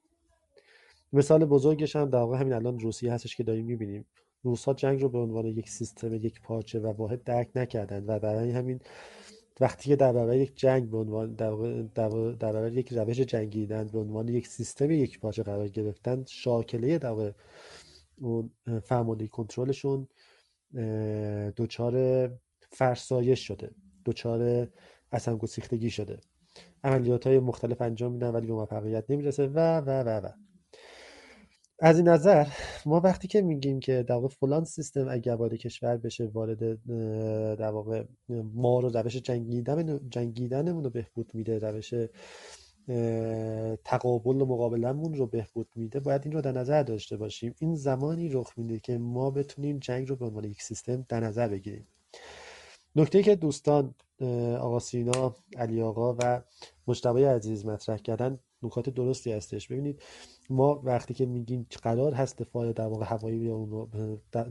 [1.13, 4.05] مثال بزرگش هم در واقع همین الان روسیه هستش که داریم می‌بینیم.
[4.43, 8.51] روسا جنگ رو به عنوان یک سیستم یک پارچه و واحد درک نکردن و برای
[8.51, 8.79] همین
[9.59, 11.51] وقتی که در برابر یک جنگ به عنوان در,
[11.95, 17.33] در, برابر یک روش جنگیدن به عنوان یک سیستم یک پارچه قرار گرفتن شاکله در
[18.17, 18.51] اون
[18.83, 20.07] فرمانده کنترلشون
[21.57, 22.27] دچار
[22.71, 23.71] فرسایش شده
[24.05, 24.67] دچار
[25.11, 26.19] اصلا گسیختگی شده.
[26.83, 30.46] عملیات های مختلف انجام میدن ولی به موفقیت نمی‌رسه و و و و.
[31.79, 32.47] از این نظر
[32.85, 36.85] ما وقتی که میگیم که در واقع فلان سیستم اگر وارد کشور بشه وارد
[37.55, 38.03] در واقع
[38.53, 41.93] ما رو روش جنگیدن جنگیدنمون رو بهبود میده روش
[43.83, 47.55] تقابل و مقابلمون رو بهبود میده باید این رو در نظر داشته باشیم.
[47.59, 51.47] این زمانی رخ میده که ما بتونیم جنگ رو به عنوان یک سیستم در نظر
[51.47, 51.87] بگیریم.
[52.95, 53.95] نکته که دوستان
[54.59, 56.41] آقا سینا علی آقا و
[56.87, 59.67] مجتبی عزیز مطرح کردن نکات درستی هستش.
[59.67, 60.01] ببینید
[60.49, 63.89] ما وقتی که میگیم قرار هست دفاع در واقع هوایی اون رو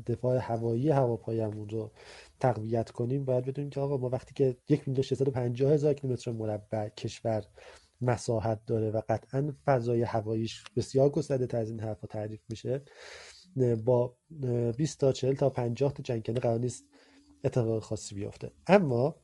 [0.06, 1.92] دفاع هوایی هواپایمون رو
[2.40, 6.88] تقویت کنیم باید بدونیم که آقا ما وقتی که یک میلیون 650 هزار کیلومتر مربع
[6.88, 7.44] کشور
[8.00, 12.82] مساحت داره و قطعا فضای هواییش بسیار گسترده تر از این حرفا تعریف میشه
[13.84, 14.16] با
[14.76, 16.84] 20 تا 40 تا 50 تا جنگنده قرار نیست
[17.44, 18.50] اتفاق خاصی بیفته.
[18.66, 19.16] اما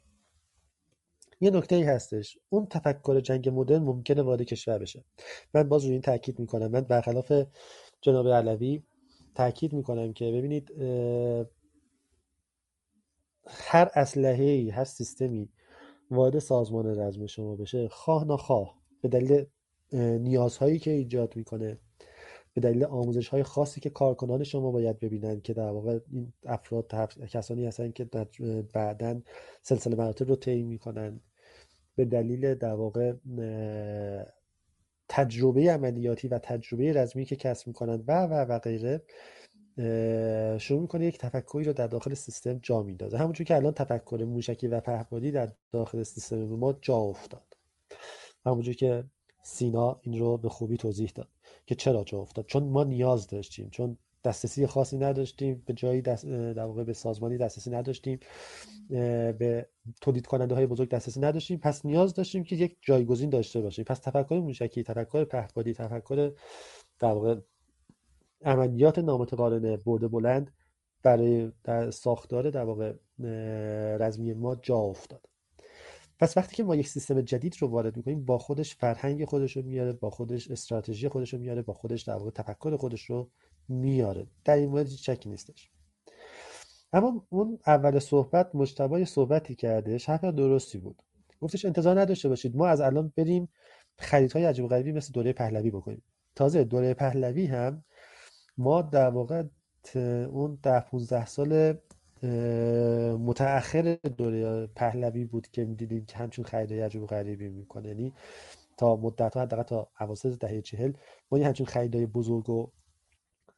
[1.43, 2.39] یه نکته ای هستش.
[2.49, 5.05] اون تفکر جنگ مدرن ممکنه وارد کشور بشه.
[5.55, 6.71] من باز روی این تاکید می‌کنم.
[6.71, 7.33] من برخلاف
[8.01, 8.83] جناب علوی
[9.35, 10.71] تاکید می‌کنم که ببینید
[13.47, 15.49] هر اسلحه ای هر سیستمی
[16.11, 19.45] وارد سازمان رزم شما بشه خواه نخواه به دلیل
[20.19, 21.79] نیازهایی که ایجاد می‌کنه
[22.55, 26.87] به دلیل آموزش های خاصی که کارکنان شما باید ببینن که در واقع این افراد
[27.31, 28.05] کسانی هستن که
[28.75, 29.21] بعدا
[29.63, 31.21] سلسله مراتب رو طی می‌کنن.
[31.97, 33.13] به دلیل در واقع
[35.09, 39.03] تجربه عملیاتی و تجربه رزمی که کسب می‌کنن و و و غیره
[40.59, 43.19] شروع می‌کنه یک تفکری رو در داخل سیستم جا میندازه.
[43.19, 47.57] همونجور که الان تفکر موشکی و پهپادی در داخل سیستم ما جا افتاد.
[48.47, 49.05] همونجور که
[49.43, 51.29] سینا این رو به خوبی توضیح داد
[51.67, 56.27] که چرا جا افتاد؟ چون ما نیاز داشتیم چون دسترسی خاصی نداشتیم به جایی دست
[56.27, 58.21] در واقع به سازمانی دسترسی نداشتیم.
[58.89, 59.69] به
[60.01, 61.59] تولید کننده های بزرگ دسترسی نداشتیم.
[61.59, 63.85] پس نیاز داشتیم که یک جایگزین داشته باشیم.
[63.85, 66.33] پس تفکر موشکی تفکر پهپادی تفکر
[66.99, 67.37] در واقع
[68.45, 70.55] عملیات نامتقارن برده بلند
[71.03, 72.93] برای در ساختار در واقع
[73.99, 75.29] رزمی ما جا افتاد.
[76.19, 79.63] پس وقتی که ما یک سیستم جدید رو وارد می‌کنیم با خودش فرهنگ خودش رو
[79.63, 83.31] میاره با خودش استراتژی خودش رو میاره با خودش در واقع تفکر خودش رو
[83.69, 84.27] میاره.
[84.45, 84.89] در این مورد
[85.27, 85.71] نیستش.
[86.93, 91.03] اما اون اول صحبت مجتبای صحبتی کردش حرف درستی بود.
[91.41, 93.49] گفتش انتظار نداشته باشید ما از الان بریم
[93.99, 96.03] خریدهای عجیب غریبی مثل دوره پهلوی بکنیم.
[96.35, 97.85] تازه دوره پهلوی هم
[98.59, 99.43] ما در واقع
[100.31, 101.75] اون ده 15 سال
[103.19, 107.89] متأخر دوره پهلوی بود که می‌دیدیم که همچون خریدهای عجیب غریبی می‌کنه.
[107.89, 108.13] یعنی
[108.77, 110.93] تا مدت ها حداقل تا اواسط دهه چهل
[111.31, 112.71] ما یه همچون خریدهای بزرگ و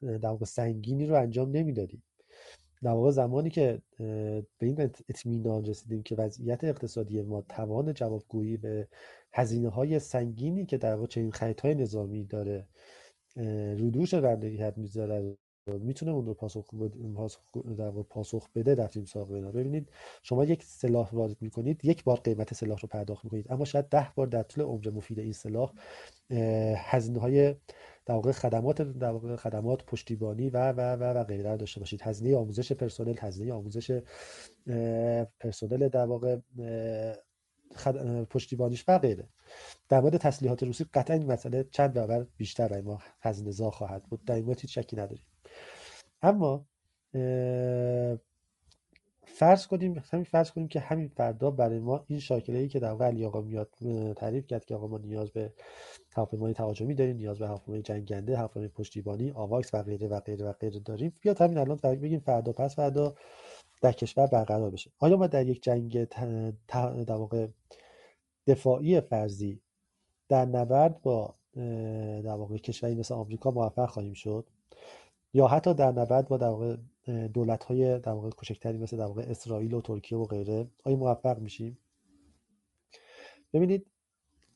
[0.05, 2.02] در واقع سنگینی رو انجام نمی‌دادیم.
[2.82, 3.82] در واقع زمانی که
[4.59, 8.89] به این اطمینان رسیدیم که وضعیت اقتصادی ما توان جوابگویی به
[9.32, 12.66] هزینه های سنگینی که در واقع چنین خریدهای نظامی داره
[13.78, 15.36] رودوش حد می‌ذاره
[15.66, 16.70] می‌تونه اون رو پاسخ,
[17.78, 19.52] در پاسخ بده رفتیم سراغ اینا.
[19.52, 19.90] ببینید
[20.22, 24.12] شما یک سلاح وارد می‌کنید یک بار قیمت سلاح رو پرداخت می‌کنید اما شاید ده
[24.14, 25.72] بار در طول عمر مفید این سلاح
[26.76, 27.55] هزینه های
[28.06, 32.02] در واقع خدمات در واقع خدمات پشتیبانی و و و و غیره داشته باشید.
[32.02, 34.02] هزینه آموزش پرسنل هزینه آموزش
[35.40, 36.36] پرسنل در واقع
[37.76, 38.24] خد...
[38.24, 39.28] پشتیبانیش و غیره.
[39.89, 44.02] در مورد تسلیحات روسی قطعا این مسئله چند برابر بیشتر برای ما هزینه زا خواهد
[44.02, 44.24] بود.
[44.24, 45.26] در این مورد شکی نداریم.
[46.22, 46.66] اما
[49.35, 53.02] فرض کنیم همین فرض کنیم که همین فردا برای ما این شاکله ای که در
[53.02, 53.69] علی آقا میاد
[54.16, 55.52] تعریف کرد که آقا ما نیاز به
[56.12, 60.52] هواپیمای تهاجمی داریم نیاز به هواپیمای جنگنده هواپیمای پشتیبانی آواکس و غیره و غیره و
[60.52, 61.12] غیره داریم.
[61.20, 63.15] بیاد همین الان بگیم فردا پس فردا
[63.82, 64.90] در کشور برقرار بشه.
[64.98, 66.05] آیا ما در یک جنگ
[67.06, 67.47] در واقع
[68.47, 69.61] دفاعی فرضی
[70.28, 71.35] در نبرد با
[72.24, 74.47] در واقع کشوری مثل آمریکا موفق خواهیم شد؟
[75.32, 79.22] یا حتی در نبرد با در واقع دولت های در واقع کوچکتری مثل در واقع
[79.22, 80.66] اسرائیل و ترکیه و غیره.
[80.85, 81.78] آیا موفق میشیم؟
[83.52, 83.86] ببینید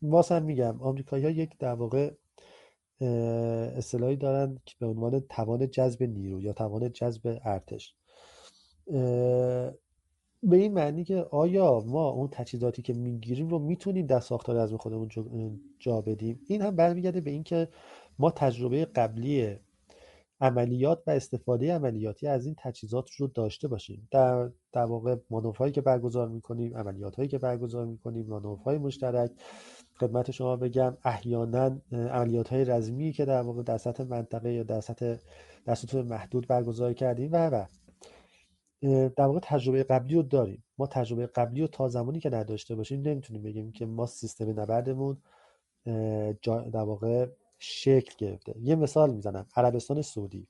[0.02, 2.10] باز هم میگم آمریکایی ها یک در واقع
[3.76, 7.94] اصطلاحی دارن که به عنوان توان جذب نیرو یا توان جذب ارتش.
[10.42, 14.72] به این معنی که آیا ما اون تجهیزاتی که می‌گیریم رو می‌تونیم در ساختار از
[14.72, 15.08] خودمون
[15.78, 17.68] جا بدیم؟ این هم برمیگرده به اینکه
[18.18, 19.56] ما تجربه قبلی
[20.40, 24.08] عملیات و استفاده عملیاتی از این تجهیزات رو داشته باشیم.
[24.10, 29.30] در در واقع مانورهایی که برگزار می‌کنیم عملیات هایی که برگزار می‌کنیم مانورهای مشترک.
[30.00, 34.80] خدمت شما بگم احیانا عملیات های رزمی که در واقع در سطح منطقه یا در
[34.80, 35.16] سطح
[35.64, 37.64] در سطح محدود برگزار کردیم و و.
[39.16, 40.64] در واقع تجربه قبلی رو داریم.
[40.78, 45.16] ما تجربه قبلی رو تا زمانی که نداشته باشیم نمی‌تونیم بگیم که ما سیستم نبردمون
[46.44, 47.26] در واقع
[47.58, 48.54] شکل گرفته.
[48.60, 49.46] یه مثال می‌زنم.
[49.56, 50.48] عربستان سعودی.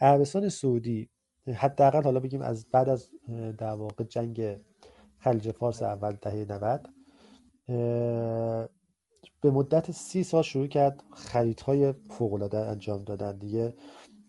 [0.00, 1.08] عربستان سعودی
[1.46, 3.10] حداقل حالا بگیم از بعد از
[3.58, 4.60] در واقع جنگ
[5.18, 6.88] خلیج فارس اول دهه 90
[9.40, 13.38] به مدت سی سال شروع کرد خریدهای فوقالعاده انجام دادن.
[13.38, 13.74] دیگه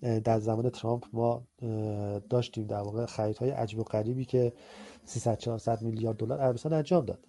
[0.02, 1.48] در زمان ترامپ ما
[2.30, 4.54] داشتیم در واقع خریدهای عجیب و غریبی که
[5.06, 7.28] 300 400 میلیارد دلار عربستان انجام داد.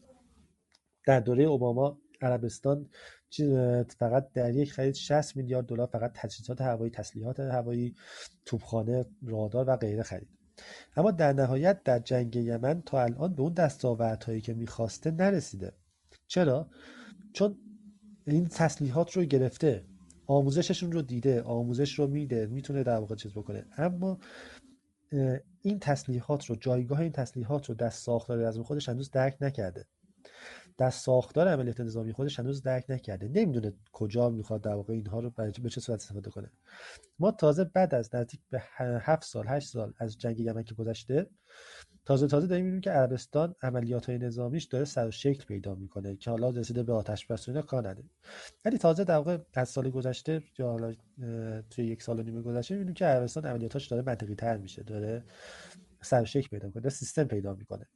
[1.07, 2.89] در دوره اوباما عربستان
[3.99, 7.95] فقط در یک خرید 60 میلیارد دلار فقط تجهیزات هوایی تسلیحات هوایی
[8.45, 10.29] توپخانه رادار و غیره خرید.
[10.97, 15.73] اما در نهایت در جنگ یمن تا الان به اون دستاوردهایی که می‌خواسته نرسیده.
[16.27, 16.69] چرا؟
[17.33, 17.59] چون
[18.27, 19.85] این تسلیحات رو گرفته
[20.27, 23.67] آموزششون رو دیده آموزش رو میده می‌تونه در واقع چیز بکنه.
[23.77, 24.19] اما
[25.63, 29.87] این تسلیحات رو جایگاه این تسلیحات رو در ساختار از خودش هنوز درک نکرده.
[30.77, 33.29] در ساختار عملیات نظامی خودش هنوز درک نکرده.
[33.29, 36.51] نمی‌دونه کجا می‌خواد در واقع اینها رو به چه صورت استفاده کنه.
[37.19, 41.27] ما تازه بعد از نزدیک به هفت سال هشت سال از جنگ یمن که گذشته
[42.05, 46.17] تازه تازه داریم می‌بینیم که عربستان عملیات های نظامیش داره سر و شکل پیدا می‌کنه
[46.17, 48.09] که حالا رسیده به آتش بس کار نداره.
[48.65, 50.95] ولی تازه در واقع از سال گذشته یا حالا
[51.71, 55.25] توی یک سال و نیمه گذشته می‌بینیم که عربستان عملیاتاش داره منطقی تر میشه داره
[56.03, 57.87] سر و شکل پیدا می‌کنه سیستم پیدا می‌کنه.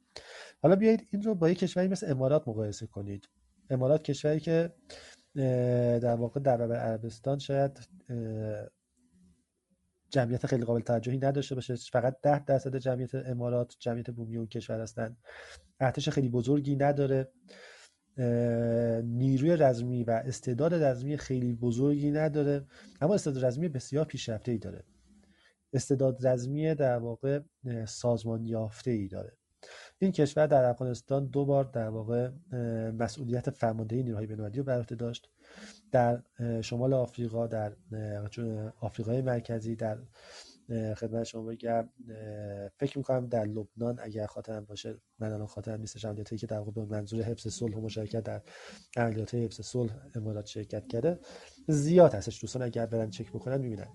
[0.61, 3.29] حالا بیایید این رو با یک کشوری مثل امارات مقایسه کنید.
[3.69, 4.73] امارات کشوری که
[6.01, 7.79] در واقع در برابر عربستان شاید
[10.09, 11.75] جمعیت خیلی قابل توجهی نداشته باشه.
[11.75, 15.17] فقط ده درصد جمعیت امارات جمعیت بومی اون کشور هستن.
[15.79, 17.31] ارتش خیلی بزرگی نداره.
[19.03, 22.65] نیروی رزمی و استعداد رزمی خیلی بزرگی نداره.
[23.01, 24.83] اما استعداد رزمی بسیار پیشرفته ای داره.
[25.73, 27.39] استعداد رزمی در واقع
[27.87, 29.37] سازمان یافته ای داره.
[30.01, 32.29] این کشور در افغانستان دو بار در واقع
[32.91, 35.29] مسئولیت فرماندهی نیروهای بین‌المللی رو بر عهده داشت.
[35.91, 36.21] در
[36.61, 37.73] شمال آفریقا در
[38.81, 39.97] آفریقای مرکزی در
[40.69, 41.89] خدمت شما بگم
[42.77, 46.85] فکر می‌کنم در لبنان اگر خاطرم باشه من الان خاطرم نیستش عملیاتی که در به
[46.85, 48.41] منظور حفظ صلح و مشارکت در
[48.97, 51.19] عملیات حفظ صلح امارات شرکت کرده
[51.67, 52.41] زیاد هستش.
[52.41, 53.87] دوستان اگر برن چک بکنن می‌بینن.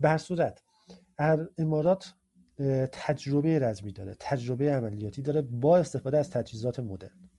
[0.00, 0.62] به هر صورت
[1.58, 2.14] امارات
[2.92, 7.30] تجربه رزمی داره تجربه عملیاتی داره با استفاده از تجهیزات مدرن.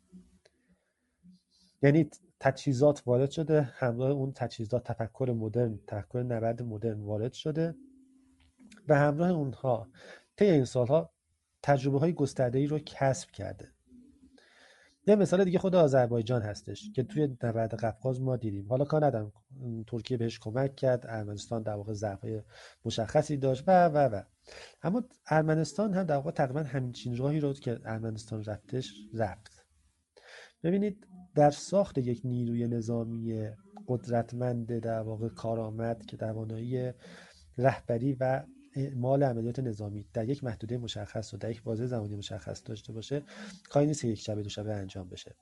[1.81, 7.75] یعنی تجهیزات وارد شده همراه اون تجهیزات تفکر مدرن تفکر نبرد مدرن وارد شده
[8.87, 9.89] و همراه اونها
[10.35, 11.09] طی این سالها
[11.63, 13.76] تجربه های گسترده ای رو کسب کرده.
[15.07, 18.67] یه مثال دیگه خود آذربایجان هستش که توی نبرد قفقاز ما دیدیم.
[18.69, 19.31] حالا کار ندارم.
[19.87, 22.25] ترکیه بهش کمک کرد ارمنستان در واقع ضعف
[22.85, 24.21] مشخصی داشت و و و.
[24.81, 29.65] اما ارمنستان هم در واقع تقریبا همین چین راهی رو که ارمنستان رفتش رفت.
[30.63, 33.49] ببینید در ساخت یک نیروی نظامی
[33.87, 36.91] قدرتمند در واقع کارآمد که توانایی
[37.57, 38.43] رهبری و
[38.77, 43.23] اعمال عملیات نظامی در یک محدوده مشخص و در یک بازه زمانی مشخص داشته باشه
[43.69, 45.35] کاری نیست یک شبه دو شبه انجام بشه.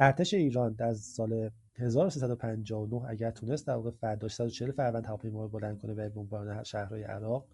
[0.00, 5.78] ارتش ایران در سال 1359 اگر تونست در واقع فرداش 140 فروند هواپیما رو بلند
[5.78, 7.48] کنه و بمباران شهرهای عراق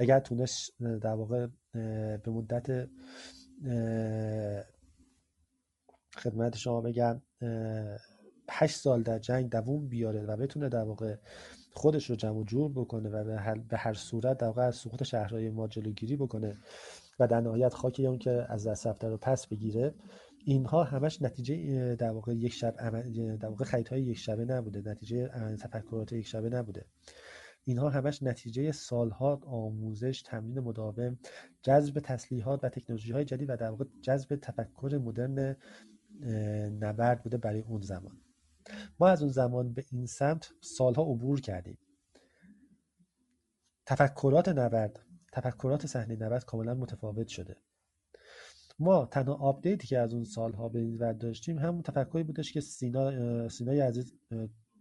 [0.00, 1.46] اگر تونست در واقع
[2.16, 2.88] به مدت
[6.16, 7.22] خدمت شما بگم
[8.50, 11.16] هشت سال در جنگ دووم بیاره و بتونه در واقع
[11.74, 13.24] خودش رو جمع جور بکنه و
[13.68, 16.56] به هر, صورت در واقع از سقوط شهرهای ما جلوگیری بکنه
[17.18, 19.94] و در نهایت خاکی اون که از دست رفته رو پس بگیره
[20.44, 22.76] اینها همش نتیجه در واقع یک شب
[23.36, 26.84] در واقع خریدهای یک شبه نبوده نتیجه تفکرات یک شبه نبوده.
[27.64, 31.18] اینها همش نتیجه سالها آموزش تمرین مداوم
[31.62, 35.56] جذب تسلیحات و تکنولوژی های جدید و در واقع جذب تفکر مدرن
[36.80, 38.16] نبرد بوده برای اون زمان.
[39.00, 41.78] ما از اون زمان به این سمت سالها عبور کردیم.
[43.86, 45.00] تفکرات نبرد
[45.32, 47.56] تفکرات صحنه نبرد کاملا متفاوت شده.
[48.78, 52.52] ما تنها update ی که از اون سالها به این ور داشتیم همون تفکری بودش
[52.52, 54.14] که سینا سینای عزیز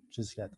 [0.09, 0.57] چیز کرد.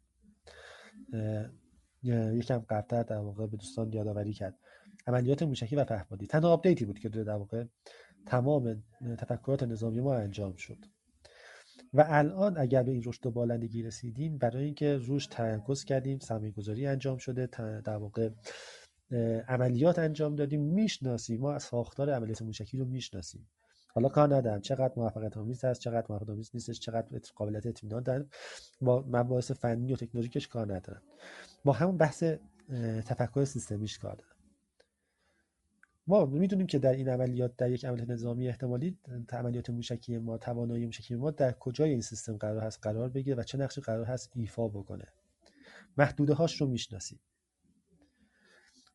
[2.04, 4.60] یکم قبلتر در واقع به دوستان یادآوری کرد.
[5.08, 7.66] عملیات موشکی و پهپادی تنها آپدیتی بود که در واقع
[8.26, 8.84] تمام
[9.18, 10.86] تفکرات نظامی ما انجام شد.
[11.94, 16.52] و الان اگر به این رشد و بالندگی رسیدیم برای اینکه روش تمرکز کردیم سرمایه
[16.52, 17.50] گذاری انجام شده
[17.82, 18.30] در واقع
[19.48, 21.42] عملیات انجام دادیم می‌شناسیم.
[21.42, 23.50] ما ساختار عملیات موشکی رو می‌شناسیم.
[23.96, 24.62] حالا کار ندارم.
[24.62, 28.30] چقدر موفقیت آمیز هست چقدر موفقیت آمیز نیستش چقدر قابلیت اطمینان دارن
[28.82, 31.02] با مباحث فنی و تکنولوژیکش کار ندارن
[31.66, 32.24] با همون بحث
[33.06, 34.33] تفکر سیستمیش کار دارن
[36.08, 38.98] ما می‌دونیم که در این عملیات در یک عملیات نظامی احتمالی
[39.30, 43.44] عملیات موشکی ما توانایی موشکی ما در کجای این سیستم قرار هست قرار بگیره و
[43.44, 45.08] چه نقشی قرار هست ایفا بکنه.
[45.98, 47.20] محدوده هاش رو می‌شناسیم.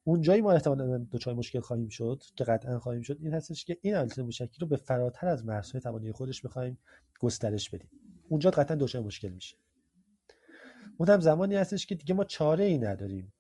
[0.05, 3.95] اونجایی ما احتمالا دچار مشکل خواهیم شد که قطعا خواهیم شد این هستش که این
[3.95, 6.79] عملیات موشکی رو به فراتر از مرزهای توانایی خودش بخوایم
[7.21, 7.91] گسترش بدیم.
[8.29, 9.57] اونجا قطعا دچار مشکل میشه.
[10.97, 13.33] اون هم زمانی هستش که دیگه ما چاره ای نداریم.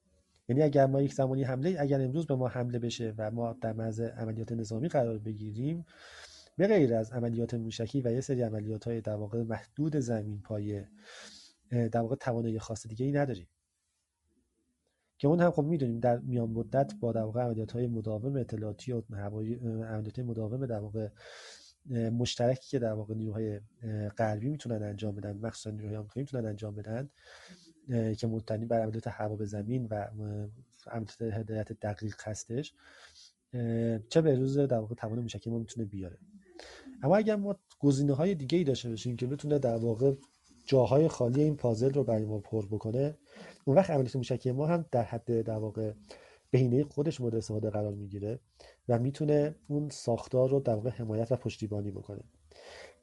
[0.49, 3.73] یعنی اگر ما یک زمانی حمله اگر امروز به ما حمله بشه و ما در
[3.73, 5.85] مرز عملیات نظامی قرار بگیریم
[6.57, 10.89] به غیر از عملیات موشکی و یه سری عملیات های در واقع محدود زمین پایه
[11.71, 13.49] در واقع توانایی خاص دیگه ای نداریم.
[15.19, 18.93] که اون هم خب می‌دونیم در میان مدت با در واقع عملیات های مداوم اطلاعاتی
[18.93, 19.03] و
[19.85, 21.09] عملیات مداوم در واقع
[21.91, 23.61] مشترکی که در واقع نیروهای
[24.19, 27.11] غربی می‌تونن انجام بدن مخصوصا نیروهای آمریکایی می‌تونن انجام بدن
[28.19, 30.07] که مبتنی بر عملیات هوا به زمین و
[30.87, 32.75] عملیات هدایت دقیق هستش.
[34.09, 36.19] چه به روز در واقع توان موشکی ما می‌تونه بیاره.
[37.03, 40.13] اما اگر ما گزینه های دیگه ای داشته باشیم که بتونه در واقع
[40.67, 43.15] جاهای خالی این پازل رو برای ما پر بکنه
[43.65, 45.93] اون وقت عملیات موشکی ما هم در حد در واقع
[46.51, 48.39] بهینه خودش مورد استفاده قرار می‌گیره
[48.89, 52.21] و می‌تونه اون ساختار رو در واقع حمایت و پشتیبانی بکنه.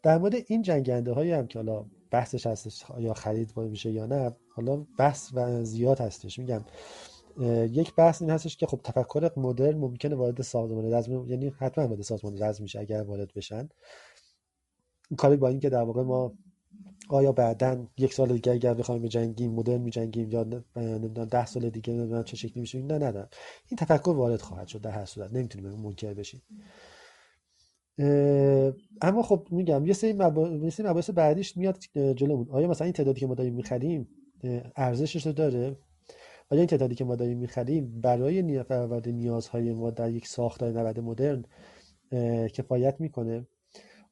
[0.03, 4.35] در مورد این جنگنده هایی هم که حالا بحثش هستش یا خرید میشه یا نه
[4.55, 6.39] حالا بحث و زیاد هستش.
[6.39, 6.65] میگم
[7.69, 12.01] یک بحث این هستش که خب تفکر مدرن ممکنه وارد سازمان رزم یعنی حتما وارد
[12.01, 13.69] سازمان رزم میشه اگر وارد بشن.
[15.17, 16.33] کاری با اینکه در واقع ما
[17.09, 20.43] آیا بعدا یک سال دیگه اگر بخوایم بجنگیم مدرن میجنگیم یا
[20.75, 23.27] نمی‌دونم ده سال دیگه نمی‌دونم چه شکلی میشه نه نه نه
[23.67, 25.33] این تفکر وارد خواهد شد در هر صورت.
[25.33, 26.41] نمی‌تونیم منکر بشیم.
[29.01, 33.35] اما خب میگم یه سری مباحث بعدیش میاد جلومون آیا مثلا این تعدادی که ما
[33.35, 34.07] داریم می‌خریم
[34.76, 35.77] ارزشش رو داره؟
[36.49, 40.99] آیا این تعدادی که ما داریم می‌خریم برای برآورده نیازهای ما در یک ساختار نود
[40.99, 41.45] مدرن
[42.47, 43.47] کفایت می‌کنه؟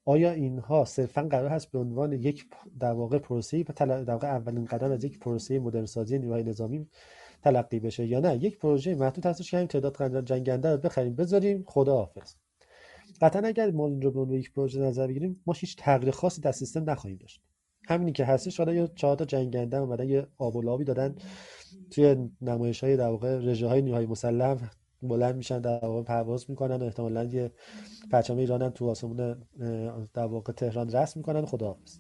[0.06, 2.46] آیا اینها صرفا قرار هست به عنوان یک
[2.80, 6.88] در واقع پروسه در واقع اولین قدم از یک پروسه مدرن سازی نیروهای نظامی
[7.44, 11.64] تلقی بشه یا نه؟ یک پروژه محدود هستش که همین تعداد جنگنده رو بخریم بذاریم.
[11.68, 12.34] خدا حافظ
[13.24, 16.52] قطعا اگر ما این رو به یک پروژه نظر بگیریم ما هیچ تغییر خاصی در
[16.52, 17.42] سیستم نخواهیم داشت.
[17.88, 21.16] همینی که هستش حالا یه چهار تا جنگنده اومدن یه آب و لابی دادن
[21.92, 24.70] توی نمایش های در واقع رژه های نیروهای مسلح
[25.02, 27.52] بلند میشن در واقع پرواز می‌کنن و احتمالاً یه
[28.12, 29.46] پرچم ایران هم تو آسمون
[30.14, 32.00] در واقع تهران رسم می‌کنن خداحافظ.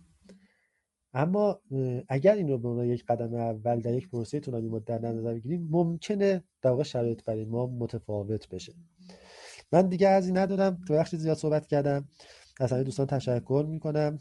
[1.14, 1.62] اما
[2.10, 5.34] اگر این رو به عنوان یک قدم اول در یک پروسه طولانی مدت در نظر
[5.34, 8.74] بگیریم ممکنه در واقع شرایط برای ما متفاوت بشه.
[9.74, 10.45] من دیگه از این
[10.88, 12.08] تو بخش زیاد صحبت کردم.
[12.60, 14.20] از همه دوستان تشکر می‌کنم.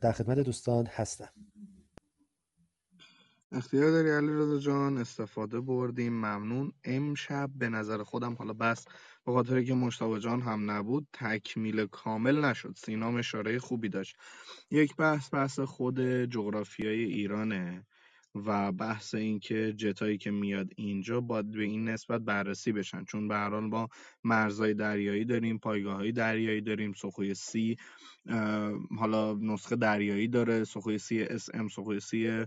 [0.00, 1.30] در خدمت دوستان هستم.
[3.52, 6.12] اختیار داری علی رضا جان؟ استفاده بردیم.
[6.12, 6.72] ممنون.
[6.84, 8.84] امشب به نظر خودم حالا بس
[9.26, 12.74] به خاطر که مشتبه جان هم نبود تکمیل کامل نشد.
[12.76, 14.16] سینام اشاره خوبی داشت.
[14.70, 17.86] یک بحث بحث خود جغرافیای ایرانه.
[18.34, 23.04] و بحث اینکه جتایی که میاد اینجا باید به این نسبت بررسی بشن.
[23.04, 23.88] چون به هر حال ما
[24.24, 27.76] مرزهای دریایی داریم های دریایی داریم سخوی سی
[28.98, 32.44] حالا نسخه دریایی داره سخوی سی اس ام سخوی سی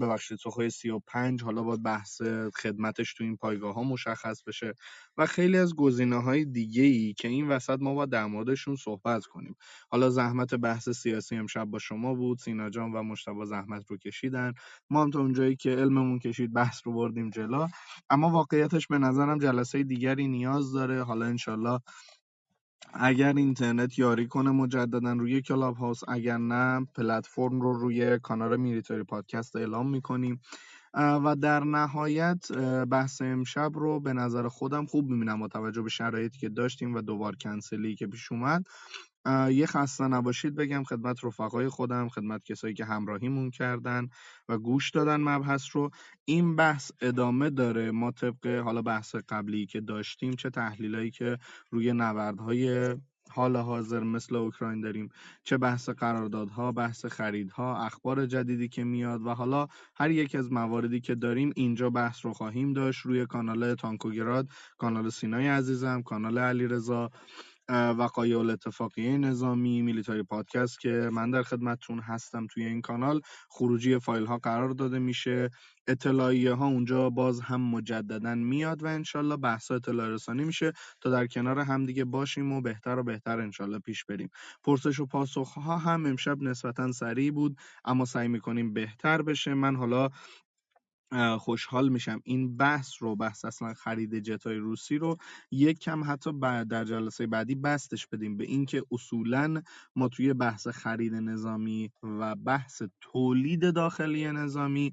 [0.00, 2.22] ببخشید سخوی 35 حالا باید بحث
[2.62, 4.74] خدمتش تو این پایگاه ها مشخص بشه
[5.18, 9.26] و خیلی از گزینه های دیگه ای که این وسط ما باید در موردشون صحبت
[9.26, 9.56] کنیم.
[9.90, 12.38] حالا زحمت بحث سیاسی امشب با شما بود.
[12.38, 14.52] سینا جان و مشتبه زحمت رو کشیدن.
[14.90, 17.68] ما هم تا اونجایی که علممون کشید بحث رو بردیم جلا
[18.10, 21.02] اما واقعیتش به نظرم جلسه دیگری نیاز داره.
[21.04, 21.80] حالا انشالله
[22.94, 29.02] اگر اینترنت یاری کنه مجددا روی کلاب هاوس اگر نه پلتفرم رو روی کانال میلیتاری
[29.04, 30.40] پادکست اعلام می‌کنیم.
[30.94, 32.52] و در نهایت
[32.90, 37.00] بحث امشب رو به نظر خودم خوب می‌بینم با توجه به شرایطی که داشتیم و
[37.00, 38.64] دوبار کنسلی که پیش اومد.
[39.50, 44.08] یه خسته نباشید بگم خدمت رفقای خودم خدمت کسایی که همراهیمون کردن
[44.48, 45.90] و گوش دادن مبحث رو.
[46.24, 47.90] این بحث ادامه داره.
[47.90, 51.38] ما طبق حالا بحث قبلی که داشتیم چه تحلیلایی که
[51.70, 52.96] روی نبردهای
[53.30, 55.08] حال حاضر مثل اوکراین داریم
[55.44, 61.00] چه بحث قراردادها بحث خریدها اخبار جدیدی که میاد و حالا هر یک از مواردی
[61.00, 63.06] که داریم اینجا بحث رو خواهیم داشت.
[63.06, 67.10] روی کانال تانکوگراد کانال سینای عزیزم کانال علیرضا.
[67.70, 73.20] وقایع الاتفاقیه نظامی میلیتاری پادکست که من در خدمتتون هستم توی این کانال.
[73.50, 75.50] خروجی فایل ها قرار داده میشه.
[75.86, 80.72] اطلاعیه ها اونجا باز هم مجددا میاد و انشالله بحث اطلاع رسانی میشه.
[81.00, 84.30] تا در کنار هم دیگه باشیم و بهتر و بهتر انشالله پیش بریم.
[84.64, 89.54] پرسش و پاسخ ها هم امشب نسبتا سریع بود اما سعی می‌کنیم بهتر بشه.
[89.54, 90.08] من حالا
[91.40, 92.20] خوشحال میشم.
[92.24, 95.16] این بحث رو بحث اصلا خرید جتای روسی رو
[95.50, 96.32] یک کم حتی
[96.64, 99.62] در جلسه بعدی بستش بدیم به اینکه اصولا
[99.96, 104.92] ما توی بحث خرید نظامی و بحث تولید داخلی نظامی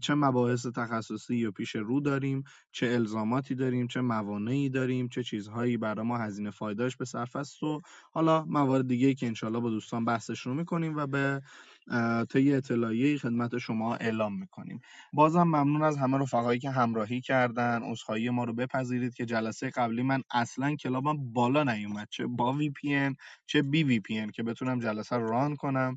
[0.00, 5.76] چه مباحث تخصصی یا پیش رو داریم چه الزاماتی داریم چه موانعی داریم چه چیزهایی
[5.76, 7.80] برای ما هزینه فایداش به صرف است و
[8.12, 11.42] حالا موارد دیگه که انشالله با دوستان بحثش رو می‌کنیم و به
[12.32, 14.80] طی اطلاعیه خدمت شما اعلام می‌کنیم.
[15.12, 20.02] بازم ممنون از همه رفقایی که همراهی کردن عذرخواهی ما رو بپذیرید که جلسه قبلی
[20.02, 24.18] من اصلا Club م بالا نیومد چه با وی پی ان چه بی وی پی
[24.18, 25.96] ان که بتونم جلسه رو run کنم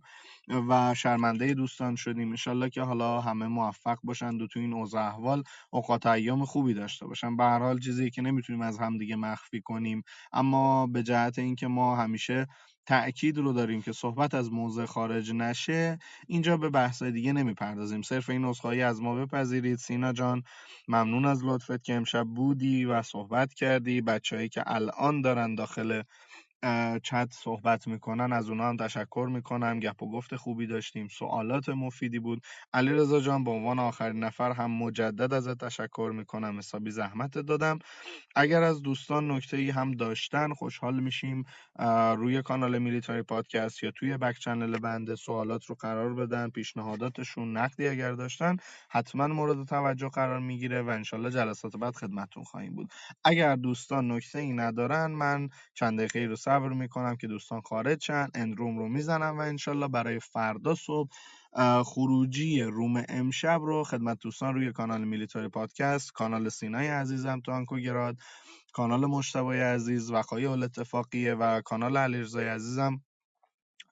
[0.70, 2.30] و شرمنده دوستان شدیم.
[2.30, 7.06] انشالله که حالا همه موفق باشند و تو این اوضاع احوال اوقات ایام خوبی داشته
[7.08, 7.38] باشن.
[7.38, 10.04] به هر حال چیزی که نمی‌تونیم از همدیگه مخفی کنیم
[10.34, 12.48] اما به جهت اینکه ما همیشه
[12.86, 18.02] تأکید رو داریم که صحبت از موضع خارج نشه اینجا به بحث دیگه نمی‌پردازیم.
[18.02, 19.78] صرف این نسخایی از ما بپذیرید.
[19.78, 20.44] سینا جان
[20.88, 24.02] ممنون از لطفت که امشب بودی و صحبت کردی.
[24.02, 26.04] بچههایی که الان دارن داخل
[27.04, 29.80] چت صحبت می‌کنن از اونها هم تشکر می‌کنم.
[29.80, 31.08] گپ و گفت خوبی داشتیم.
[31.08, 32.42] سوالات مفیدی بود.
[32.74, 36.58] علی رضا جان به عنوان آخرین نفر هم مجدد ازت تشکر می‌کنم.
[36.58, 37.80] حسابی زحمت دادم.
[38.36, 41.44] اگر از دوستان نکته ای هم داشتن خوشحال میشیم
[42.18, 46.50] روی کانال Military Podcast یا توی back channel بنده سوالات رو قرار بدن.
[46.50, 48.58] پیشنهاداتشون نقدی اگر داشتن
[48.90, 52.90] حتما مورد توجه قرار می‌گیره و انشالله جلسات بعد خدمتتون خواهیم بود.
[53.26, 58.30] اگر دوستان نکته ای ندارن من چند دقیقه رو صبر می‌کنم که دوستان خارج شن.
[58.36, 61.10] end room رو می‌زنم و انشالله برای فردا صبح
[61.86, 68.18] خروجی room امشب رو خدمت دوستان روی کانال Military Podcast کانال سینای عزیزم تو آنکوگراد
[68.74, 73.02] کانال مشتبای عزیز وقایع الاتفاقیه و کانال علیرضای عزیزم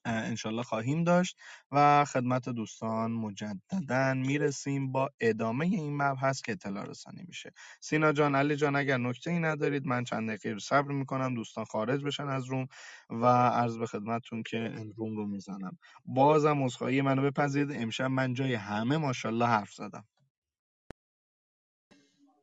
[0.05, 1.37] انشالله خواهیم داشت
[1.71, 4.91] و خدمت دوستان مجددا می‌رسیم.
[4.91, 7.53] با ادامه این مبحث که اطلاع رسانی میشه.
[7.81, 11.35] سینا جان علی جان اگر نکته ای ندارید من چند دقیقه صبر می‌کنم.
[11.35, 12.67] دوستان خارج بشن از روم
[13.09, 15.77] و عرض به خدمتتون که این روم رو می‌زنم.
[16.05, 17.77] بازم عذرخواهی منو بپذیرید.
[17.81, 20.05] امشب من جای همه ماشاءالله حرف زدم.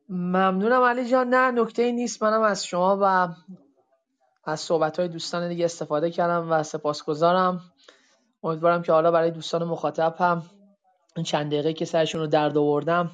[0.09, 1.29] ممنونم علی جان.
[1.29, 2.23] نه نکته ای نیست.
[2.23, 3.33] منم از شما و
[4.43, 7.61] از صحبت های دوستان دیگه استفاده کردم و سپاسگزارم.
[8.43, 10.43] امیدوارم که حالا برای دوستان مخاطب هم
[11.15, 13.11] این چند دقیقه که سرشون رو درد آوردم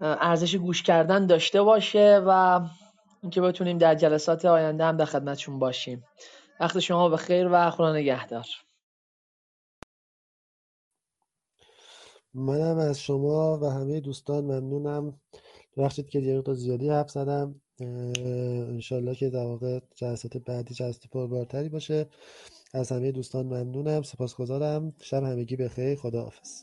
[0.00, 2.60] ارزش گوش کردن داشته باشه و
[3.22, 6.04] اینکه بتونیم در جلسات آینده هم در خدمتشون باشیم.
[6.60, 8.46] وقت شما به خیر و خدا نگهدار.
[12.34, 15.20] منم از شما و همه دوستان ممنونم.
[15.76, 17.60] ببخشید که یه زیادی حرف زدم.
[17.80, 22.06] انشالله که در واقع جلسات بعدی جلسات پربارتری باشه.
[22.74, 24.92] از همه دوستان ممنونم سپاسگزارم.
[25.00, 25.98] شب همگی بخیر.
[25.98, 26.62] خداحافظ.